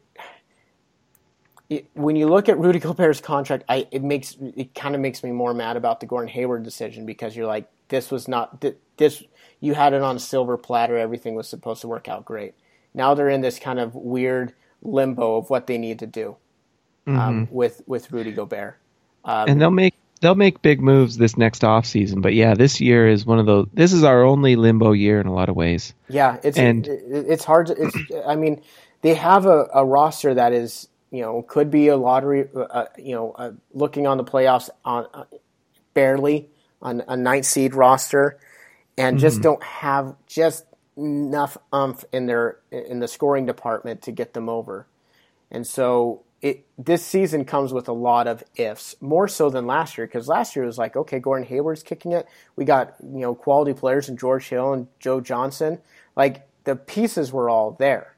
It, 1.73 1.87
when 1.93 2.15
you 2.15 2.27
look 2.27 2.49
at 2.49 2.57
Rudy 2.59 2.79
Gobert's 2.79 3.21
contract, 3.21 3.63
I 3.69 3.87
it 3.91 4.03
makes 4.03 4.35
it 4.55 4.75
kind 4.75 4.95
of 4.95 5.01
makes 5.01 5.23
me 5.23 5.31
more 5.31 5.53
mad 5.53 5.77
about 5.77 5.99
the 5.99 6.05
Gordon 6.05 6.29
Hayward 6.29 6.63
decision 6.63 7.05
because 7.05 7.35
you're 7.35 7.47
like, 7.47 7.67
this 7.89 8.11
was 8.11 8.27
not 8.27 8.63
this. 8.97 9.23
You 9.59 9.73
had 9.73 9.93
it 9.93 10.01
on 10.01 10.15
a 10.17 10.19
silver 10.19 10.57
platter. 10.57 10.97
Everything 10.97 11.35
was 11.35 11.47
supposed 11.47 11.81
to 11.81 11.87
work 11.87 12.07
out 12.07 12.25
great. 12.25 12.53
Now 12.93 13.13
they're 13.13 13.29
in 13.29 13.41
this 13.41 13.59
kind 13.59 13.79
of 13.79 13.95
weird 13.95 14.53
limbo 14.81 15.37
of 15.37 15.49
what 15.49 15.67
they 15.67 15.77
need 15.77 15.99
to 15.99 16.07
do 16.07 16.35
um, 17.07 17.47
with 17.51 17.81
with 17.87 18.11
Rudy 18.11 18.31
Gobert. 18.31 18.77
and 19.25 19.59
they'll 19.61 19.71
make 19.71 19.95
they'll 20.21 20.35
make 20.35 20.61
big 20.61 20.81
moves 20.81 21.17
this 21.17 21.37
next 21.37 21.63
off 21.63 21.85
season. 21.85 22.21
But 22.21 22.33
yeah, 22.33 22.53
this 22.53 22.79
year 22.81 23.07
is 23.07 23.25
one 23.25 23.39
of 23.39 23.45
those. 23.45 23.67
This 23.73 23.93
is 23.93 24.03
our 24.03 24.23
only 24.23 24.55
limbo 24.55 24.91
year 24.91 25.19
in 25.19 25.27
a 25.27 25.33
lot 25.33 25.49
of 25.49 25.55
ways. 25.55 25.93
Yeah, 26.07 26.37
it's 26.43 26.57
And- 26.57 26.87
it, 26.87 27.03
it's 27.09 27.43
hard 27.43 27.67
to. 27.67 27.75
It's 27.77 27.97
I 28.27 28.35
mean, 28.35 28.61
they 29.01 29.13
have 29.15 29.45
a, 29.45 29.67
a 29.73 29.85
roster 29.85 30.33
that 30.33 30.53
is 30.53 30.87
you 31.13 31.21
know 31.21 31.43
could 31.43 31.69
be 31.69 31.87
a 31.87 31.95
lottery. 31.95 32.49
Uh, 32.53 32.85
you 32.97 33.13
know, 33.13 33.31
uh, 33.33 33.51
looking 33.71 34.07
on 34.07 34.17
the 34.17 34.23
playoffs 34.23 34.69
on 34.83 35.05
uh, 35.13 35.25
barely 35.93 36.49
on 36.81 37.03
a 37.07 37.15
ninth 37.15 37.45
seed 37.45 37.75
roster, 37.75 38.39
and 38.97 39.19
just 39.19 39.41
don't 39.41 39.63
have 39.63 40.15
just 40.25 40.65
enough 40.97 41.55
umph 41.71 42.03
in 42.11 42.25
their 42.25 42.57
in 42.71 42.99
the 42.99 43.07
scoring 43.07 43.45
department 43.45 44.01
to 44.01 44.11
get 44.11 44.33
them 44.33 44.49
over. 44.49 44.87
And 45.51 45.67
so 45.67 46.23
it 46.41 46.65
this 46.79 47.05
season 47.05 47.45
comes 47.45 47.71
with 47.71 47.87
a 47.87 47.93
lot 47.93 48.27
of 48.27 48.43
ifs, 48.55 48.95
more 48.99 49.27
so 49.27 49.51
than 49.51 49.67
last 49.67 49.97
year. 49.97 50.07
Because 50.07 50.27
last 50.27 50.55
year 50.55 50.63
it 50.63 50.67
was 50.67 50.79
like, 50.79 50.95
okay, 50.95 51.19
Gordon 51.19 51.47
Hayward's 51.47 51.83
kicking 51.83 52.11
it. 52.11 52.25
We 52.55 52.65
got 52.65 52.95
you 53.01 53.19
know 53.19 53.35
quality 53.35 53.73
players 53.73 54.09
in 54.09 54.17
George 54.17 54.49
Hill 54.49 54.73
and 54.73 54.87
Joe 54.99 55.21
Johnson. 55.21 55.77
Like 56.15 56.47
the 56.63 56.75
pieces 56.75 57.31
were 57.31 57.51
all 57.51 57.75
there. 57.77 58.12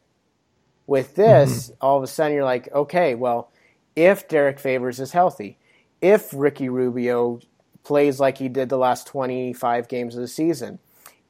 With 0.87 1.15
this, 1.15 1.69
mm-hmm. 1.69 1.85
all 1.85 1.97
of 1.97 2.03
a 2.03 2.07
sudden 2.07 2.33
you're 2.33 2.43
like, 2.45 2.71
okay, 2.73 3.15
well, 3.15 3.51
if 3.95 4.27
Derrick 4.27 4.59
Favors 4.59 4.99
is 4.99 5.11
healthy, 5.11 5.57
if 6.01 6.31
Ricky 6.33 6.69
Rubio 6.69 7.39
plays 7.83 8.19
like 8.19 8.37
he 8.37 8.49
did 8.49 8.69
the 8.69 8.77
last 8.77 9.07
25 9.07 9.87
games 9.87 10.15
of 10.15 10.21
the 10.21 10.27
season, 10.27 10.79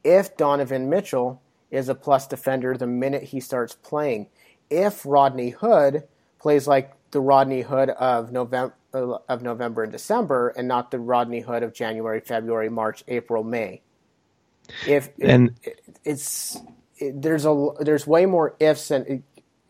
if 0.04 0.36
Donovan 0.38 0.90
Mitchell 0.90 1.42
is 1.72 1.90
a 1.90 1.96
plus 1.96 2.28
defender 2.28 2.76
the 2.78 2.88
minute 2.88 3.24
he 3.24 3.40
starts 3.40 3.74
playing, 3.76 4.28
if 4.70 5.06
Rodney 5.06 5.50
Hood 5.52 6.04
plays 6.40 6.68
like 6.68 6.94
the 7.12 7.22
Rodney 7.22 7.62
Hood 7.62 7.90
of 7.92 8.32
November 8.32 8.76
uh, 8.94 9.18
of 9.28 9.42
November 9.42 9.84
and 9.84 9.92
December 9.92 10.50
and 10.50 10.68
not 10.68 10.90
the 10.90 11.00
Rodney 11.00 11.42
Hood 11.42 11.64
of 11.64 11.74
January, 11.74 12.22
February, 12.22 12.70
March, 12.70 13.04
April, 13.08 13.44
May. 13.44 13.82
If 14.88 15.10
And- 15.20 15.60
it's 16.04 16.58
it, 16.98 17.22
there's 17.22 17.46
a 17.46 17.72
there's 17.82 18.08
way 18.08 18.26
more 18.26 18.56
ifs 18.60 18.92
and 18.92 19.24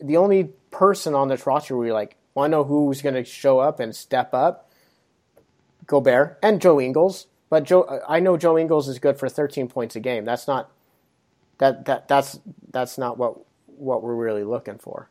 the 0.06 0.18
only 0.18 0.46
person 0.72 1.14
on 1.14 1.28
this 1.28 1.46
roster 1.46 1.76
you're 1.76 1.94
like, 1.94 2.18
want 2.34 2.52
to 2.52 2.58
know 2.58 2.64
who's 2.64 3.02
going 3.02 3.16
to 3.16 3.24
show 3.24 3.60
up 3.60 3.80
and 3.80 3.96
step 3.96 4.34
up? 4.34 4.70
Gobert 5.88 6.40
and 6.42 6.62
Joe 6.62 6.80
Ingles. 6.80 7.28
But 7.50 7.64
Joe, 7.64 8.02
I 8.08 8.20
know 8.20 8.38
Joe 8.38 8.58
Ingles 8.58 8.88
is 8.88 9.00
good 9.00 9.18
for 9.18 9.30
13 9.30 9.68
points 9.68 9.96
a 9.96 10.00
game. 10.00 10.26
That's 10.26 10.48
not 10.48 10.72
that 11.60 11.86
that 11.86 12.08
that's 12.08 12.40
that's 12.72 12.98
not 12.98 13.18
what 13.18 13.38
what 13.66 14.04
we're 14.04 14.16
really 14.16 14.44
looking 14.44 14.78
for. 14.78 15.10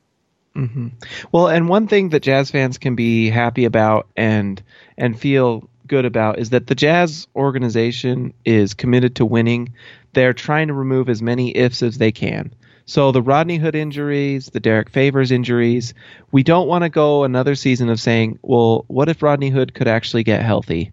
Mm-hmm. 0.57 0.89
Well, 1.33 1.49
and 1.49 1.69
one 1.69 1.89
thing 1.89 2.11
that 2.11 2.23
Jazz 2.23 2.51
fans 2.51 2.79
can 2.79 2.95
be 2.95 3.29
happy 3.31 3.65
about 3.65 4.09
and 4.17 4.63
and 4.97 5.19
feel 5.19 5.69
good 5.87 6.05
about 6.05 6.39
is 6.39 6.51
that 6.51 6.67
the 6.67 6.75
Jazz 6.75 7.27
organization 7.35 8.35
is 8.45 8.75
committed 8.75 9.17
to 9.17 9.27
winning. 9.27 9.75
They're 10.13 10.33
trying 10.33 10.69
to 10.69 10.75
remove 10.75 11.09
as 11.09 11.23
many 11.23 11.57
ifs 11.57 11.83
as 11.83 11.99
they 11.99 12.13
can. 12.13 12.55
So 12.87 13.13
the 13.13 13.23
Rodney 13.23 13.57
Hood 13.57 13.75
injuries, 13.75 14.51
the 14.51 14.61
Derrick 14.61 14.91
Favors 14.91 15.31
injuries, 15.31 15.95
we 16.33 16.43
don't 16.43 16.69
want 16.69 16.83
to 16.85 16.91
go 16.91 17.25
another 17.25 17.55
season 17.55 17.89
of 17.89 17.99
saying, 17.99 18.39
well, 18.43 18.85
what 18.89 19.09
if 19.09 19.23
Rodney 19.23 19.49
Hood 19.51 19.75
could 19.75 19.89
actually 19.89 20.23
get 20.23 20.43
healthy? 20.43 20.93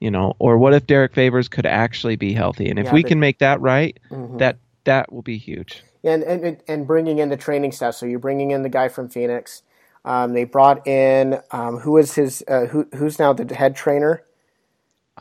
You 0.00 0.10
know, 0.10 0.34
or 0.38 0.58
what 0.58 0.74
if 0.74 0.86
Derrick 0.86 1.14
Favors 1.14 1.48
could 1.48 1.66
actually 1.66 2.16
be 2.16 2.32
healthy? 2.32 2.68
And 2.68 2.78
if 2.78 2.86
Yeah, 2.86 2.92
we 2.94 3.02
but- 3.02 3.08
can 3.08 3.20
make 3.20 3.38
that 3.38 3.60
right, 3.60 3.98
that 4.38 4.58
that 4.84 5.12
will 5.12 5.22
be 5.22 5.36
huge. 5.38 5.82
and 6.04 6.22
and 6.22 6.58
and 6.68 6.86
bringing 6.86 7.18
in 7.18 7.28
the 7.30 7.36
training 7.36 7.72
staff. 7.72 7.94
So 7.94 8.06
you're 8.06 8.18
bringing 8.18 8.50
in 8.52 8.62
the 8.62 8.68
guy 8.68 8.88
from 8.88 9.08
Phoenix. 9.08 9.62
Um, 10.04 10.34
they 10.34 10.44
brought 10.44 10.86
in 10.86 11.40
um, 11.50 11.78
who 11.78 11.96
is 11.96 12.14
his 12.14 12.44
uh, 12.46 12.66
who 12.66 12.86
who's 12.94 13.18
now 13.18 13.32
the 13.32 13.52
head 13.54 13.74
trainer. 13.74 14.22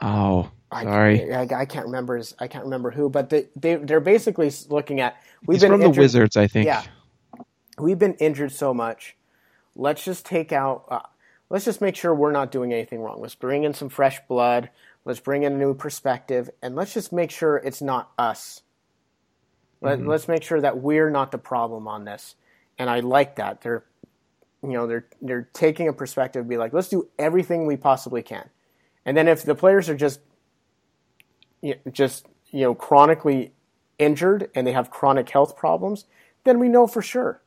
Oh, 0.01 0.51
I, 0.72 0.84
sorry. 0.84 1.34
I, 1.34 1.41
I 1.43 1.66
can't 1.66 1.86
remember 1.86 2.18
his, 2.18 2.36
I 2.39 2.47
can't 2.47 2.66
remember 2.66 2.91
who, 2.91 3.09
but 3.09 3.30
they 3.30 3.47
they 3.55 3.76
they're 3.78 3.99
basically 3.99 4.51
looking 4.70 4.99
at 4.99 5.16
we've 5.47 5.55
He's 5.55 5.61
been 5.61 5.71
from 5.71 5.81
the 5.81 5.89
Wizards, 5.89 6.37
I 6.37 6.47
think. 6.47 6.65
Yeah, 6.65 6.83
we've 7.79 7.99
been 7.99 8.15
injured 8.15 8.51
so 8.51 8.73
much. 8.73 9.15
Let's 9.75 10.03
just 10.03 10.25
take 10.25 10.51
out. 10.51 10.85
Uh, 10.89 10.99
let's 11.49 11.65
just 11.65 11.81
make 11.81 11.95
sure 11.95 12.13
we're 12.15 12.31
not 12.31 12.51
doing 12.51 12.73
anything 12.73 13.01
wrong. 13.01 13.21
Let's 13.21 13.35
bring 13.35 13.63
in 13.63 13.73
some 13.73 13.89
fresh 13.89 14.19
blood. 14.27 14.69
Let's 15.05 15.19
bring 15.19 15.43
in 15.43 15.53
a 15.53 15.57
new 15.57 15.73
perspective, 15.75 16.49
and 16.61 16.75
let's 16.75 16.93
just 16.93 17.13
make 17.13 17.31
sure 17.31 17.57
it's 17.57 17.81
not 17.81 18.11
us. 18.17 18.61
Let, 19.81 20.05
Let's 20.05 20.27
make 20.27 20.43
sure 20.43 20.61
that 20.61 20.79
we're 20.79 21.09
not 21.11 21.31
the 21.31 21.37
problem 21.37 21.87
on 21.87 22.05
this. 22.05 22.35
And 22.79 22.89
I 22.89 23.01
like 23.01 23.37
that 23.37 23.61
they're, 23.61 23.85
you 24.63 24.71
know, 24.71 24.87
they're 24.87 25.05
they're 25.21 25.49
taking 25.53 25.87
a 25.87 25.93
perspective, 25.93 26.47
be 26.47 26.57
like, 26.57 26.73
let's 26.73 26.89
do 26.89 27.07
everything 27.19 27.65
we 27.67 27.77
possibly 27.77 28.23
can, 28.23 28.49
And 29.05 29.15
then 29.15 29.27
if 29.27 29.43
the 29.43 29.55
players 29.55 29.89
are 29.89 29.95
just 29.95 30.21
you 31.61 31.75
know, 31.75 31.91
just 31.91 32.27
you 32.51 32.61
know 32.61 32.75
chronically 32.75 33.53
injured 33.97 34.49
and 34.55 34.65
they 34.65 34.73
have 34.73 34.89
chronic 34.89 35.29
health 35.29 35.55
problems, 35.55 36.05
then 36.43 36.59
we 36.59 36.69
know 36.69 36.87
for 36.87 37.01
sure. 37.01 37.41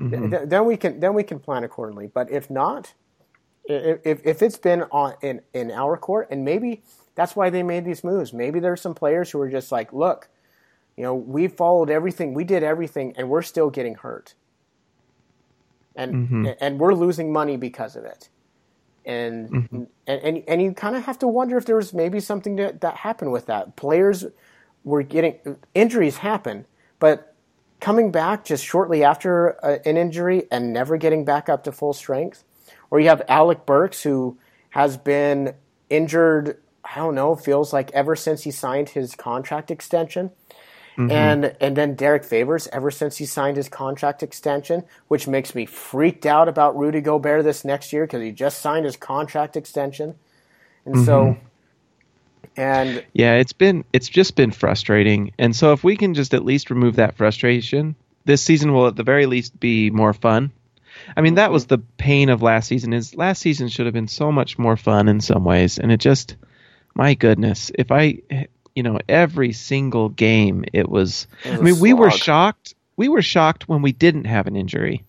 Mm-hmm. 0.00 0.30
Th- 0.30 0.42
then 0.48 0.64
we 0.64 0.76
can 0.76 1.00
then 1.00 1.14
we 1.14 1.22
can 1.22 1.38
plan 1.38 1.64
accordingly. 1.64 2.08
But 2.12 2.30
if 2.30 2.50
not, 2.50 2.94
if 3.64 4.20
if 4.24 4.42
it's 4.42 4.58
been 4.58 4.82
on 4.84 5.14
in 5.22 5.40
in 5.54 5.70
our 5.70 5.96
court, 5.96 6.28
and 6.30 6.44
maybe 6.44 6.82
that's 7.14 7.36
why 7.36 7.50
they 7.50 7.62
made 7.62 7.84
these 7.84 8.02
moves. 8.02 8.32
Maybe 8.32 8.58
there's 8.60 8.80
some 8.80 8.94
players 8.94 9.30
who 9.30 9.40
are 9.40 9.50
just 9.50 9.70
like, 9.70 9.92
look, 9.92 10.28
you 10.96 11.04
know, 11.04 11.14
we 11.14 11.48
followed 11.48 11.90
everything, 11.90 12.34
we 12.34 12.44
did 12.44 12.62
everything, 12.62 13.14
and 13.16 13.28
we're 13.28 13.42
still 13.42 13.70
getting 13.70 13.94
hurt, 13.94 14.34
and 15.94 16.14
mm-hmm. 16.14 16.46
and 16.60 16.78
we're 16.80 16.94
losing 16.94 17.32
money 17.32 17.56
because 17.56 17.96
of 17.96 18.04
it. 18.04 18.28
And, 19.04 19.68
and 19.72 19.88
and 20.06 20.44
and 20.46 20.62
you 20.62 20.72
kind 20.72 20.94
of 20.94 21.04
have 21.04 21.18
to 21.20 21.28
wonder 21.28 21.56
if 21.56 21.66
there 21.66 21.74
was 21.74 21.92
maybe 21.92 22.20
something 22.20 22.54
that, 22.56 22.82
that 22.82 22.96
happened 22.96 23.32
with 23.32 23.46
that. 23.46 23.74
Players 23.74 24.26
were 24.84 25.02
getting 25.02 25.56
injuries 25.74 26.18
happen, 26.18 26.66
but 26.98 27.34
coming 27.80 28.10
back 28.10 28.44
just 28.44 28.64
shortly 28.64 29.02
after 29.04 29.64
uh, 29.64 29.78
an 29.84 29.96
injury 29.96 30.44
and 30.50 30.72
never 30.72 30.96
getting 30.96 31.24
back 31.24 31.48
up 31.48 31.64
to 31.64 31.72
full 31.72 31.92
strength. 31.92 32.44
Or 32.90 33.00
you 33.00 33.08
have 33.08 33.22
Alec 33.28 33.66
Burks 33.66 34.02
who 34.02 34.38
has 34.70 34.96
been 34.96 35.54
injured. 35.90 36.58
I 36.84 36.96
don't 36.96 37.14
know. 37.14 37.34
Feels 37.34 37.72
like 37.72 37.90
ever 37.92 38.16
since 38.16 38.42
he 38.42 38.50
signed 38.50 38.90
his 38.90 39.14
contract 39.14 39.70
extension. 39.70 40.30
And 41.10 41.56
and 41.58 41.74
then 41.74 41.94
Derrick 41.94 42.22
Favors 42.22 42.68
ever 42.68 42.90
since 42.90 43.16
he 43.16 43.24
signed 43.24 43.56
his 43.56 43.70
contract 43.70 44.22
extension, 44.22 44.84
which 45.08 45.26
makes 45.26 45.54
me 45.54 45.64
freaked 45.64 46.26
out 46.26 46.48
about 46.48 46.76
Rudy 46.76 47.00
Gobert 47.00 47.44
this 47.44 47.64
next 47.64 47.94
year 47.94 48.04
because 48.04 48.20
he 48.20 48.30
just 48.30 48.58
signed 48.58 48.84
his 48.84 48.96
contract 48.96 49.56
extension, 49.56 50.16
and 50.84 51.02
so 51.02 51.38
and 52.56 53.04
Yeah, 53.12 53.34
it's 53.34 53.52
been 53.52 53.84
it's 53.92 54.08
just 54.08 54.36
been 54.36 54.50
frustrating. 54.50 55.32
And 55.38 55.54
so 55.54 55.72
if 55.72 55.84
we 55.84 55.96
can 55.96 56.14
just 56.14 56.34
at 56.34 56.44
least 56.44 56.70
remove 56.70 56.96
that 56.96 57.16
frustration, 57.16 57.94
this 58.24 58.42
season 58.42 58.72
will 58.72 58.86
at 58.86 58.96
the 58.96 59.02
very 59.02 59.26
least 59.26 59.58
be 59.58 59.90
more 59.90 60.12
fun. 60.12 60.52
I 61.16 61.20
mean, 61.20 61.34
that 61.34 61.46
mm-hmm. 61.46 61.54
was 61.54 61.66
the 61.66 61.78
pain 61.78 62.28
of 62.28 62.42
last 62.42 62.68
season 62.68 62.92
is 62.92 63.14
last 63.14 63.40
season 63.40 63.68
should 63.68 63.86
have 63.86 63.94
been 63.94 64.08
so 64.08 64.30
much 64.30 64.58
more 64.58 64.76
fun 64.76 65.08
in 65.08 65.20
some 65.20 65.44
ways 65.44 65.78
and 65.78 65.90
it 65.90 66.00
just 66.00 66.36
my 66.94 67.14
goodness, 67.14 67.72
if 67.74 67.90
I 67.90 68.18
you 68.74 68.82
know, 68.82 68.98
every 69.08 69.52
single 69.52 70.08
game 70.08 70.64
it 70.72 70.88
was, 70.88 71.26
was 71.44 71.54
I 71.54 71.62
mean, 71.62 71.78
we 71.80 71.92
were 71.92 72.10
shocked. 72.10 72.74
We 72.96 73.08
were 73.08 73.22
shocked 73.22 73.68
when 73.68 73.82
we 73.82 73.92
didn't 73.92 74.24
have 74.24 74.46
an 74.46 74.56
injury. 74.56 75.04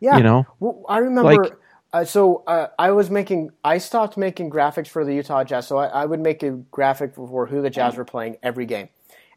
Yeah, 0.00 0.16
You 0.18 0.22
know? 0.22 0.46
Well, 0.60 0.84
I 0.88 0.98
remember. 0.98 1.34
Like- 1.34 1.52
uh, 1.92 2.04
so 2.04 2.44
uh, 2.46 2.68
I 2.78 2.90
was 2.90 3.10
making. 3.10 3.50
I 3.64 3.78
stopped 3.78 4.16
making 4.16 4.50
graphics 4.50 4.88
for 4.88 5.04
the 5.04 5.14
Utah 5.14 5.44
Jazz. 5.44 5.66
So 5.66 5.78
I, 5.78 5.86
I 5.86 6.04
would 6.04 6.20
make 6.20 6.42
a 6.42 6.50
graphic 6.50 7.14
for 7.14 7.46
who 7.46 7.62
the 7.62 7.70
Jazz 7.70 7.96
were 7.96 8.04
playing 8.04 8.36
every 8.42 8.66
game, 8.66 8.88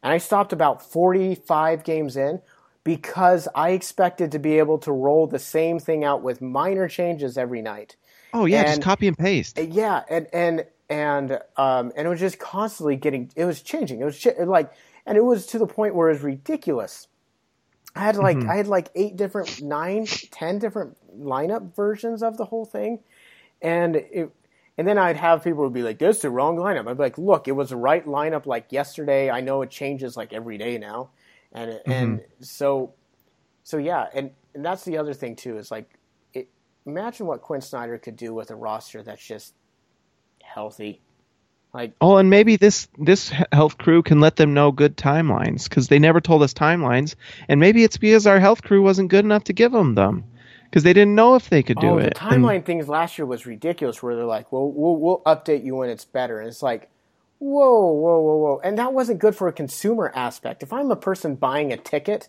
and 0.03 0.11
I 0.11 0.17
stopped 0.17 0.51
about 0.51 0.81
forty-five 0.81 1.83
games 1.83 2.17
in 2.17 2.41
because 2.83 3.47
I 3.55 3.71
expected 3.71 4.31
to 4.33 4.39
be 4.39 4.57
able 4.57 4.79
to 4.79 4.91
roll 4.91 5.27
the 5.27 5.39
same 5.39 5.79
thing 5.79 6.03
out 6.03 6.23
with 6.23 6.41
minor 6.41 6.87
changes 6.87 7.37
every 7.37 7.61
night. 7.61 7.95
Oh 8.33 8.45
yeah, 8.45 8.63
just 8.63 8.81
copy 8.81 9.07
and 9.07 9.17
paste. 9.17 9.57
Yeah, 9.57 10.03
and 10.09 10.27
and 10.33 10.65
and 10.89 11.39
um, 11.55 11.93
and 11.95 12.05
it 12.05 12.09
was 12.09 12.19
just 12.19 12.39
constantly 12.39 12.97
getting. 12.97 13.31
It 13.35 13.45
was 13.45 13.61
changing. 13.61 14.01
It 14.01 14.05
was 14.05 14.19
ch- 14.19 14.27
like, 14.45 14.71
and 15.05 15.17
it 15.17 15.23
was 15.23 15.45
to 15.47 15.59
the 15.59 15.67
point 15.67 15.95
where 15.95 16.09
it 16.09 16.13
was 16.13 16.21
ridiculous. 16.21 17.07
I 17.95 18.01
had 18.01 18.15
like 18.15 18.37
mm-hmm. 18.37 18.49
I 18.49 18.55
had 18.55 18.67
like 18.67 18.89
eight 18.95 19.15
different, 19.15 19.61
nine, 19.61 20.05
ten 20.05 20.59
different 20.59 20.97
lineup 21.19 21.75
versions 21.75 22.23
of 22.23 22.37
the 22.37 22.45
whole 22.45 22.65
thing, 22.65 22.99
and 23.61 23.95
it. 23.95 24.31
And 24.77 24.87
then 24.87 24.97
I'd 24.97 25.17
have 25.17 25.43
people 25.43 25.63
would 25.63 25.73
be 25.73 25.83
like, 25.83 25.99
"This 25.99 26.15
is 26.15 26.21
the 26.23 26.29
wrong 26.29 26.55
lineup." 26.55 26.87
I'd 26.87 26.97
be 26.97 27.03
like, 27.03 27.17
"Look, 27.17 27.47
it 27.47 27.51
was 27.51 27.69
the 27.69 27.75
right 27.75 28.03
lineup 28.05 28.45
like 28.45 28.71
yesterday. 28.71 29.29
I 29.29 29.41
know 29.41 29.61
it 29.61 29.69
changes 29.69 30.15
like 30.15 30.31
every 30.31 30.57
day 30.57 30.77
now, 30.77 31.09
and 31.51 31.81
and 31.85 32.19
mm-hmm. 32.19 32.43
so, 32.43 32.93
so 33.63 33.77
yeah, 33.77 34.07
and 34.13 34.31
and 34.53 34.65
that's 34.65 34.83
the 34.83 34.97
other 34.97 35.13
thing 35.13 35.35
too 35.35 35.57
is 35.57 35.71
like, 35.71 35.89
it, 36.33 36.49
imagine 36.85 37.25
what 37.25 37.41
Quin 37.41 37.61
Snyder 37.61 37.97
could 37.97 38.15
do 38.15 38.33
with 38.33 38.51
a 38.51 38.55
roster 38.55 39.03
that's 39.03 39.25
just 39.25 39.53
healthy. 40.41 41.01
Like, 41.73 41.93
Oh, 42.01 42.17
and 42.17 42.29
maybe 42.29 42.57
this 42.57 42.87
this 42.97 43.31
health 43.51 43.77
crew 43.77 44.03
can 44.03 44.19
let 44.19 44.35
them 44.35 44.53
know 44.53 44.71
good 44.71 44.97
timelines 44.97 45.69
because 45.69 45.87
they 45.87 45.99
never 45.99 46.19
told 46.19 46.43
us 46.43 46.53
timelines, 46.53 47.15
and 47.47 47.59
maybe 47.59 47.83
it's 47.83 47.97
because 47.97 48.27
our 48.27 48.39
health 48.39 48.61
crew 48.61 48.81
wasn't 48.81 49.09
good 49.09 49.23
enough 49.23 49.45
to 49.45 49.53
give 49.53 49.71
them 49.71 49.95
them 49.95 50.25
because 50.65 50.83
they 50.83 50.93
didn't 50.93 51.15
know 51.15 51.35
if 51.35 51.49
they 51.49 51.63
could 51.63 51.79
do 51.79 51.91
oh, 51.91 51.97
it. 51.97 52.13
the 52.15 52.23
And- 52.25 52.43
timeline 52.43 52.65
things 52.65 52.89
last 52.89 53.17
year 53.17 53.25
was 53.25 53.45
ridiculous. 53.45 54.03
Where 54.03 54.15
they're 54.15 54.25
like, 54.25 54.51
"Well, 54.51 54.69
we'll 54.69 54.97
we'll 54.97 55.21
update 55.25 55.63
you 55.63 55.75
when 55.75 55.89
it's 55.89 56.03
better," 56.05 56.39
and 56.39 56.47
it's 56.49 56.61
like, 56.61 56.89
"Whoa, 57.39 57.91
whoa, 57.93 58.19
whoa, 58.19 58.35
whoa!" 58.35 58.61
And 58.63 58.77
that 58.77 58.91
wasn't 58.93 59.19
good 59.19 59.35
for 59.35 59.47
a 59.47 59.53
consumer 59.53 60.11
aspect. 60.13 60.63
If 60.63 60.73
I'm 60.73 60.91
a 60.91 60.97
person 60.97 61.35
buying 61.35 61.71
a 61.71 61.77
ticket, 61.77 62.27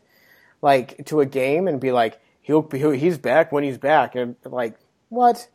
like 0.60 1.04
to 1.06 1.20
a 1.20 1.26
game, 1.26 1.66
and 1.66 1.80
be 1.80 1.90
like, 1.90 2.20
"He'll 2.40 2.62
be, 2.62 2.78
he's 2.96 3.18
back 3.18 3.50
when 3.50 3.64
he's 3.64 3.78
back," 3.78 4.14
and 4.14 4.36
like, 4.44 4.76
what? 5.08 5.48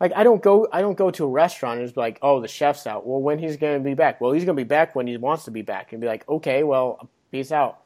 Like 0.00 0.12
I 0.16 0.24
don't 0.24 0.42
go 0.42 0.66
I 0.72 0.80
don't 0.80 0.96
go 0.96 1.10
to 1.10 1.24
a 1.24 1.28
restaurant 1.28 1.78
and 1.78 1.86
just 1.86 1.94
be 1.94 2.00
like, 2.00 2.18
oh, 2.22 2.40
the 2.40 2.48
chef's 2.48 2.86
out. 2.86 3.06
Well, 3.06 3.20
when 3.20 3.38
he's 3.38 3.58
going 3.58 3.78
to 3.78 3.84
be 3.84 3.94
back? 3.94 4.20
Well, 4.20 4.32
he's 4.32 4.44
going 4.44 4.56
to 4.56 4.64
be 4.64 4.68
back 4.68 4.96
when 4.96 5.06
he 5.06 5.16
wants 5.18 5.44
to 5.44 5.50
be 5.50 5.62
back, 5.62 5.92
and 5.92 6.00
be 6.00 6.06
like, 6.06 6.26
okay, 6.28 6.62
well, 6.62 7.10
peace 7.30 7.52
out. 7.52 7.82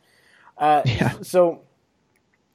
Uh, 0.56 0.82
So 1.22 1.62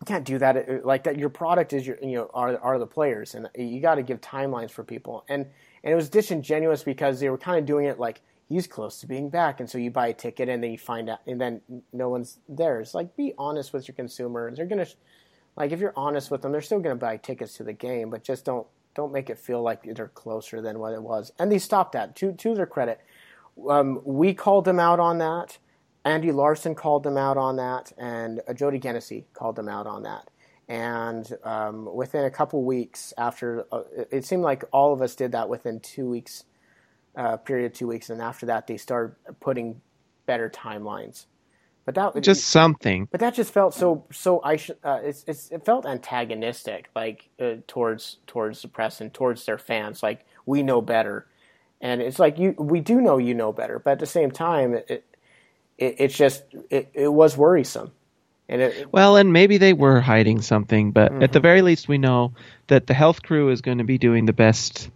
you 0.01 0.05
can't 0.05 0.24
do 0.26 0.38
that 0.38 0.55
uh, 0.57 0.74
like 0.86 1.03
that. 1.03 1.18
Your 1.18 1.30
product 1.30 1.74
is 1.74 1.86
your 1.86 1.97
you 2.01 2.16
know 2.16 2.32
are 2.34 2.57
are 2.60 2.80
the 2.80 2.88
players, 2.88 3.36
and 3.36 3.49
you 3.55 3.82
got 3.82 3.95
to 3.95 4.03
give 4.03 4.22
timelines 4.22 4.72
for 4.72 4.84
people. 4.84 5.26
And 5.28 5.45
and 5.84 5.91
it 5.91 5.95
was 5.95 6.10
disingenuous 6.10 6.84
because 6.84 7.20
they 7.20 7.30
were 7.30 7.38
kind 7.38 7.60
of 7.60 7.66
doing 7.66 7.86
it 7.86 7.99
like 7.99 8.22
he's 8.47 8.66
close 8.66 9.01
to 9.01 9.07
being 9.07 9.30
back, 9.30 9.60
and 9.60 9.70
so 9.70 9.78
you 9.78 9.91
buy 9.91 10.07
a 10.07 10.14
ticket 10.14 10.47
and 10.47 10.64
then 10.64 10.72
you 10.72 10.78
find 10.78 11.10
out, 11.10 11.20
and 11.28 11.39
then 11.39 11.62
no 11.91 12.07
one's 12.07 12.39
there. 12.47 12.80
It's 12.80 12.93
like 12.93 13.18
be 13.18 13.34
honest 13.38 13.74
with 13.74 13.89
your 13.89 13.95
consumer. 13.95 14.53
They're 14.55 14.66
gonna 14.66 14.88
like 15.57 15.74
if 15.74 15.82
you're 15.82 15.93
honest 15.97 16.32
with 16.32 16.41
them, 16.43 16.53
they're 16.53 16.62
still 16.62 16.80
gonna 16.80 16.95
buy 16.95 17.18
tickets 17.18 17.55
to 17.55 17.66
the 17.66 17.74
game, 17.74 18.10
but 18.10 18.24
just 18.24 18.45
don't 18.45 18.68
don't 19.00 19.14
make 19.14 19.30
it 19.30 19.39
feel 19.39 19.62
like 19.64 19.84
they're 19.95 20.10
closer 20.10 20.62
than 20.62 20.78
what 20.80 20.93
it 20.93 21.02
was. 21.02 21.32
And 21.39 21.50
they 21.52 21.58
stopped 21.60 21.93
that. 21.93 22.16
To 22.18 22.34
to 22.34 22.54
their 22.54 22.66
credit, 22.66 23.00
um, 23.70 24.02
we 24.04 24.34
called 24.34 24.66
them 24.66 24.80
out 24.80 25.00
on 25.00 25.20
that. 25.20 25.58
Andy 26.04 26.32
Larsen 26.32 26.76
called 26.76 27.04
them 27.04 27.18
out 27.18 27.38
on 27.38 27.56
that, 27.58 27.91
and 27.97 28.41
uh, 28.47 28.54
Jody 28.54 28.80
Genessy 28.80 29.24
called 29.34 29.56
them 29.56 29.70
out 29.70 29.88
on 29.88 30.04
that. 30.04 30.30
And 30.68 31.26
um, 31.43 31.93
within 31.93 32.26
a 32.26 32.30
couple 32.32 32.64
weeks 32.64 33.14
after, 33.18 33.66
uh, 33.72 33.84
it- 33.95 34.10
it 34.12 34.26
seemed 34.26 34.43
like 34.43 34.64
all 34.72 34.93
of 34.93 35.02
us 35.02 35.16
did 35.16 35.32
that 35.32 35.50
within 35.50 35.80
two 35.80 36.10
weeks, 36.10 36.43
uh, 37.16 37.38
period 37.38 37.74
two 37.74 37.88
weeks, 37.88 38.10
and 38.10 38.22
after 38.22 38.45
that 38.47 38.68
they 38.68 38.78
started 38.78 39.16
putting 39.39 39.82
better 40.26 40.50
timelines. 40.50 41.26
But 41.90 41.96
that 41.96 42.22
just 42.22 42.44
something. 42.44 43.08
but 43.10 43.20
that 43.20 43.34
just 43.34 43.52
felt 43.52 43.74
so 43.74 44.06
so 44.12 44.42
I 44.44 44.58
sh- 44.58 44.72
uh, 44.84 45.00
it's, 45.04 45.24
it's 45.28 45.50
it 45.50 45.66
felt 45.66 45.88
antagonistic 45.88 46.90
like 46.96 47.30
uh, 47.40 47.56
towards 47.68 48.18
towards 48.28 48.62
the 48.62 48.68
press 48.68 49.02
and 49.02 49.12
towards 49.12 49.44
their 49.48 49.58
fans 49.58 50.04
like 50.04 50.24
we 50.46 50.62
know 50.62 50.82
better 50.82 51.26
and 51.82 52.00
it's 52.00 52.20
like 52.20 52.38
you 52.38 52.52
we 52.60 52.80
do 52.80 53.02
know 53.02 53.18
you 53.18 53.34
know 53.34 53.52
better 53.52 53.80
but 53.80 53.94
at 53.94 54.00
the 54.00 54.06
same 54.06 54.30
time 54.30 54.76
it, 54.76 54.88
it 54.88 55.06
it's 55.80 56.16
just 56.16 56.44
it, 56.70 56.92
it 56.94 57.12
was 57.12 57.36
worrisome 57.36 57.92
and 58.48 58.62
it, 58.62 58.88
Well, 58.92 59.18
and 59.18 59.34
maybe 59.34 59.58
they 59.58 59.74
were 59.74 60.00
hiding 60.02 60.42
something, 60.42 60.92
but 60.92 61.14
at 61.22 61.32
Mm-hmm. 61.32 61.34
the 61.34 61.40
very 61.40 61.64
least, 61.64 61.88
we 61.88 61.98
know 61.98 62.34
that 62.68 62.88
the 62.88 62.94
health 62.94 63.24
crew 63.24 63.50
is 63.50 63.62
going 63.62 63.80
to 63.80 63.84
be 63.84 63.98
doing 63.98 64.26
the 64.26 64.34
best 64.34 64.92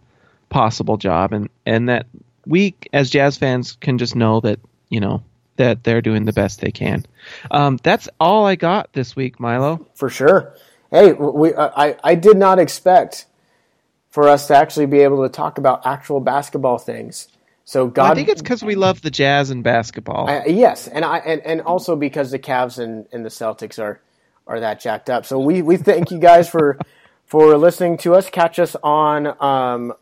possible 0.49 0.97
job, 0.97 1.33
and 1.33 1.49
and 1.65 1.89
that 1.89 2.05
we 2.45 2.75
as 2.93 3.09
jazz 3.09 3.37
fans 3.37 3.77
can 3.81 3.97
just 3.97 4.15
know 4.15 4.41
that 4.41 4.59
you 4.89 4.99
know 4.99 5.23
that 5.57 5.83
they're 5.83 6.01
doing 6.01 6.25
the 6.25 6.33
best 6.33 6.61
they 6.61 6.71
can. 6.71 7.05
Um, 7.51 7.79
that's 7.83 8.09
all 8.19 8.45
I 8.45 8.55
got 8.55 8.93
this 8.93 9.15
week, 9.15 9.39
Milo. 9.39 9.85
for 9.95 10.09
sure 10.09 10.53
hey 10.91 11.13
we 11.13 11.53
uh, 11.53 11.71
I 11.75 11.97
I 12.03 12.15
did 12.15 12.37
not 12.37 12.59
expect 12.59 13.25
for 14.09 14.27
us 14.29 14.47
to 14.47 14.55
actually 14.55 14.85
be 14.85 14.99
able 14.99 15.23
to 15.23 15.29
talk 15.29 15.57
about 15.57 15.85
actual 15.85 16.19
basketball 16.19 16.77
things 16.77 17.27
so 17.65 17.87
God 17.87 18.11
I 18.11 18.15
think 18.15 18.29
it's 18.29 18.41
because 18.41 18.63
we 18.63 18.75
love 18.75 19.01
the 19.01 19.11
jazz 19.11 19.49
and 19.49 19.63
basketball. 19.63 20.29
Uh, 20.29 20.43
yes, 20.45 20.87
and 20.87 21.05
I 21.05 21.19
and, 21.19 21.41
and 21.41 21.61
also 21.61 21.95
because 21.95 22.31
the 22.31 22.39
Cavs 22.39 22.77
and, 22.77 23.07
and 23.11 23.23
the 23.25 23.29
Celtics 23.29 23.81
are 23.81 24.01
are 24.47 24.59
that 24.59 24.81
jacked 24.81 25.09
up. 25.09 25.25
So 25.25 25.39
we, 25.39 25.61
we 25.61 25.77
thank 25.77 26.11
you 26.11 26.19
guys 26.19 26.49
for 26.49 26.77
for 27.25 27.57
listening 27.57 27.97
to 27.99 28.15
us. 28.15 28.29
Catch 28.29 28.59
us 28.59 28.75
on 28.83 29.27
um, 29.41 29.93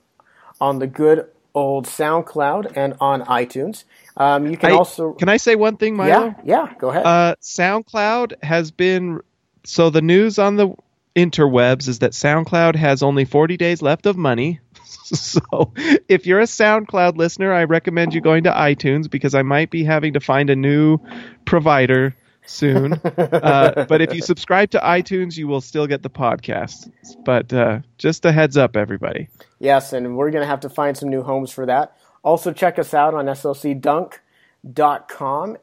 on 0.60 0.80
the 0.80 0.88
good 0.88 1.28
old 1.54 1.86
SoundCloud 1.86 2.74
and 2.76 2.96
on 3.00 3.22
iTunes. 3.24 3.84
Um, 4.18 4.48
you 4.48 4.58
can 4.58 4.72
I- 4.72 4.76
also 4.76 5.14
can 5.14 5.30
I 5.30 5.38
say 5.38 5.56
one 5.56 5.78
thing, 5.78 5.96
Milo? 5.96 6.36
yeah 6.44 6.68
yeah 6.68 6.74
go 6.78 6.90
ahead. 6.90 7.06
Uh, 7.06 7.36
SoundCloud 7.42 8.44
has 8.44 8.72
been 8.72 9.22
so 9.64 9.90
the 9.90 10.02
news 10.02 10.40
on 10.40 10.56
the 10.58 10.74
interwebs 11.16 11.88
is 11.88 12.00
that 12.00 12.12
SoundCloud 12.12 12.76
has 12.76 13.04
only 13.04 13.26
40 13.26 13.58
days 13.58 13.82
left 13.82 14.06
of 14.06 14.18
money. 14.18 14.60
so 15.04 15.74
if 16.08 16.26
you're 16.26 16.40
a 16.40 16.44
SoundCloud 16.46 17.18
listener, 17.18 17.54
I 17.54 17.66
recommend 17.66 18.14
you 18.14 18.22
going 18.22 18.44
to 18.46 18.52
iTunes 18.52 19.10
because 19.10 19.36
I 19.36 19.42
might 19.42 19.70
be 19.70 19.84
having 19.84 20.14
to 20.14 20.20
find 20.20 20.50
a 20.50 20.56
new 20.56 21.00
provider 21.46 22.16
soon. 22.52 22.94
uh, 23.18 23.86
but 23.88 24.02
if 24.02 24.14
you 24.14 24.22
subscribe 24.22 24.70
to 24.72 24.80
iTunes, 24.80 25.38
you 25.38 25.48
will 25.48 25.62
still 25.62 25.88
get 25.88 26.04
the 26.04 26.10
podcast. 26.10 26.92
But 27.24 27.52
uh, 27.54 27.80
just 27.98 28.26
a 28.26 28.32
heads 28.32 28.58
up, 28.58 28.76
everybody. 28.76 29.30
Yes, 29.60 29.94
and 29.94 30.18
we're 30.18 30.32
going 30.32 30.44
to 30.44 30.48
have 30.48 30.62
to 30.62 30.70
find 30.70 30.98
some 30.98 31.10
new 31.10 31.24
homes 31.24 31.52
for 31.52 31.66
that. 31.66 31.96
Also, 32.24 32.52
check 32.54 32.78
us 32.78 32.94
out 32.94 33.14
on 33.14 33.26
slcdunk.com. 33.26 34.18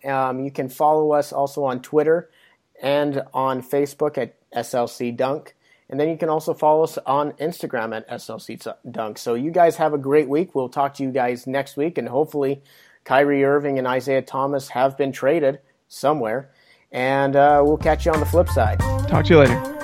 Um, 0.05 0.41
you 0.45 0.51
can 0.51 0.69
follow 0.69 1.13
us 1.13 1.33
also 1.33 1.65
on 1.65 1.81
Twitter 1.83 2.31
and 2.83 3.23
on 3.33 3.63
Facebook 3.63 4.19
at 4.19 4.35
slcdunk. 4.53 5.53
And 5.91 5.99
then 5.99 6.09
you 6.11 6.19
can 6.19 6.29
also 6.29 6.53
follow 6.53 6.85
us 6.85 6.99
on 7.07 7.33
Instagram 7.33 7.97
at 7.97 8.09
slcdunk. 8.09 9.19
So 9.19 9.35
you 9.35 9.51
guys 9.51 9.77
have 9.77 9.95
a 9.95 9.99
great 9.99 10.29
week. 10.29 10.55
We'll 10.55 10.69
talk 10.69 10.95
to 10.95 11.03
you 11.03 11.11
guys 11.11 11.47
next 11.47 11.77
week, 11.77 11.97
and 11.97 12.09
hopefully 12.09 12.63
Kyrie 13.05 13.45
Irving 13.45 13.79
and 13.79 13.87
Isaiah 13.87 14.21
Thomas 14.21 14.69
have 14.69 14.99
been 14.99 15.13
traded 15.13 15.61
somewhere. 15.89 16.51
And 16.91 17.37
uh, 17.37 17.63
we'll 17.65 17.77
catch 17.77 18.07
you 18.07 18.13
on 18.13 18.21
the 18.21 18.27
flip 18.27 18.49
side. 18.49 18.81
Talk 19.09 19.25
to 19.27 19.35
you 19.35 19.39
later. 19.41 19.78